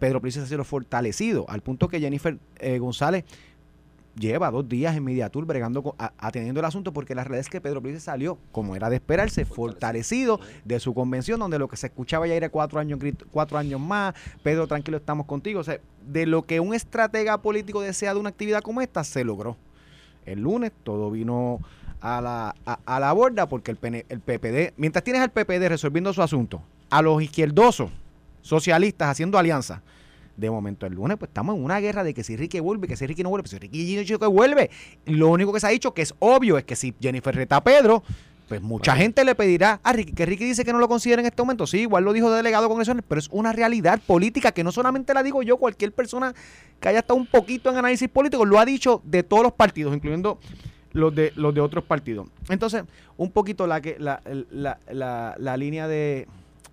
Pedro 0.00 0.22
Pérez 0.22 0.38
ha 0.38 0.46
sido 0.46 0.64
fortalecido, 0.64 1.44
al 1.48 1.60
punto 1.60 1.86
que 1.86 2.00
Jennifer 2.00 2.38
eh, 2.58 2.78
González 2.78 3.24
lleva 4.18 4.50
dos 4.50 4.68
días 4.68 4.96
en 4.96 5.04
Mediatur 5.04 5.46
bregando, 5.46 5.94
atendiendo 6.18 6.60
el 6.60 6.66
asunto, 6.66 6.92
porque 6.92 7.14
la 7.14 7.24
realidad 7.24 7.40
es 7.40 7.48
que 7.48 7.60
Pedro 7.60 7.82
Pérez 7.82 8.02
salió, 8.02 8.38
como 8.52 8.76
era 8.76 8.90
de 8.90 8.96
esperarse, 8.96 9.44
fortalecido 9.44 10.40
de 10.64 10.80
su 10.80 10.94
convención, 10.94 11.40
donde 11.40 11.58
lo 11.58 11.68
que 11.68 11.76
se 11.76 11.86
escuchaba 11.86 12.26
ya 12.26 12.34
era 12.34 12.48
cuatro 12.48 12.80
años, 12.80 12.98
cuatro 13.30 13.58
años 13.58 13.80
más, 13.80 14.14
Pedro, 14.42 14.66
tranquilo, 14.66 14.96
estamos 14.96 15.26
contigo. 15.26 15.60
O 15.60 15.64
sea, 15.64 15.80
de 16.06 16.26
lo 16.26 16.42
que 16.42 16.60
un 16.60 16.74
estratega 16.74 17.38
político 17.42 17.80
desea 17.80 18.14
de 18.14 18.20
una 18.20 18.30
actividad 18.30 18.62
como 18.62 18.80
esta, 18.80 19.04
se 19.04 19.24
logró. 19.24 19.56
El 20.26 20.40
lunes 20.40 20.72
todo 20.82 21.10
vino 21.10 21.60
a 22.00 22.20
la, 22.20 22.54
a, 22.64 23.00
la 23.00 23.12
borda 23.12 23.48
porque 23.48 23.70
el, 23.70 23.76
PN 23.76 24.04
el 24.08 24.20
PPD, 24.20 24.74
mientras 24.76 25.02
tienes 25.02 25.22
al 25.22 25.30
PPD 25.30 25.68
resolviendo 25.68 26.12
su 26.12 26.22
asunto, 26.22 26.62
a 26.90 27.02
los 27.02 27.22
izquierdosos, 27.22 27.90
socialistas 28.42 29.08
haciendo 29.08 29.38
alianza, 29.38 29.82
de 30.38 30.50
momento 30.50 30.86
el 30.86 30.94
lunes, 30.94 31.16
pues 31.18 31.28
estamos 31.28 31.56
en 31.56 31.64
una 31.64 31.80
guerra 31.80 32.04
de 32.04 32.14
que 32.14 32.22
si 32.24 32.36
Ricky 32.36 32.60
vuelve, 32.60 32.86
que 32.86 32.96
si 32.96 33.06
Ricky 33.06 33.22
no 33.22 33.28
vuelve, 33.28 33.42
pues 33.42 33.50
si 33.50 33.58
Ricky 33.58 34.04
que 34.06 34.26
vuelve. 34.26 34.70
Lo 35.04 35.28
único 35.28 35.52
que 35.52 35.60
se 35.60 35.66
ha 35.66 35.70
dicho 35.70 35.92
que 35.92 36.02
es 36.02 36.14
obvio 36.20 36.56
es 36.58 36.64
que 36.64 36.76
si 36.76 36.94
Jennifer 37.00 37.34
reta 37.34 37.56
a 37.56 37.64
Pedro, 37.64 38.04
pues 38.48 38.62
mucha 38.62 38.92
Bueno. 38.92 39.02
gente 39.02 39.24
le 39.24 39.34
pedirá 39.34 39.80
a 39.82 39.92
Ricky, 39.92 40.12
que 40.12 40.24
Ricky 40.24 40.44
dice 40.44 40.64
que 40.64 40.72
no 40.72 40.78
lo 40.78 40.88
considera 40.88 41.20
en 41.20 41.26
este 41.26 41.42
momento. 41.42 41.66
Sí, 41.66 41.80
igual 41.80 42.04
lo 42.04 42.12
dijo 42.12 42.30
delegado 42.30 42.68
congresional, 42.68 43.04
pero 43.06 43.18
es 43.18 43.28
una 43.32 43.52
realidad 43.52 44.00
política 44.06 44.52
que 44.52 44.62
no 44.64 44.70
solamente 44.72 45.12
la 45.12 45.22
digo 45.22 45.42
yo, 45.42 45.56
cualquier 45.58 45.92
persona 45.92 46.32
que 46.80 46.88
haya 46.88 47.00
estado 47.00 47.18
un 47.18 47.26
poquito 47.26 47.68
en 47.70 47.76
análisis 47.76 48.08
político 48.08 48.46
lo 48.46 48.58
ha 48.60 48.64
dicho 48.64 49.02
de 49.04 49.22
todos 49.24 49.42
los 49.42 49.52
partidos, 49.52 49.94
incluyendo 49.94 50.38
los 50.92 51.14
de 51.14 51.32
los 51.34 51.52
de 51.52 51.60
otros 51.60 51.84
partidos. 51.84 52.28
Entonces, 52.48 52.84
un 53.16 53.32
poquito 53.32 53.66
la 53.66 53.80
que 53.80 53.96
la, 53.98 54.22
la, 54.50 54.78
la, 54.90 55.34
la 55.38 55.56
línea 55.56 55.86
de, 55.88 56.26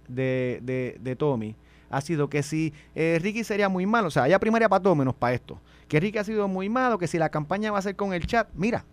de, 0.07 0.59
de, 0.61 0.97
de 1.01 1.15
Tommy 1.15 1.55
ha 1.95 2.01
sido 2.01 2.29
que 2.29 2.43
si 2.43 2.73
eh, 2.93 3.19
Ricky 3.21 3.45
sería 3.45 3.69
muy 3.69 3.85
malo, 3.85 4.09
o 4.09 4.11
sea, 4.11 4.23
haya 4.23 4.37
primaria 4.37 4.67
para 4.67 4.83
todo 4.83 4.95
menos 4.95 5.15
para 5.15 5.33
esto, 5.33 5.61
que 5.87 5.97
Ricky 5.99 6.17
ha 6.17 6.25
sido 6.25 6.47
muy 6.49 6.67
malo, 6.67 6.97
que 6.97 7.07
si 7.07 7.17
la 7.17 7.29
campaña 7.29 7.71
va 7.71 7.79
a 7.79 7.81
ser 7.81 7.95
con 7.95 8.13
el 8.13 8.27
chat, 8.27 8.49
mira, 8.53 8.83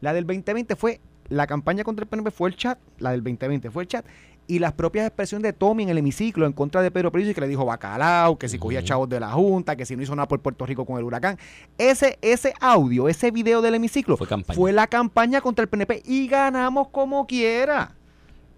la 0.00 0.12
del 0.12 0.24
2020 0.26 0.76
fue, 0.76 1.00
la 1.28 1.48
campaña 1.48 1.82
contra 1.82 2.04
el 2.04 2.08
PNP 2.08 2.30
fue 2.30 2.50
el 2.50 2.56
chat, 2.56 2.78
la 2.98 3.10
del 3.10 3.24
2020 3.24 3.68
fue 3.70 3.82
el 3.82 3.88
chat, 3.88 4.06
y 4.46 4.60
las 4.60 4.74
propias 4.74 5.06
expresiones 5.08 5.42
de 5.42 5.52
Tommy 5.52 5.82
en 5.82 5.88
el 5.88 5.98
hemiciclo 5.98 6.46
en 6.46 6.52
contra 6.52 6.82
de 6.82 6.92
Pedro 6.92 7.10
Pérez 7.10 7.34
que 7.34 7.40
le 7.40 7.48
dijo 7.48 7.64
bacalao, 7.64 8.38
que 8.38 8.48
si 8.48 8.58
cogía 8.58 8.84
chavos 8.84 9.08
de 9.08 9.18
la 9.18 9.30
Junta, 9.30 9.74
que 9.74 9.84
si 9.84 9.96
no 9.96 10.02
hizo 10.04 10.14
nada 10.14 10.28
por 10.28 10.38
Puerto 10.38 10.64
Rico 10.64 10.84
con 10.84 10.98
el 10.98 11.04
huracán. 11.04 11.38
Ese, 11.78 12.16
ese 12.22 12.54
audio, 12.60 13.08
ese 13.08 13.32
video 13.32 13.60
del 13.60 13.74
hemiciclo 13.74 14.16
Fue 14.16 14.28
campaña. 14.28 14.56
fue 14.56 14.72
la 14.72 14.86
campaña 14.86 15.40
contra 15.40 15.64
el 15.64 15.68
PNP 15.68 16.02
y 16.04 16.28
ganamos 16.28 16.88
como 16.88 17.26
quiera. 17.26 17.96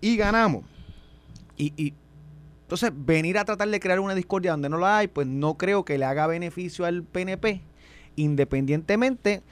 Y 0.00 0.16
ganamos. 0.16 0.64
Y, 1.56 1.72
y 1.76 1.94
entonces 2.74 2.92
venir 3.06 3.38
a 3.38 3.44
tratar 3.44 3.68
de 3.68 3.78
crear 3.78 4.00
una 4.00 4.16
discordia 4.16 4.50
donde 4.50 4.68
no 4.68 4.78
la 4.78 4.98
hay, 4.98 5.06
pues 5.06 5.28
no 5.28 5.54
creo 5.54 5.84
que 5.84 5.96
le 5.96 6.04
haga 6.04 6.26
beneficio 6.26 6.84
al 6.84 7.04
PNP, 7.04 7.60
independientemente 8.16 9.42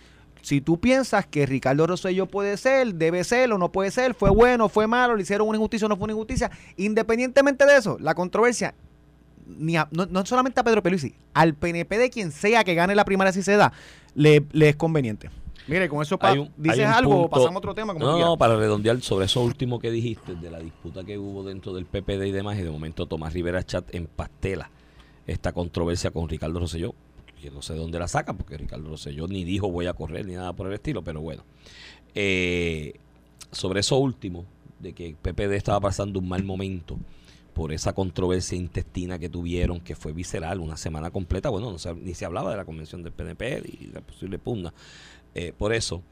si 0.40 0.60
tú 0.60 0.80
piensas 0.80 1.24
que 1.24 1.46
Ricardo 1.46 1.86
Rosselló 1.86 2.26
puede 2.26 2.56
ser, 2.56 2.94
debe 2.96 3.22
ser 3.22 3.52
o 3.52 3.58
no 3.58 3.70
puede 3.70 3.92
ser, 3.92 4.14
fue 4.14 4.30
bueno, 4.30 4.68
fue 4.68 4.88
malo, 4.88 5.14
le 5.14 5.22
hicieron 5.22 5.46
una 5.46 5.56
injusticia 5.56 5.86
o 5.86 5.88
no 5.88 5.96
fue 5.96 6.04
una 6.06 6.14
injusticia, 6.14 6.50
independientemente 6.76 7.64
de 7.64 7.76
eso, 7.76 7.96
la 8.00 8.16
controversia, 8.16 8.74
ni 9.46 9.76
a- 9.76 9.86
no, 9.92 10.26
solamente 10.26 10.58
a 10.58 10.64
Pedro 10.64 10.82
Pelusi, 10.82 11.14
al 11.32 11.54
PNP 11.54 11.96
de 11.96 12.10
quien 12.10 12.32
sea 12.32 12.64
que 12.64 12.74
gane 12.74 12.96
la 12.96 13.04
primaria 13.04 13.32
si 13.32 13.44
se 13.44 13.52
da, 13.56 13.72
le, 14.16 14.44
le 14.50 14.70
es 14.70 14.74
conveniente. 14.74 15.30
Mire, 15.68 15.88
con 15.88 16.02
eso 16.02 16.18
pa- 16.18 16.32
un- 16.32 16.50
dices 16.56 16.86
algo 16.86 17.22
o 17.24 17.28
pasamos 17.30 17.54
a 17.54 17.58
otro 17.58 17.74
tema 17.74 17.92
como 17.94 18.04
No, 18.04 18.18
no, 18.18 18.36
para 18.36 18.56
redondear 18.56 19.00
sobre 19.00 19.26
eso 19.26 19.40
último 19.42 19.78
que 19.78 19.90
dijiste, 19.90 20.34
de 20.34 20.50
la 20.50 20.58
disputa 20.58 21.04
que 21.04 21.18
hubo 21.18 21.44
dentro 21.44 21.72
del 21.72 21.86
PPD 21.86 22.26
y 22.26 22.32
demás, 22.32 22.58
y 22.58 22.62
de 22.62 22.70
momento 22.70 23.06
Tomás 23.06 23.32
Rivera 23.32 23.62
Chat 23.64 23.94
empastela 23.94 24.70
esta 25.26 25.52
controversia 25.52 26.10
con 26.10 26.28
Ricardo 26.28 26.58
Rosselló. 26.58 26.94
Yo 27.42 27.50
no 27.52 27.62
sé 27.62 27.72
de 27.74 27.78
dónde 27.80 27.98
la 27.98 28.08
saca, 28.08 28.32
porque 28.34 28.56
Ricardo 28.56 28.88
Rosselló 28.88 29.26
ni 29.28 29.44
dijo 29.44 29.70
voy 29.70 29.86
a 29.86 29.92
correr 29.94 30.26
ni 30.26 30.34
nada 30.34 30.52
por 30.52 30.66
el 30.66 30.72
estilo, 30.74 31.02
pero 31.02 31.20
bueno. 31.20 31.44
Eh, 32.14 32.94
sobre 33.50 33.80
eso 33.80 33.96
último, 33.98 34.44
de 34.80 34.92
que 34.92 35.08
el 35.08 35.14
PPD 35.16 35.52
estaba 35.56 35.80
pasando 35.80 36.18
un 36.18 36.28
mal 36.28 36.42
momento 36.44 36.96
por 37.54 37.72
esa 37.72 37.92
controversia 37.92 38.56
intestina 38.56 39.18
que 39.18 39.28
tuvieron, 39.28 39.80
que 39.80 39.94
fue 39.94 40.12
visceral, 40.12 40.58
una 40.60 40.76
semana 40.76 41.10
completa, 41.10 41.50
bueno, 41.50 41.70
no 41.70 41.78
se- 41.78 41.94
ni 41.94 42.14
se 42.14 42.24
hablaba 42.24 42.50
de 42.50 42.56
la 42.56 42.64
convención 42.64 43.02
del 43.02 43.12
PNP 43.12 43.62
y 43.80 43.86
la 43.92 44.00
posible 44.00 44.38
pugna. 44.38 44.72
Eh, 45.34 45.52
por 45.56 45.72
eso, 45.72 46.02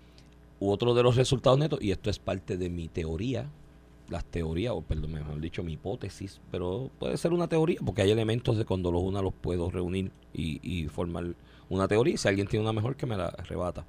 otro 0.59 0.94
de 0.94 1.02
los 1.02 1.16
resultados 1.16 1.59
netos, 1.59 1.80
y 1.83 1.90
esto 1.90 2.11
es 2.11 2.18
parte 2.18 2.56
de 2.56 2.70
mi 2.70 2.88
teoría, 2.88 3.48
las 4.09 4.24
teorías, 4.24 4.72
o 4.74 4.83
perdón, 4.83 5.12
mejor 5.12 5.40
dicho, 5.40 5.62
mi 5.62 5.74
hipótesis, 5.74 6.40
pero 6.50 6.90
puede 6.98 7.16
ser 7.16 7.33
una 7.33 7.48
teoría, 7.48 7.78
porque 7.85 8.02
hay 8.02 8.11
elementos 8.11 8.59
de 8.59 8.64
cuando 8.64 8.90
los 8.90 9.02
una 9.02 9.22
los 9.22 9.33
puedo 9.33 9.70
reunir 9.70 10.11
y, 10.35 10.61
y 10.62 10.88
formar 10.88 11.35
una 11.68 11.87
teoría, 11.87 12.16
si 12.16 12.28
alguien 12.28 12.46
tiene 12.46 12.64
una 12.64 12.72
mejor 12.72 12.96
que 12.96 13.06
me 13.06 13.16
la 13.16 13.30
rebata. 13.30 13.87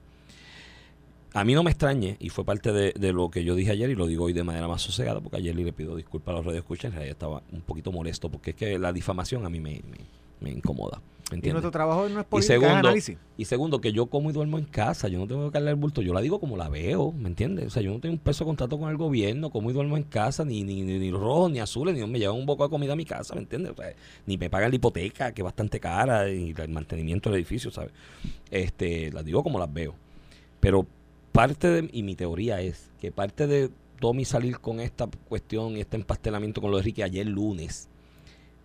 A 1.34 1.46
mí 1.46 1.54
no 1.54 1.64
me 1.64 1.72
extrañe, 1.72 2.18
y 2.20 2.30
fue 2.30 2.44
parte 2.44 2.72
de, 2.72 2.92
de 2.92 3.14
lo 3.14 3.32
que 3.32 3.44
yo 3.44 3.56
dije 3.56 3.72
ayer, 3.72 3.90
y 3.90 3.96
lo 3.96 4.06
digo 4.06 4.26
hoy 4.26 4.34
de 4.34 4.44
manera 4.44 4.68
más 4.68 4.82
sosegada, 4.82 5.22
porque 5.22 5.38
ayer 5.38 5.56
le 5.56 5.74
pido 5.74 5.96
disculpas 5.96 6.34
a 6.34 6.38
los 6.38 6.46
radioescuchas, 6.46 6.86
en 6.86 6.92
realidad 6.92 7.14
estaba 7.14 7.42
un 7.52 7.62
poquito 7.62 7.92
molesto, 7.92 8.30
porque 8.30 8.52
es 8.52 8.56
que 8.56 8.78
la 8.78 8.92
difamación 8.94 9.46
a 9.46 9.50
mí 9.50 9.60
me, 9.60 9.82
me, 9.90 9.98
me 10.42 10.52
incomoda. 10.52 11.02
¿me 11.30 11.38
Y 11.40 11.40
entiendes? 11.40 11.64
nuestro 11.64 11.72
trabajo 11.72 12.10
no 12.10 12.20
es 12.22 12.28
Y 12.30 12.30
política, 12.30 12.68
es 12.68 12.74
segundo, 12.74 12.76
análisis. 12.76 13.20
y 13.38 13.46
segundo, 13.46 13.82
que 13.82 13.94
yo 13.94 14.08
como 14.08 14.30
y 14.30 14.34
duermo 14.34 14.58
en 14.60 14.66
casa, 14.66 15.08
yo 15.08 15.20
no 15.20 15.28
tengo 15.28 15.46
que 15.48 15.52
cargar 15.54 15.70
el 15.72 15.76
bulto, 15.78 16.02
yo 16.02 16.14
la 16.14 16.22
digo 16.22 16.40
como 16.40 16.58
la 16.58 16.70
veo, 16.70 17.14
¿me 17.14 17.30
entiendes? 17.30 17.68
O 17.68 17.70
sea, 17.72 17.82
yo 17.84 17.92
no 17.92 18.00
tengo 18.00 18.14
un 18.14 18.20
peso 18.20 18.44
de 18.44 18.50
contrato 18.50 18.78
con 18.80 18.90
el 18.90 18.98
gobierno, 18.98 19.50
como 19.50 19.70
y 19.72 19.74
duermo 19.74 19.98
en 19.98 20.04
casa, 20.04 20.46
ni, 20.46 20.64
ni, 20.64 20.82
ni, 20.84 21.00
ni 21.00 21.12
rojos, 21.12 21.52
ni 21.52 21.60
azules, 21.60 21.96
ni 21.96 22.06
me 22.08 22.20
llevan 22.20 22.38
un 22.38 22.46
poco 22.46 22.64
de 22.66 22.70
comida 22.70 22.94
a 22.94 22.96
mi 22.98 23.06
casa, 23.06 23.36
¿me 23.36 23.42
entiendes? 23.42 23.74
O 23.74 23.76
sea, 23.82 23.94
ni 24.26 24.38
me 24.38 24.50
pagan 24.50 24.72
la 24.72 24.76
hipoteca, 24.76 25.34
que 25.34 25.42
es 25.42 25.46
bastante 25.46 25.80
cara, 25.80 26.30
y 26.30 26.54
el 26.58 26.70
mantenimiento 26.70 27.30
del 27.30 27.40
edificio, 27.40 27.72
¿sabes? 27.72 27.92
Este, 28.52 29.12
las 29.12 29.26
digo 29.26 29.44
como 29.44 29.60
las 29.60 29.72
veo. 29.74 29.96
Pero 30.60 30.86
parte 31.32 31.68
de, 31.70 31.90
y 31.94 32.04
mi 32.04 32.16
teoría 32.16 32.62
es 32.62 32.90
que 33.00 33.12
parte 33.12 33.48
de 33.48 33.70
Tommy 34.00 34.26
salir 34.26 34.60
con 34.60 34.80
esta 34.80 35.08
cuestión, 35.30 35.78
este 35.78 35.96
empastelamiento 35.98 36.62
con 36.62 36.72
lo 36.72 36.78
de 36.78 36.84
Ricky 36.84 37.04
ayer 37.04 37.28
lunes, 37.28 37.88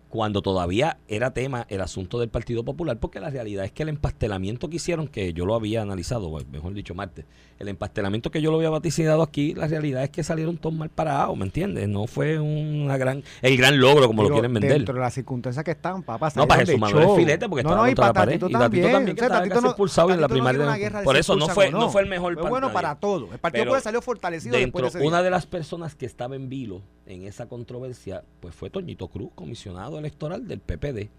cuando 0.09 0.41
todavía 0.41 0.97
era 1.07 1.31
tema 1.31 1.65
el 1.69 1.81
asunto 1.81 2.19
del 2.19 2.29
Partido 2.29 2.63
Popular, 2.63 2.97
porque 2.97 3.19
la 3.19 3.29
realidad 3.29 3.65
es 3.65 3.71
que 3.73 3.83
el 3.83 3.89
empastelamiento 3.89 4.69
que 4.69 4.77
hicieron, 4.77 5.07
que 5.07 5.33
yo 5.33 5.45
lo 5.45 5.53
había 5.53 5.81
analizado, 5.81 6.31
mejor 6.51 6.73
dicho, 6.73 6.95
martes, 6.95 7.25
el 7.59 7.67
empastelamiento 7.67 8.31
que 8.31 8.41
yo 8.41 8.49
lo 8.51 8.57
había 8.57 8.69
vaticinado 8.69 9.21
aquí, 9.21 9.53
la 9.53 9.67
realidad 9.67 10.03
es 10.03 10.09
que 10.09 10.23
salieron 10.23 10.57
todos 10.57 10.75
mal 10.75 10.89
parados, 10.89 11.35
¿me 11.37 11.43
entiendes? 11.45 11.89
No 11.89 12.07
fue 12.07 12.39
una 12.39 12.97
gran, 12.97 13.23
el 13.41 13.57
gran 13.57 13.79
logro 13.79 14.07
como 14.07 14.23
lo 14.23 14.29
quieren 14.29 14.53
vender. 14.53 14.71
Dentro 14.71 14.93
de 14.95 15.01
las 15.01 15.13
circunstancias 15.13 15.65
que 15.65 15.71
están, 15.71 16.03
papá. 16.03 16.31
No, 16.35 16.47
para 16.47 16.61
Jesús 16.65 16.79
Manuel. 16.79 17.09
Filete, 17.15 17.49
porque 17.49 17.63
no, 17.63 17.69
estaba 17.69 17.83
no, 17.83 17.89
contra 17.89 18.05
la 18.07 18.13
pared. 18.13 18.31
Tatito 18.39 18.49
Y 18.49 18.53
Tatito 18.53 18.59
también. 18.63 18.91
también, 18.93 19.15
que 19.15 19.21
O 19.21 19.27
sea, 19.27 19.35
estaba 19.37 19.49
casi 19.49 19.61
no- 19.63 19.67
expulsado 19.69 20.11
en 20.11 20.21
la 20.21 20.27
primaria. 20.27 21.03
Por 21.03 21.17
eso 21.17 21.35
no 21.35 21.47
fue, 21.49 21.71
no 21.71 21.89
fue 21.89 22.01
el 22.03 22.07
mejor 22.07 22.33
Fue 22.39 22.49
bueno 22.49 22.71
para 22.71 22.95
todo. 22.95 23.29
El 23.33 23.39
Partido 23.39 23.65
Popular 23.65 23.81
salió 23.81 24.01
fortalecido 24.01 24.53
después 24.55 24.63
Dentro, 24.73 24.81
de 24.83 24.87
ese 24.89 24.99
día. 24.99 25.07
una 25.07 25.21
de 25.23 25.29
las 25.31 25.45
personas 25.45 25.95
que 25.95 26.05
estaba 26.05 26.35
en 26.35 26.47
vilo 26.49 26.81
en 27.07 27.23
esa 27.23 27.47
controversia, 27.47 28.23
pues 28.39 28.53
fue 28.53 28.69
Toñito 28.69 29.07
Cruz, 29.07 29.31
comisionado 29.35 29.97
electoral 29.97 30.47
del 30.47 30.59
PPD. 30.59 31.09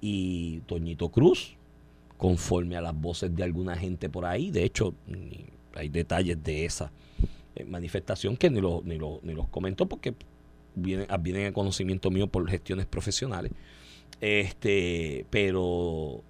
Y 0.00 0.60
Toñito 0.60 1.10
Cruz, 1.10 1.56
conforme 2.16 2.76
a 2.76 2.80
las 2.80 2.98
voces 2.98 3.34
de 3.34 3.42
alguna 3.44 3.76
gente 3.76 4.08
por 4.08 4.24
ahí, 4.24 4.50
de 4.50 4.64
hecho, 4.64 4.94
hay 5.74 5.88
detalles 5.88 6.42
de 6.42 6.64
esa 6.64 6.90
eh, 7.54 7.64
manifestación 7.64 8.36
que 8.36 8.50
ni, 8.50 8.60
lo- 8.60 8.82
ni, 8.84 8.96
lo- 8.98 9.20
ni 9.22 9.34
los 9.34 9.48
comento 9.48 9.86
porque 9.86 10.14
vienen, 10.74 11.06
ah, 11.10 11.18
vienen 11.18 11.46
a 11.46 11.52
conocimiento 11.52 12.10
mío 12.10 12.26
por 12.26 12.48
gestiones 12.48 12.86
profesionales. 12.86 13.52
Este, 14.20 15.26
pero 15.30 16.22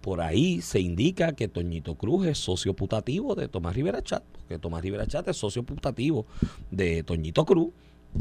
por 0.00 0.20
ahí 0.20 0.60
se 0.60 0.80
indica 0.80 1.32
que 1.32 1.48
Toñito 1.48 1.94
Cruz 1.94 2.26
es 2.26 2.38
socio 2.38 2.74
putativo 2.74 3.34
de 3.34 3.48
Tomás 3.48 3.74
Rivera 3.74 4.02
Chat, 4.02 4.22
porque 4.32 4.58
Tomás 4.58 4.82
Rivera 4.82 5.06
Chat 5.06 5.28
es 5.28 5.36
socio 5.36 5.62
putativo 5.62 6.26
de 6.70 7.02
Toñito 7.02 7.44
Cruz, 7.46 7.68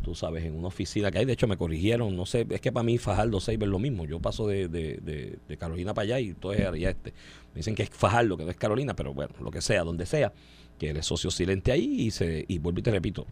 tú 0.01 0.15
sabes, 0.15 0.43
en 0.45 0.55
una 0.55 0.67
oficina 0.67 1.11
que 1.11 1.19
hay, 1.19 1.25
de 1.25 1.33
hecho 1.33 1.47
me 1.47 1.57
corrigieron, 1.57 2.15
no 2.15 2.25
sé, 2.25 2.45
es 2.49 2.61
que 2.61 2.71
para 2.71 2.83
mí 2.83 2.97
Fajardo 2.97 3.39
Seiber 3.39 3.67
es 3.67 3.71
lo 3.71 3.79
mismo, 3.79 4.05
yo 4.05 4.19
paso 4.19 4.47
de, 4.47 5.37
Carolina 5.59 5.93
para 5.93 6.03
allá 6.03 6.19
y 6.19 6.33
todo 6.33 6.53
es 6.53 6.65
área 6.65 6.89
este. 6.89 7.11
Me 7.53 7.59
dicen 7.59 7.75
que 7.75 7.83
es 7.83 7.89
Fajardo, 7.89 8.37
que 8.37 8.45
no 8.45 8.51
es 8.51 8.57
Carolina, 8.57 8.95
pero 8.95 9.13
bueno, 9.13 9.33
lo 9.39 9.51
que 9.51 9.61
sea, 9.61 9.83
donde 9.83 10.05
sea, 10.05 10.33
que 10.79 10.89
él 10.89 10.97
es 10.97 11.05
socio 11.05 11.29
silente 11.29 11.71
ahí 11.71 12.01
y 12.01 12.11
se 12.11 12.45
y 12.47 12.57
vuelvo 12.57 12.79
y 12.79 12.83
te 12.83 12.91
repito, 12.91 13.27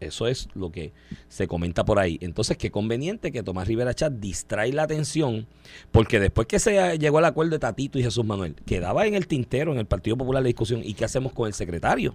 eso 0.00 0.26
es 0.26 0.48
lo 0.54 0.70
que 0.70 0.92
se 1.28 1.46
comenta 1.46 1.84
por 1.84 1.98
ahí. 1.98 2.18
Entonces, 2.20 2.56
qué 2.56 2.70
conveniente 2.70 3.32
que 3.32 3.42
Tomás 3.42 3.68
Rivera 3.68 3.94
Chat 3.94 4.12
distrae 4.14 4.72
la 4.72 4.82
atención, 4.82 5.46
porque 5.92 6.20
después 6.20 6.46
que 6.46 6.58
se 6.58 6.98
llegó 6.98 7.18
al 7.18 7.24
acuerdo 7.24 7.52
de 7.52 7.58
Tatito 7.60 7.98
y 7.98 8.02
Jesús 8.02 8.24
Manuel, 8.24 8.54
quedaba 8.66 9.06
en 9.06 9.14
el 9.14 9.26
tintero 9.26 9.72
en 9.72 9.78
el 9.78 9.86
Partido 9.86 10.16
Popular 10.16 10.42
la 10.42 10.48
discusión, 10.48 10.82
¿y 10.84 10.94
qué 10.94 11.04
hacemos 11.04 11.32
con 11.32 11.46
el 11.46 11.54
secretario? 11.54 12.14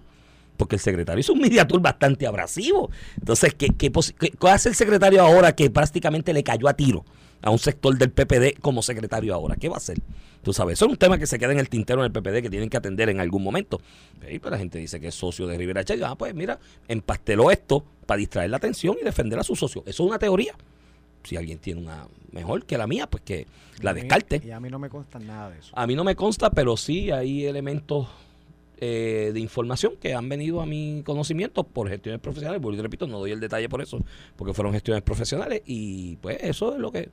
Porque 0.60 0.76
el 0.76 0.80
secretario 0.80 1.18
hizo 1.20 1.32
un 1.32 1.40
media 1.40 1.66
tour 1.66 1.80
bastante 1.80 2.26
abrasivo. 2.26 2.90
Entonces, 3.18 3.54
¿qué, 3.54 3.68
qué, 3.70 3.90
qué- 3.90 4.30
qué 4.30 4.48
hace 4.50 4.68
el 4.68 4.74
secretario 4.74 5.22
ahora 5.22 5.54
que 5.56 5.70
prácticamente 5.70 6.32
le 6.34 6.42
cayó 6.44 6.68
a 6.68 6.74
tiro 6.74 7.02
a 7.42 7.48
un 7.50 7.58
sector 7.58 7.96
del 7.96 8.10
PPD 8.10 8.60
como 8.60 8.82
secretario 8.82 9.34
ahora? 9.34 9.56
¿Qué 9.56 9.68
va 9.70 9.76
a 9.76 9.78
hacer? 9.78 9.96
Tú 10.42 10.52
sabes, 10.52 10.74
eso 10.74 10.84
es 10.84 10.90
un 10.92 10.96
tema 10.98 11.16
que 11.18 11.26
se 11.26 11.38
queda 11.38 11.52
en 11.52 11.58
el 11.58 11.68
tintero 11.70 12.04
en 12.04 12.06
el 12.06 12.12
PPD 12.12 12.42
que 12.42 12.50
tienen 12.50 12.68
que 12.68 12.76
atender 12.76 13.08
en 13.08 13.20
algún 13.20 13.42
momento. 13.42 13.80
Sí, 14.28 14.38
pero 14.38 14.50
la 14.50 14.58
gente 14.58 14.78
dice 14.78 15.00
que 15.00 15.08
es 15.08 15.14
socio 15.14 15.46
de 15.46 15.56
Rivera 15.56 15.82
Chat. 15.82 15.98
Ah, 16.02 16.14
pues 16.14 16.34
mira, 16.34 16.58
empasteló 16.88 17.50
esto 17.50 17.82
para 18.06 18.18
distraer 18.18 18.50
la 18.50 18.58
atención 18.58 18.96
y 19.00 19.04
defender 19.04 19.38
a 19.38 19.42
su 19.42 19.56
socio. 19.56 19.82
Eso 19.86 20.02
es 20.04 20.08
una 20.10 20.18
teoría. 20.18 20.54
Si 21.24 21.36
alguien 21.36 21.58
tiene 21.58 21.80
una 21.80 22.06
mejor 22.32 22.64
que 22.66 22.76
la 22.78 22.86
mía, 22.86 23.06
pues 23.08 23.22
que 23.22 23.46
la 23.80 23.92
Y 23.92 23.94
descarte. 23.94 24.42
Y 24.44 24.50
a 24.50 24.60
mí 24.60 24.68
no 24.70 24.78
me 24.78 24.88
consta 24.90 25.18
nada 25.18 25.50
de 25.50 25.58
eso. 25.58 25.72
A 25.74 25.86
mí 25.86 25.94
no 25.96 26.04
me 26.04 26.14
consta, 26.16 26.50
pero 26.50 26.76
sí 26.76 27.10
hay 27.10 27.44
elementos 27.46 28.06
eh, 28.82 29.30
de 29.34 29.40
información 29.40 29.94
que 30.00 30.14
han 30.14 30.28
venido 30.28 30.62
a 30.62 30.66
mi 30.66 31.02
conocimiento 31.04 31.64
por 31.64 31.88
gestiones 31.88 32.20
profesionales. 32.20 32.62
Y 32.64 32.80
repito, 32.80 33.06
no 33.06 33.18
doy 33.18 33.32
el 33.32 33.40
detalle 33.40 33.68
por 33.68 33.82
eso, 33.82 33.98
porque 34.36 34.54
fueron 34.54 34.72
gestiones 34.72 35.02
profesionales 35.02 35.62
y 35.66 36.16
pues 36.16 36.38
eso 36.40 36.74
es 36.74 36.80
lo 36.80 36.90
que... 36.90 37.10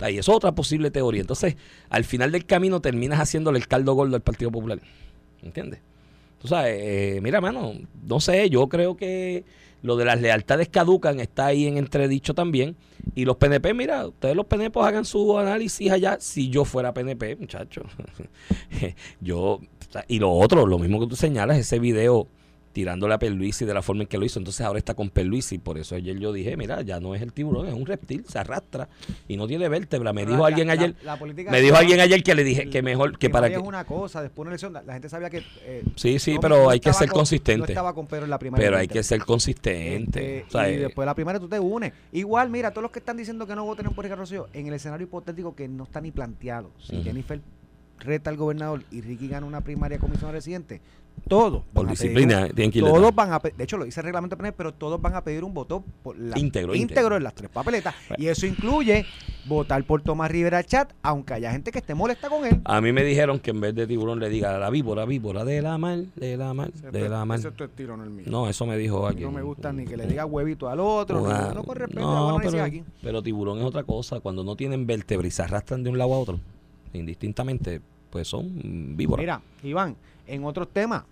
Ahí 0.00 0.16
es 0.16 0.30
otra 0.30 0.52
posible 0.52 0.90
teoría. 0.90 1.20
Entonces, 1.20 1.56
al 1.90 2.04
final 2.04 2.32
del 2.32 2.46
camino 2.46 2.80
terminas 2.80 3.20
haciéndole 3.20 3.58
el 3.58 3.68
caldo 3.68 3.92
gordo 3.92 4.16
al 4.16 4.22
Partido 4.22 4.50
Popular. 4.50 4.80
¿Entiendes? 5.42 5.80
Tú 6.40 6.48
sabes, 6.48 6.78
eh, 6.80 7.20
mira, 7.22 7.42
mano, 7.42 7.74
no 8.06 8.18
sé, 8.18 8.48
yo 8.48 8.66
creo 8.70 8.96
que 8.96 9.44
lo 9.82 9.96
de 9.96 10.06
las 10.06 10.20
lealtades 10.20 10.68
caducan 10.68 11.20
está 11.20 11.46
ahí 11.46 11.66
en 11.66 11.76
entredicho 11.76 12.34
también. 12.34 12.76
Y 13.14 13.24
los 13.24 13.36
PNP, 13.36 13.74
mira, 13.74 14.06
ustedes 14.06 14.36
los 14.36 14.46
PNP 14.46 14.78
hagan 14.80 15.04
su 15.04 15.38
análisis 15.38 15.90
allá. 15.90 16.18
Si 16.18 16.48
yo 16.48 16.64
fuera 16.64 16.94
PNP, 16.94 17.36
muchacho, 17.36 17.82
yo, 19.20 19.60
sea, 19.92 20.04
y 20.08 20.18
lo 20.18 20.30
otro, 20.32 20.66
lo 20.66 20.78
mismo 20.78 21.00
que 21.00 21.06
tú 21.06 21.16
señalas, 21.16 21.56
ese 21.58 21.78
video 21.78 22.28
tirándole 22.72 23.14
a 23.14 23.18
Perluisi 23.18 23.64
de 23.64 23.74
la 23.74 23.82
forma 23.82 24.02
en 24.02 24.06
que 24.08 24.16
lo 24.16 24.24
hizo. 24.24 24.38
Entonces 24.38 24.64
ahora 24.64 24.78
está 24.78 24.94
con 24.94 25.10
Perluisi. 25.10 25.58
Por 25.58 25.76
eso 25.76 25.96
ayer 25.96 26.16
yo 26.20 26.32
dije, 26.32 26.56
mira, 26.56 26.82
ya 26.82 27.00
no 27.00 27.16
es 27.16 27.20
el 27.22 27.32
tiburón, 27.32 27.66
es 27.66 27.74
un 27.74 27.84
reptil, 27.84 28.24
se 28.28 28.38
arrastra 28.38 28.88
y 29.26 29.36
no 29.36 29.48
tiene 29.48 29.68
vértebra. 29.68 30.12
Me 30.12 30.24
dijo 30.24 30.44
alguien 30.44 30.68
la- 30.68 30.74
ayer, 30.74 30.94
la 31.02 31.16
me 31.50 31.60
dijo 31.60 31.74
alguien 31.74 31.98
ayer 31.98 32.22
que 32.22 32.32
le 32.32 32.44
dije 32.44 32.70
que 32.70 32.80
mejor, 32.80 33.18
que 33.18 33.28
para 33.28 33.48
que 33.48 33.54
que... 33.54 33.60
es 33.60 33.66
una 33.66 33.84
cosa, 33.84 34.22
después 34.22 34.36
de 34.36 34.40
una 34.42 34.50
elección, 34.50 34.72
la, 34.72 34.84
gente 34.92 35.08
sabía 35.08 35.28
que... 35.30 35.42
eh, 35.62 35.82
Sí, 35.96 36.20
sí, 36.20 36.36
pero 36.40 36.62
no 36.62 36.70
hay 36.70 36.78
que 36.78 36.92
ser 36.92 37.08
con- 37.08 37.14
No 37.16 37.20
consistente. 37.22 37.72
estaba 37.72 37.92
con 37.92 38.06
Pedro 38.06 38.22
en 38.22 38.30
la 38.30 38.38
primaria. 38.38 38.64
Pero 38.64 38.76
hay 38.78 38.86
que 38.86 38.94
20. 39.00 39.02
ser 39.08 39.20
consistente. 39.24 40.38
Este, 40.38 40.46
O 40.46 40.50
sea, 40.52 40.70
y 40.70 40.74
eh, 40.74 40.78
después 40.78 41.02
de 41.04 41.06
la 41.06 41.14
primera 41.16 41.40
tú 41.40 41.48
te 41.48 41.58
unes. 41.58 41.92
Igual, 42.12 42.50
mira, 42.50 42.70
todos 42.70 42.82
los 42.82 42.92
que 42.92 43.00
están 43.00 43.16
diciendo 43.16 43.48
que 43.48 43.56
no 43.56 43.64
voten 43.64 43.86
por 43.86 44.04
Ricardo 44.04 44.22
Rosselló, 44.22 44.46
en 44.52 44.68
el 44.68 44.74
escenario 44.74 45.08
hipotético 45.08 45.56
que 45.56 45.66
no 45.66 45.82
está 45.84 46.00
ni 46.00 46.12
planteado, 46.12 46.70
si 46.78 46.94
Ujú. 46.94 47.02
Jennifer 47.04 47.40
reta 48.00 48.30
al 48.30 48.36
gobernador 48.36 48.82
y 48.90 49.00
Ricky 49.00 49.28
gana 49.28 49.46
una 49.46 49.60
primaria 49.60 49.98
comisión 49.98 50.32
residente, 50.32 50.80
todos 51.28 51.62
por 51.74 51.84
a 51.84 51.88
pedir 51.88 51.98
disciplina 51.98 52.48
tienen 52.48 52.70
que 52.70 52.78
ir 52.78 52.84
todos 52.84 53.14
van 53.14 53.32
a 53.32 53.40
pe- 53.40 53.52
de 53.56 53.64
hecho 53.64 53.76
lo 53.76 53.84
dice 53.84 54.00
el 54.00 54.04
reglamento 54.04 54.36
PNP, 54.38 54.56
pero 54.56 54.72
todos 54.72 55.00
van 55.02 55.14
a 55.14 55.22
pedir 55.22 55.44
un 55.44 55.52
voto 55.52 55.84
por 56.02 56.18
la- 56.18 56.38
Íntegro, 56.38 56.74
en 57.16 57.22
las 57.24 57.34
tres 57.34 57.50
papeletas 57.50 57.94
Bueno. 58.08 58.24
y 58.24 58.28
eso 58.28 58.46
incluye 58.46 59.04
votar 59.46 59.84
por 59.84 60.00
Tomás 60.02 60.30
Rivera 60.30 60.62
Chat 60.64 60.92
aunque 61.02 61.34
haya 61.34 61.52
gente 61.52 61.72
que 61.72 61.78
esté 61.80 61.94
molesta 61.94 62.28
con 62.28 62.46
él 62.46 62.60
A 62.64 62.80
mí 62.80 62.92
me 62.92 63.02
dijeron 63.04 63.38
que 63.38 63.50
en 63.50 63.60
vez 63.60 63.74
de 63.74 63.86
tiburón 63.86 64.18
le 64.18 64.28
diga 64.30 64.56
a 64.56 64.58
la 64.58 64.70
víbora, 64.70 65.04
víbora 65.04 65.44
de 65.44 65.60
la 65.60 65.76
mar, 65.78 65.98
de 66.16 66.36
la 66.36 66.54
mar, 66.54 66.72
de 66.72 67.08
la 67.08 67.24
mar. 67.24 67.38
Ese 67.38 67.48
es 67.48 67.54
tu 67.56 67.64
estilo, 67.64 67.96
no 67.96 68.04
el 68.04 68.10
mío. 68.10 68.24
No, 68.28 68.48
eso 68.48 68.64
me 68.64 68.76
dijo 68.78 69.04
A 69.06 69.10
alguien. 69.10 69.28
no 69.28 69.32
me 69.36 69.42
gusta 69.42 69.72
ni 69.72 69.84
que 69.84 69.96
le 69.96 70.06
diga 70.06 70.24
huevito 70.24 70.68
al 70.68 70.80
otro, 70.80 71.22
Una- 71.22 71.48
ni- 71.48 71.54
no 71.54 71.64
con 71.64 71.76
respeto, 71.76 72.00
no, 72.00 72.16
hago 72.16 72.28
análisis 72.30 72.52
pero, 72.52 72.64
aquí. 72.64 72.82
pero 73.02 73.22
tiburón 73.22 73.58
es 73.58 73.64
otra 73.64 73.82
cosa. 73.82 74.20
Cuando 74.20 74.42
no 74.44 74.56
tienen 74.56 74.86
vértebra 74.86 75.26
y 75.26 75.30
se 75.30 75.42
arrastran 75.42 75.82
de 75.82 75.90
un 75.90 75.98
lado 75.98 76.14
a 76.14 76.18
otro, 76.18 76.40
indistintamente, 76.92 77.80
pues 78.10 78.28
son 78.28 78.96
víboras. 78.96 79.22
Mira, 79.22 79.42
Iván, 79.62 79.96
en 80.26 80.44
otros 80.44 80.68
temas, 80.72 81.04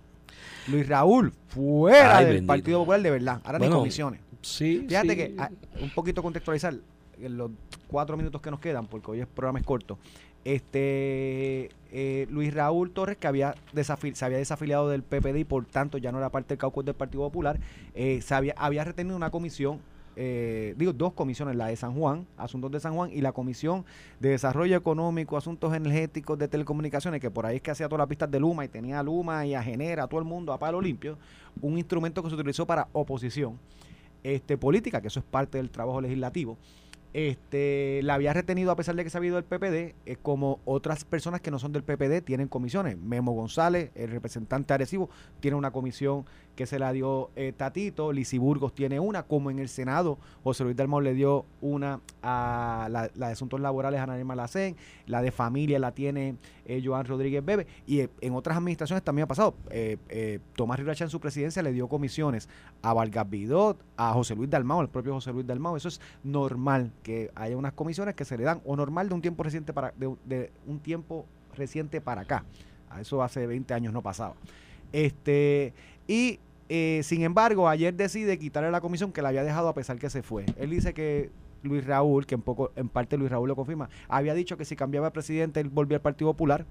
Luis 0.68 0.86
Raúl 0.88 1.32
fuera 1.48 2.18
Ay, 2.18 2.24
del 2.24 2.34
bendito. 2.34 2.52
Partido 2.52 2.78
Popular 2.80 3.02
de 3.02 3.10
verdad, 3.10 3.40
ahora 3.44 3.58
ni 3.58 3.64
Bueno, 3.66 3.78
comisiones. 3.78 4.20
Sí, 4.42 4.84
Fíjate 4.88 5.10
sí. 5.10 5.16
que, 5.16 5.36
un 5.82 5.90
poquito 5.90 6.22
contextualizar, 6.22 6.74
en 7.20 7.36
los 7.36 7.50
cuatro 7.88 8.16
minutos 8.16 8.40
que 8.40 8.50
nos 8.50 8.60
quedan, 8.60 8.86
porque 8.86 9.10
hoy 9.10 9.20
el 9.20 9.26
programa 9.26 9.58
es 9.58 9.66
corto, 9.66 9.98
este 10.44 11.70
eh, 11.90 12.26
Luis 12.30 12.54
Raúl 12.54 12.90
Torres, 12.90 13.16
que 13.16 13.26
había 13.26 13.54
se 13.74 14.24
había 14.24 14.38
desafiliado 14.38 14.88
del 14.88 15.02
PPD 15.02 15.36
y 15.38 15.44
por 15.44 15.64
tanto 15.66 15.98
ya 15.98 16.12
no 16.12 16.18
era 16.18 16.30
parte 16.30 16.50
del 16.50 16.58
caucus 16.58 16.84
del 16.84 16.94
Partido 16.94 17.24
Popular, 17.24 17.58
eh, 17.94 18.20
se 18.22 18.34
había, 18.34 18.54
había 18.56 18.84
retenido 18.84 19.16
una 19.16 19.30
comisión, 19.30 19.80
eh, 20.20 20.74
digo, 20.76 20.92
dos 20.92 21.12
comisiones, 21.12 21.54
la 21.54 21.68
de 21.68 21.76
San 21.76 21.94
Juan, 21.94 22.26
Asuntos 22.36 22.72
de 22.72 22.80
San 22.80 22.92
Juan, 22.92 23.12
y 23.12 23.20
la 23.20 23.30
Comisión 23.30 23.84
de 24.18 24.30
Desarrollo 24.30 24.76
Económico, 24.76 25.36
Asuntos 25.36 25.72
Energéticos 25.72 26.36
de 26.36 26.48
Telecomunicaciones, 26.48 27.20
que 27.20 27.30
por 27.30 27.46
ahí 27.46 27.56
es 27.56 27.62
que 27.62 27.70
hacía 27.70 27.88
todas 27.88 28.00
las 28.00 28.08
pistas 28.08 28.28
de 28.28 28.40
Luma 28.40 28.64
y 28.64 28.68
tenía 28.68 29.00
Luma 29.00 29.46
y 29.46 29.54
a 29.54 29.62
Genera, 29.62 30.02
a 30.02 30.06
todo 30.08 30.18
el 30.18 30.26
mundo 30.26 30.52
a 30.52 30.58
palo 30.58 30.80
limpio, 30.80 31.16
un 31.60 31.78
instrumento 31.78 32.20
que 32.20 32.30
se 32.30 32.34
utilizó 32.34 32.66
para 32.66 32.88
oposición 32.92 33.60
este, 34.24 34.58
política, 34.58 35.00
que 35.00 35.06
eso 35.06 35.20
es 35.20 35.26
parte 35.26 35.58
del 35.58 35.70
trabajo 35.70 36.00
legislativo. 36.00 36.58
Este, 37.12 38.00
la 38.02 38.14
había 38.14 38.32
retenido 38.32 38.70
a 38.70 38.76
pesar 38.76 38.94
de 38.94 39.04
que 39.04 39.10
se 39.10 39.18
había 39.18 39.28
ido 39.28 39.36
del 39.36 39.44
PPD, 39.44 39.94
eh, 40.06 40.16
como 40.20 40.60
otras 40.64 41.04
personas 41.04 41.40
que 41.40 41.50
no 41.50 41.58
son 41.58 41.72
del 41.72 41.82
PPD 41.82 42.22
tienen 42.22 42.48
comisiones. 42.48 42.98
Memo 42.98 43.32
González, 43.32 43.90
el 43.94 44.10
representante 44.10 44.74
Arecibo, 44.74 45.08
tiene 45.40 45.56
una 45.56 45.70
comisión 45.70 46.26
que 46.54 46.66
se 46.66 46.78
la 46.78 46.92
dio 46.92 47.30
eh, 47.36 47.52
Tatito, 47.56 48.12
Lisi 48.12 48.36
Burgos 48.36 48.74
tiene 48.74 48.98
una, 48.98 49.22
como 49.22 49.50
en 49.50 49.60
el 49.60 49.68
Senado, 49.68 50.18
José 50.42 50.64
Luis 50.64 50.74
Dalmau 50.74 51.00
le 51.00 51.14
dio 51.14 51.46
una 51.60 52.00
a 52.20 52.88
la, 52.90 53.08
de 53.08 53.24
Asuntos 53.26 53.60
Laborales 53.60 54.00
a 54.00 54.02
Ana 54.02 54.24
Malacén, 54.24 54.76
la 55.06 55.22
de 55.22 55.30
Familia 55.30 55.78
la 55.78 55.92
tiene 55.92 56.36
eh, 56.66 56.82
Joan 56.84 57.06
Rodríguez 57.06 57.44
Bebe, 57.44 57.66
y 57.86 58.00
eh, 58.00 58.10
en 58.20 58.34
otras 58.34 58.56
administraciones 58.56 59.04
también 59.04 59.24
ha 59.24 59.28
pasado. 59.28 59.54
Eh, 59.70 60.40
Tomás 60.56 60.78
Rivera 60.78 60.96
en 60.98 61.10
su 61.10 61.20
presidencia 61.20 61.62
le 61.62 61.72
dio 61.72 61.88
comisiones 61.88 62.48
a 62.82 62.92
Vargas 62.92 63.30
Vidot, 63.30 63.80
a 63.96 64.12
José 64.12 64.34
Luis 64.34 64.50
Dalmau, 64.50 64.80
al 64.80 64.90
propio 64.90 65.14
José 65.14 65.32
Luis 65.32 65.46
Dalmau. 65.46 65.76
Eso 65.76 65.88
es 65.88 66.00
normal 66.24 66.92
que 66.98 67.30
haya 67.34 67.56
unas 67.56 67.72
comisiones 67.72 68.14
que 68.14 68.24
se 68.24 68.36
le 68.36 68.44
dan, 68.44 68.60
o 68.64 68.76
normal 68.76 69.08
de 69.08 69.14
un 69.14 69.22
tiempo 69.22 69.42
reciente 69.42 69.72
para, 69.72 69.92
de, 69.96 70.50
un 70.66 70.80
tiempo 70.80 71.26
reciente 71.56 72.00
para 72.00 72.22
acá. 72.22 72.44
A 72.90 73.00
eso 73.00 73.22
hace 73.22 73.46
20 73.46 73.72
años 73.74 73.92
no 73.92 74.02
pasaba. 74.02 74.34
Este, 74.92 75.74
y 76.06 76.40
eh, 76.68 77.00
sin 77.04 77.22
embargo, 77.22 77.68
ayer 77.68 77.94
decide 77.94 78.38
quitarle 78.38 78.70
la 78.70 78.80
comisión 78.80 79.12
que 79.12 79.22
la 79.22 79.28
había 79.28 79.44
dejado 79.44 79.68
a 79.68 79.74
pesar 79.74 79.98
que 79.98 80.10
se 80.10 80.22
fue. 80.22 80.44
Él 80.56 80.70
dice 80.70 80.94
que 80.94 81.30
Luis 81.62 81.84
Raúl, 81.84 82.26
que 82.26 82.34
en 82.34 82.42
poco, 82.42 82.72
en 82.76 82.88
parte 82.88 83.16
Luis 83.16 83.30
Raúl 83.30 83.48
lo 83.48 83.56
confirma, 83.56 83.88
había 84.08 84.34
dicho 84.34 84.56
que 84.56 84.64
si 84.64 84.76
cambiaba 84.76 85.08
de 85.08 85.10
presidente, 85.12 85.60
él 85.60 85.68
volvía 85.68 85.96
al 85.96 86.02
Partido 86.02 86.30
Popular. 86.30 86.66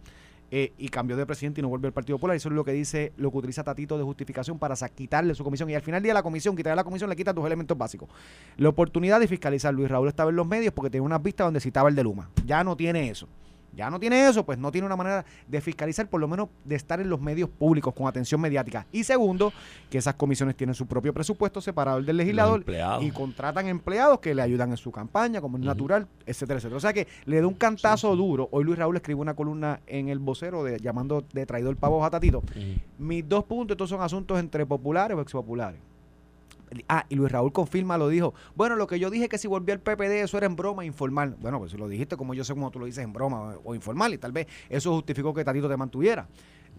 Eh, 0.49 0.73
y 0.77 0.88
cambió 0.89 1.17
de 1.17 1.25
presidente 1.25 1.60
y 1.60 1.63
no 1.63 1.69
volvió 1.69 1.88
al 1.88 1.93
Partido 1.93 2.17
Popular. 2.17 2.36
Eso 2.36 2.49
es 2.49 2.55
lo 2.55 2.63
que 2.63 2.71
dice, 2.71 3.12
lo 3.17 3.31
que 3.31 3.38
utiliza 3.38 3.63
Tatito 3.63 3.97
de 3.97 4.03
justificación 4.03 4.57
para 4.57 4.75
quitarle 4.89 5.36
su 5.36 5.43
comisión. 5.43 5.69
Y 5.69 5.75
al 5.75 5.81
final 5.81 6.01
del 6.01 6.07
día 6.07 6.13
la 6.13 6.23
comisión, 6.23 6.55
quitarle 6.55 6.75
la 6.75 6.83
comisión, 6.83 7.10
le 7.10 7.15
quita 7.15 7.33
dos 7.33 7.45
elementos 7.45 7.77
básicos. 7.77 8.10
La 8.57 8.69
oportunidad 8.69 9.19
de 9.19 9.27
fiscalizar. 9.27 9.73
Luis 9.73 9.89
Raúl 9.89 10.07
estaba 10.07 10.29
en 10.29 10.36
los 10.36 10.47
medios 10.47 10.73
porque 10.73 10.89
tenía 10.89 11.05
unas 11.05 11.21
vistas 11.21 11.47
donde 11.47 11.60
citaba 11.60 11.89
el 11.89 11.95
de 11.95 12.03
Luma. 12.03 12.29
Ya 12.45 12.63
no 12.63 12.75
tiene 12.77 13.10
eso. 13.10 13.27
Ya 13.77 13.91
no 13.91 13.99
tiene 13.99 14.27
eso, 14.27 14.43
pues 14.43 14.57
no 14.57 14.71
tiene 14.71 14.87
una 14.87 14.95
manera 14.95 15.23
de 15.47 15.61
fiscalizar, 15.61 16.09
por 16.09 16.19
lo 16.19 16.27
menos 16.27 16.49
de 16.65 16.75
estar 16.75 16.99
en 16.99 17.09
los 17.09 17.21
medios 17.21 17.47
públicos 17.47 17.93
con 17.93 18.07
atención 18.07 18.41
mediática. 18.41 18.87
Y 18.91 19.03
segundo, 19.03 19.53
que 19.91 19.99
esas 19.99 20.15
comisiones 20.15 20.55
tienen 20.55 20.73
su 20.73 20.87
propio 20.87 21.13
presupuesto 21.13 21.61
separado 21.61 22.01
del 22.01 22.17
legislador 22.17 22.65
y 23.01 23.11
contratan 23.11 23.67
empleados 23.67 24.19
que 24.19 24.33
le 24.33 24.41
ayudan 24.41 24.71
en 24.71 24.77
su 24.77 24.91
campaña, 24.91 25.41
como 25.41 25.57
es 25.57 25.63
natural, 25.63 26.07
etcétera, 26.25 26.57
etcétera. 26.57 26.77
O 26.77 26.79
sea 26.79 26.91
que 26.91 27.07
le 27.25 27.39
da 27.39 27.45
un 27.45 27.53
cantazo 27.53 28.15
duro. 28.15 28.49
Hoy 28.51 28.63
Luis 28.63 28.79
Raúl 28.79 28.95
escribió 28.95 29.21
una 29.21 29.35
columna 29.35 29.79
en 29.85 30.09
el 30.09 30.17
vocero 30.17 30.63
de, 30.63 30.79
llamando 30.79 31.23
de 31.31 31.45
traidor 31.45 31.75
pavo 31.77 32.03
a 32.03 32.09
Tatito. 32.09 32.41
Mis 32.97 33.29
dos 33.29 33.43
puntos, 33.43 33.75
estos 33.75 33.91
son 33.91 34.01
asuntos 34.01 34.39
entre 34.39 34.65
populares 34.65 35.15
o 35.15 35.21
expopulares. 35.21 35.79
Ah, 36.89 37.06
y 37.10 37.15
Luis 37.15 37.32
Raúl 37.32 37.51
confirma, 37.51 37.97
lo 37.97 38.10
dijo. 38.10 38.34
Bueno, 38.56 38.75
lo 38.75 38.88
que 38.88 38.99
yo 38.99 39.10
dije 39.10 39.30
que 39.30 39.38
si 39.38 39.47
volvía 39.47 39.73
al 39.75 39.82
PPD, 39.82 40.23
eso 40.23 40.38
era 40.38 40.47
en 40.47 40.56
broma 40.56 40.86
informal. 40.86 41.36
Bueno, 41.39 41.60
pues 41.60 41.71
si 41.71 41.77
lo 41.77 41.88
dijiste 41.88 42.17
como 42.17 42.34
yo 42.34 42.43
sé 42.43 42.53
como 42.53 42.71
tú 42.71 42.80
lo 42.80 42.86
dices 42.86 43.03
en 43.03 43.13
broma 43.13 43.56
o, 43.56 43.71
o 43.71 43.75
informal, 43.75 44.13
y 44.13 44.17
tal 44.17 44.32
vez 44.32 44.47
eso 44.69 44.93
justificó 44.93 45.34
que 45.34 45.43
Tatito 45.43 45.69
te 45.69 45.77
mantuviera. 45.77 46.27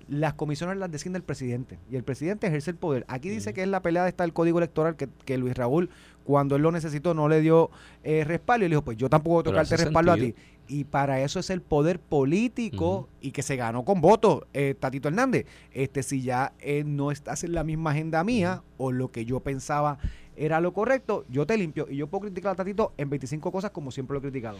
Las 0.08 0.34
comisiones 0.34 0.76
las 0.76 0.90
designa 0.90 1.16
el 1.16 1.24
presidente 1.24 1.78
y 1.90 1.96
el 1.96 2.04
presidente 2.04 2.46
ejerce 2.46 2.70
el 2.70 2.76
poder. 2.76 3.04
Aquí 3.08 3.28
dice 3.30 3.52
que 3.52 3.62
es 3.62 3.68
la 3.68 3.82
pelea 3.82 4.04
de 4.04 4.10
está 4.10 4.24
el 4.24 4.32
código 4.32 4.58
electoral 4.58 4.96
que, 4.96 5.08
que 5.24 5.36
Luis 5.38 5.54
Raúl, 5.54 5.90
cuando 6.24 6.56
él 6.56 6.62
lo 6.62 6.70
necesitó, 6.70 7.14
no 7.14 7.28
le 7.28 7.40
dio 7.40 7.70
eh, 8.04 8.24
respaldo 8.24 8.64
y 8.64 8.68
le 8.68 8.74
dijo, 8.74 8.84
pues 8.84 8.96
yo 8.96 9.08
tampoco 9.08 9.34
voy 9.34 9.40
a 9.40 9.44
tocarte 9.44 9.76
respaldo 9.76 10.12
a 10.12 10.16
ti. 10.16 10.34
Y 10.68 10.84
para 10.84 11.20
eso 11.22 11.40
es 11.40 11.48
el 11.50 11.62
poder 11.62 11.98
político 11.98 13.08
y 13.22 13.30
que 13.32 13.42
se 13.42 13.56
ganó 13.56 13.84
con 13.84 14.00
votos, 14.02 14.42
eh, 14.52 14.74
Tatito 14.78 15.08
Hernández. 15.08 15.46
Este, 15.72 16.02
si 16.02 16.20
ya 16.22 16.52
eh, 16.60 16.84
no 16.84 17.10
estás 17.10 17.42
en 17.42 17.52
la 17.54 17.64
misma 17.64 17.90
agenda 17.92 18.22
mía 18.22 18.62
o 18.76 18.92
lo 18.92 19.10
que 19.10 19.24
yo 19.24 19.40
pensaba 19.40 19.98
era 20.36 20.60
lo 20.60 20.72
correcto, 20.72 21.24
yo 21.30 21.46
te 21.46 21.56
limpio. 21.56 21.86
Y 21.90 21.96
yo 21.96 22.06
puedo 22.06 22.22
criticar 22.26 22.52
a 22.52 22.54
Tatito 22.54 22.92
en 22.98 23.08
25 23.10 23.50
cosas 23.50 23.70
como 23.70 23.90
siempre 23.90 24.12
lo 24.14 24.18
he 24.18 24.22
criticado. 24.22 24.58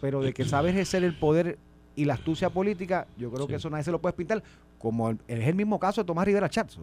Pero 0.00 0.20
de 0.22 0.32
que 0.32 0.44
sabe 0.48 0.70
ejercer 0.70 1.02
el 1.02 1.18
poder 1.18 1.58
y 1.96 2.04
la 2.04 2.14
astucia 2.14 2.50
política, 2.50 3.08
yo 3.18 3.30
creo 3.32 3.46
Sí. 3.46 3.48
que 3.50 3.56
eso 3.56 3.68
nadie 3.68 3.82
se 3.84 3.90
lo 3.90 4.00
puede 4.00 4.12
pintar. 4.12 4.42
Como 4.78 5.10
el- 5.10 5.18
es 5.26 5.46
el 5.48 5.56
mismo 5.56 5.80
caso 5.80 6.00
de 6.02 6.06
Tomás 6.06 6.24
Rivera 6.24 6.48
Chatz. 6.48 6.78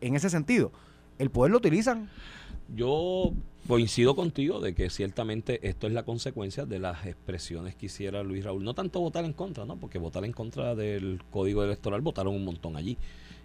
En 0.00 0.14
ese 0.16 0.30
sentido, 0.30 0.72
el 1.18 1.30
poder 1.30 1.52
lo 1.52 1.58
utilizan. 1.58 2.10
Yo 2.74 3.32
coincido 3.66 4.16
contigo 4.16 4.60
de 4.60 4.74
que 4.74 4.90
ciertamente 4.90 5.66
esto 5.68 5.86
es 5.86 5.92
la 5.92 6.04
consecuencia 6.04 6.66
de 6.66 6.78
las 6.78 7.06
expresiones 7.06 7.74
que 7.74 7.86
hiciera 7.86 8.22
Luis 8.22 8.44
Raúl. 8.44 8.64
No 8.64 8.74
tanto 8.74 9.00
votar 9.00 9.24
en 9.24 9.32
contra, 9.32 9.64
¿no? 9.64 9.76
Porque 9.76 9.98
votar 9.98 10.24
en 10.24 10.32
contra 10.32 10.74
del 10.74 11.22
código 11.30 11.62
electoral 11.62 12.00
votaron 12.00 12.34
un 12.34 12.44
montón 12.44 12.76
allí, 12.76 12.96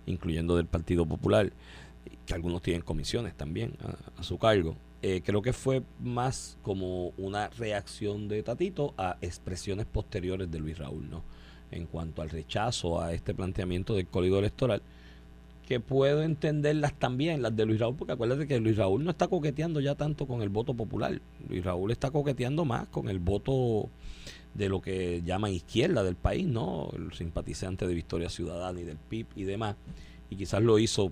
incluyendo 0.06 0.56
del 0.56 0.66
Partido 0.66 1.06
Popular, 1.06 1.52
que 2.26 2.34
algunos 2.34 2.62
tienen 2.62 2.82
comisiones 2.82 3.36
también 3.36 3.74
a, 4.18 4.24
su 4.24 4.38
cargo. 4.38 4.76
Eh, 5.02 5.22
creo 5.24 5.42
que 5.42 5.54
fue 5.54 5.84
más 6.00 6.58
como 6.64 7.10
una 7.18 7.50
reacción 7.50 8.28
de 8.28 8.42
Tatito 8.42 8.96
a 8.98 9.18
expresiones 9.22 9.86
posteriores 9.86 10.50
de 10.50 10.60
Luis 10.60 10.78
Raúl, 10.78 11.10
¿no? 11.10 11.24
En 11.70 11.86
cuanto 11.86 12.22
al 12.22 12.30
rechazo 12.30 13.02
a 13.02 13.14
este 13.14 13.36
planteamiento 13.36 13.94
del 13.94 14.08
código 14.08 14.40
electoral 14.40 14.82
que 15.68 15.80
puedo 15.82 16.24
entenderlas 16.24 16.94
también, 16.98 17.42
las 17.42 17.56
de 17.56 17.66
Luis 17.66 17.80
Raúl, 17.80 17.96
porque 17.96 18.14
acuérdate 18.14 18.48
que 18.48 18.58
Luis 18.60 18.78
Raúl 18.78 19.04
no 19.04 19.12
está 19.12 19.28
coqueteando 19.28 19.82
ya 19.82 19.96
tanto 19.96 20.26
con 20.26 20.42
el 20.42 20.48
voto 20.50 20.74
popular. 20.74 21.20
Luis 21.50 21.64
Raúl 21.64 21.92
está 21.92 22.10
coqueteando 22.10 22.64
más 22.64 22.88
con 22.88 23.10
el 23.10 23.20
voto 23.20 23.90
de 24.54 24.70
lo 24.70 24.82
que 24.82 25.22
llaman 25.26 25.52
izquierda 25.52 26.04
del 26.04 26.16
país, 26.16 26.48
¿no? 26.48 26.90
El 26.96 27.12
simpatizante 27.14 27.86
de 27.86 27.94
Victoria 27.94 28.30
Ciudadana 28.30 28.80
y 28.80 28.84
del 28.86 28.98
PIB 28.98 29.28
y 29.36 29.44
demás. 29.44 29.76
Y 30.30 30.38
quizás 30.38 30.64
lo 30.64 30.80
hizo 30.80 31.12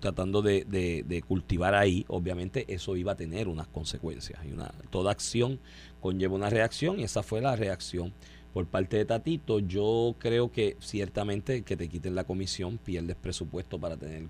tratando 0.00 0.42
de, 0.42 0.64
de- 0.64 1.04
de 1.06 1.22
cultivar 1.22 1.74
ahí. 1.76 2.04
Obviamente 2.08 2.64
eso 2.74 2.96
iba 2.96 3.12
a 3.12 3.16
tener 3.16 3.46
unas 3.46 3.68
consecuencias. 3.68 4.40
Y 4.44 4.52
una, 4.52 4.72
toda 4.90 5.12
acción 5.12 5.60
conlleva 6.00 6.34
una 6.34 6.50
reacción 6.50 6.98
y 6.98 7.04
esa 7.04 7.22
fue 7.22 7.40
la 7.40 7.54
reacción 7.54 8.12
por 8.52 8.66
parte 8.66 8.98
de 8.98 9.04
Tatito, 9.04 9.60
yo 9.60 10.14
creo 10.18 10.52
que 10.52 10.76
ciertamente 10.80 11.62
que 11.62 11.76
te 11.76 11.88
quiten 11.88 12.14
la 12.14 12.24
comisión, 12.24 12.78
pierdes 12.78 13.16
presupuesto 13.16 13.78
para 13.78 13.96
tener 13.96 14.24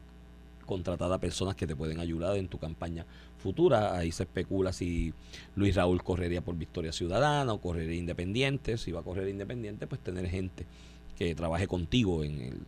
contratada 0.67 1.19
personas 1.19 1.57
que 1.57 1.67
te 1.67 1.75
pueden 1.75 2.01
ayudar 2.01 2.37
en 2.37 2.49
tu 2.49 2.59
campaña 2.59 3.05
futura. 3.39 3.97
Ahí 3.97 4.13
se 4.13 4.23
especula 4.23 4.73
si 4.73 5.13
Luis 5.57 5.75
Raúl 5.75 6.03
correría 6.03 6.41
por 6.41 6.57
Victoria 6.57 6.93
Ciudadana 6.93 7.53
o 7.53 7.61
correría 7.61 7.99
independiente. 7.99 8.79
Si 8.79 8.93
va 8.93 9.01
a 9.01 9.03
correr 9.03 9.29
independiente, 9.29 9.87
pues 9.87 10.01
tener 10.01 10.29
gente 10.29 10.67
que 11.19 11.35
trabaje 11.35 11.67
contigo 11.67 12.25
en 12.25 12.41
el 12.41 12.59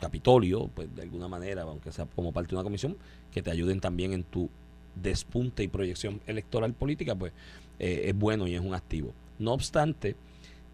Capitolio, 0.00 0.68
pues 0.74 0.94
de 0.94 1.02
alguna 1.02 1.28
manera, 1.28 1.62
aunque 1.62 1.92
sea 1.92 2.06
como 2.06 2.32
parte 2.32 2.50
de 2.50 2.56
una 2.56 2.64
comisión, 2.64 2.96
que 3.30 3.42
te 3.42 3.50
ayuden 3.50 3.80
también 3.80 4.12
en 4.12 4.24
tu 4.24 4.50
despunte 4.94 5.62
y 5.62 5.68
proyección 5.68 6.20
electoral 6.26 6.72
política, 6.74 7.14
pues 7.14 7.32
eh, 7.78 8.02
es 8.06 8.16
bueno 8.16 8.46
y 8.46 8.54
es 8.54 8.60
un 8.60 8.74
activo. 8.74 9.12
No 9.38 9.52
obstante, 9.52 10.16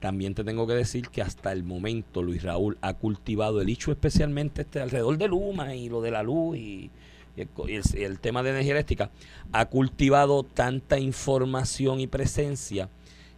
también 0.00 0.34
te 0.34 0.44
tengo 0.44 0.66
que 0.66 0.72
decir 0.72 1.08
que 1.08 1.22
hasta 1.22 1.52
el 1.52 1.62
momento 1.62 2.22
Luis 2.22 2.42
Raúl 2.42 2.78
ha 2.80 2.94
cultivado 2.94 3.60
el 3.60 3.68
hecho 3.68 3.92
especialmente 3.92 4.62
este 4.62 4.80
alrededor 4.80 5.18
de 5.18 5.28
Luma 5.28 5.74
y 5.74 5.88
lo 5.88 6.00
de 6.00 6.10
la 6.10 6.22
luz 6.22 6.56
y, 6.56 6.90
el 7.36 8.18
tema 8.18 8.42
de 8.42 8.50
energía 8.50 8.72
eléctrica, 8.72 9.10
ha 9.52 9.66
cultivado 9.66 10.42
tanta 10.42 10.98
información 10.98 12.00
y 12.00 12.06
presencia 12.06 12.88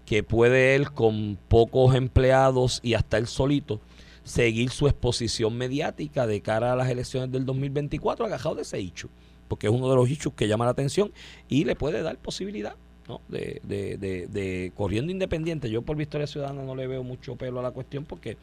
que 0.06 0.22
puede 0.22 0.74
él 0.74 0.90
con 0.90 1.38
pocos 1.48 1.94
empleados 1.94 2.80
y 2.82 2.94
hasta 2.94 3.18
él 3.18 3.26
solito 3.26 3.80
seguir 4.24 4.70
su 4.70 4.88
exposición 4.88 5.56
mediática 5.56 6.26
de 6.26 6.40
cara 6.40 6.72
a 6.72 6.76
las 6.76 6.88
elecciones 6.88 7.30
del 7.30 7.44
2024 7.44 8.24
agajado 8.26 8.56
de 8.56 8.62
ese 8.62 8.78
hecho, 8.78 9.08
porque 9.46 9.66
es 9.66 9.72
uno 9.72 9.88
de 9.88 9.96
los 9.96 10.08
hechos 10.08 10.32
que 10.32 10.48
llama 10.48 10.64
la 10.64 10.72
atención 10.72 11.12
y 11.48 11.64
le 11.64 11.76
puede 11.76 12.02
dar 12.02 12.16
posibilidad 12.18 12.74
¿no? 13.12 13.20
de, 13.28 13.60
de, 13.64 13.96
de, 13.98 14.26
de 14.26 14.72
corriendo 14.74 15.12
independiente. 15.12 15.70
Yo 15.70 15.82
por 15.82 15.96
Victoria 15.96 16.26
Ciudadana 16.26 16.62
no 16.62 16.74
le 16.74 16.86
veo 16.86 17.02
mucho 17.02 17.36
pelo 17.36 17.60
a 17.60 17.62
la 17.62 17.70
cuestión 17.70 18.04
porque 18.04 18.36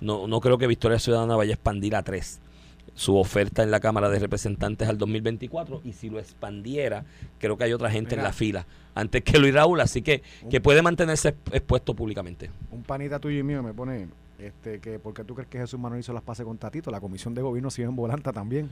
no, 0.00 0.26
no 0.26 0.40
creo 0.40 0.58
que 0.58 0.66
Victoria 0.66 0.98
Ciudadana 0.98 1.36
vaya 1.36 1.52
a 1.52 1.54
expandir 1.54 1.94
a 1.96 2.02
tres 2.02 2.40
su 2.94 3.16
oferta 3.16 3.62
en 3.62 3.70
la 3.70 3.78
Cámara 3.78 4.08
de 4.08 4.18
Representantes 4.18 4.88
al 4.88 4.98
2024 4.98 5.82
y 5.84 5.92
si 5.92 6.10
lo 6.10 6.18
expandiera, 6.18 7.04
creo 7.38 7.56
que 7.56 7.64
hay 7.64 7.72
otra 7.72 7.90
gente 7.90 8.16
en 8.16 8.22
la 8.24 8.32
fila 8.32 8.66
antes 8.94 9.22
que 9.22 9.38
Luis 9.38 9.54
Raúl, 9.54 9.80
así 9.80 10.02
que, 10.02 10.22
que 10.50 10.60
puede 10.60 10.82
mantenerse 10.82 11.28
exp- 11.32 11.54
expuesto 11.54 11.94
públicamente. 11.94 12.50
Un 12.72 12.82
panita 12.82 13.20
tuyo 13.20 13.38
y 13.38 13.42
mío 13.44 13.62
me 13.62 13.72
pone 13.72 14.08
este 14.38 14.80
que 14.80 14.98
porque 14.98 15.24
tú 15.24 15.34
crees 15.34 15.48
que 15.48 15.58
Jesús 15.58 15.78
Manuel 15.80 16.00
hizo 16.00 16.12
las 16.12 16.22
pases 16.22 16.44
con 16.46 16.56
Tatito, 16.58 16.90
la 16.90 17.00
comisión 17.00 17.34
de 17.34 17.42
gobierno 17.42 17.70
sigue 17.70 17.88
en 17.88 17.96
volanta 17.96 18.32
también. 18.32 18.70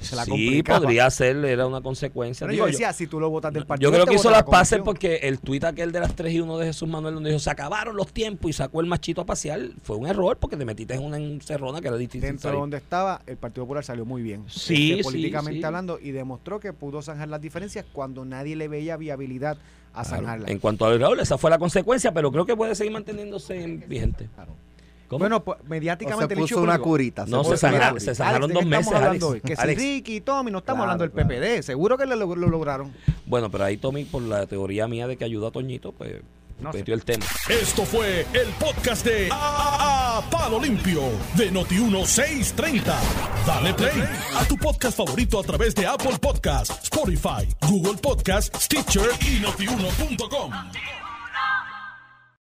Se 0.00 0.16
la 0.16 0.24
sí, 0.24 0.30
complicaba. 0.32 0.80
podría 0.80 1.08
ser, 1.10 1.36
era 1.44 1.64
una 1.64 1.80
consecuencia. 1.80 2.44
Pero 2.44 2.52
Digo, 2.52 2.66
yo 2.66 2.72
decía, 2.72 2.92
si 2.92 3.06
tú 3.06 3.20
lo 3.20 3.30
votas 3.30 3.52
del 3.52 3.66
partido. 3.66 3.88
Yo 3.88 3.94
creo 3.94 4.04
que 4.06 4.14
hizo 4.14 4.24
vota 4.24 4.30
la 4.32 4.36
las 4.38 4.50
pases 4.50 4.80
porque 4.84 5.16
el 5.22 5.38
tuit 5.38 5.62
aquel 5.62 5.92
de 5.92 6.00
las 6.00 6.14
3 6.16 6.32
y 6.34 6.40
1 6.40 6.58
de 6.58 6.66
Jesús 6.66 6.88
Manuel 6.88 7.14
donde 7.14 7.30
dijo 7.30 7.38
se 7.38 7.50
acabaron 7.50 7.94
los 7.96 8.12
tiempos 8.12 8.50
y 8.50 8.52
sacó 8.52 8.80
el 8.80 8.86
machito 8.88 9.20
a 9.20 9.26
pasear 9.26 9.60
fue 9.82 9.96
un 9.96 10.08
error 10.08 10.38
porque 10.38 10.56
te 10.56 10.64
metiste 10.64 10.94
en 10.94 11.04
una 11.04 11.18
encerrona 11.18 11.80
que 11.80 11.86
era 11.86 11.96
difícil 11.96 12.20
Dentro 12.22 12.50
de 12.50 12.56
donde 12.56 12.76
estaba, 12.78 13.22
el 13.26 13.36
Partido 13.36 13.62
Popular 13.64 13.84
salió 13.84 14.04
muy 14.04 14.22
bien. 14.22 14.42
Sí, 14.48 14.90
este, 14.90 14.96
sí, 14.96 15.02
políticamente 15.04 15.60
sí. 15.60 15.64
hablando, 15.64 15.98
y 16.02 16.10
demostró 16.10 16.58
que 16.58 16.72
pudo 16.72 17.00
zanjar 17.00 17.28
las 17.28 17.40
diferencias 17.40 17.86
cuando 17.92 18.24
nadie 18.24 18.56
le 18.56 18.66
veía 18.66 18.96
viabilidad 18.96 19.56
a 19.94 20.02
Claro. 20.02 20.16
zanjarlas. 20.16 20.50
En 20.50 20.58
cuanto 20.58 20.84
a 20.84 20.98
Raúl, 20.98 21.20
esa 21.20 21.38
fue 21.38 21.48
la 21.48 21.58
consecuencia, 21.58 22.12
pero 22.12 22.30
creo 22.32 22.44
que 22.44 22.56
puede 22.56 22.74
seguir 22.74 22.92
manteniéndose 22.92 23.62
en- 23.62 23.84
vigente. 23.88 24.28
Claro. 24.34 24.56
¿Cómo? 25.08 25.20
Bueno, 25.20 25.42
pues 25.44 25.58
O 25.58 25.62
se 25.62 25.68
mediáticamente 25.68 26.36
puso 26.36 26.60
una 26.60 26.78
curita. 26.78 27.24
No, 27.26 27.44
se 27.44 27.50
curita. 27.68 27.94
se 28.00 28.14
zanjaron 28.14 28.50
Alex, 28.50 28.54
¿de 28.54 28.54
dos 28.54 28.64
meses, 28.66 28.92
hablando 28.92 29.10
Alex. 29.10 29.24
hoy? 29.24 29.40
Que 29.40 29.56
si 29.56 29.62
Alex. 29.62 29.80
Ricky 29.80 30.16
y 30.16 30.20
Tommy, 30.20 30.50
no 30.50 30.58
estamos 30.58 30.78
Claro, 30.84 30.92
hablando 30.92 31.04
del 31.04 31.12
claro. 31.28 31.28
PPD. 31.58 31.62
Seguro 31.62 31.96
que 31.96 32.06
lo, 32.06 32.16
lo 32.16 32.48
lograron. 32.48 32.92
Bueno, 33.26 33.50
pero 33.50 33.64
ahí 33.64 33.76
Tommy, 33.76 34.04
por 34.04 34.22
la 34.22 34.46
teoría 34.46 34.86
mía 34.88 35.06
de 35.06 35.16
que 35.16 35.24
ayudó 35.24 35.46
a 35.48 35.50
Toñito, 35.52 35.92
pues 35.92 36.16
No 36.60 36.72
sé. 36.72 36.78
metió 36.78 36.94
el 36.94 37.04
tema. 37.04 37.24
Esto 37.48 37.84
fue 37.84 38.26
el 38.32 38.48
podcast 38.58 39.04
de 39.06 39.28
A, 39.30 40.18
A- 40.18 40.30
Palo 40.30 40.58
Limpio 40.60 41.02
de 41.36 41.52
Noti1630. 41.52 42.82
Dale 43.46 43.74
play 43.74 44.02
a 44.34 44.44
tu 44.46 44.56
podcast 44.56 44.96
favorito 44.96 45.38
a 45.38 45.42
través 45.42 45.74
de 45.74 45.86
Apple 45.86 46.18
Podcasts, 46.20 46.80
Spotify, 46.84 47.46
Google 47.68 47.98
Podcasts, 48.00 48.64
Stitcher 48.64 49.10
y 49.20 49.40
notiuno.com. 49.40 51.05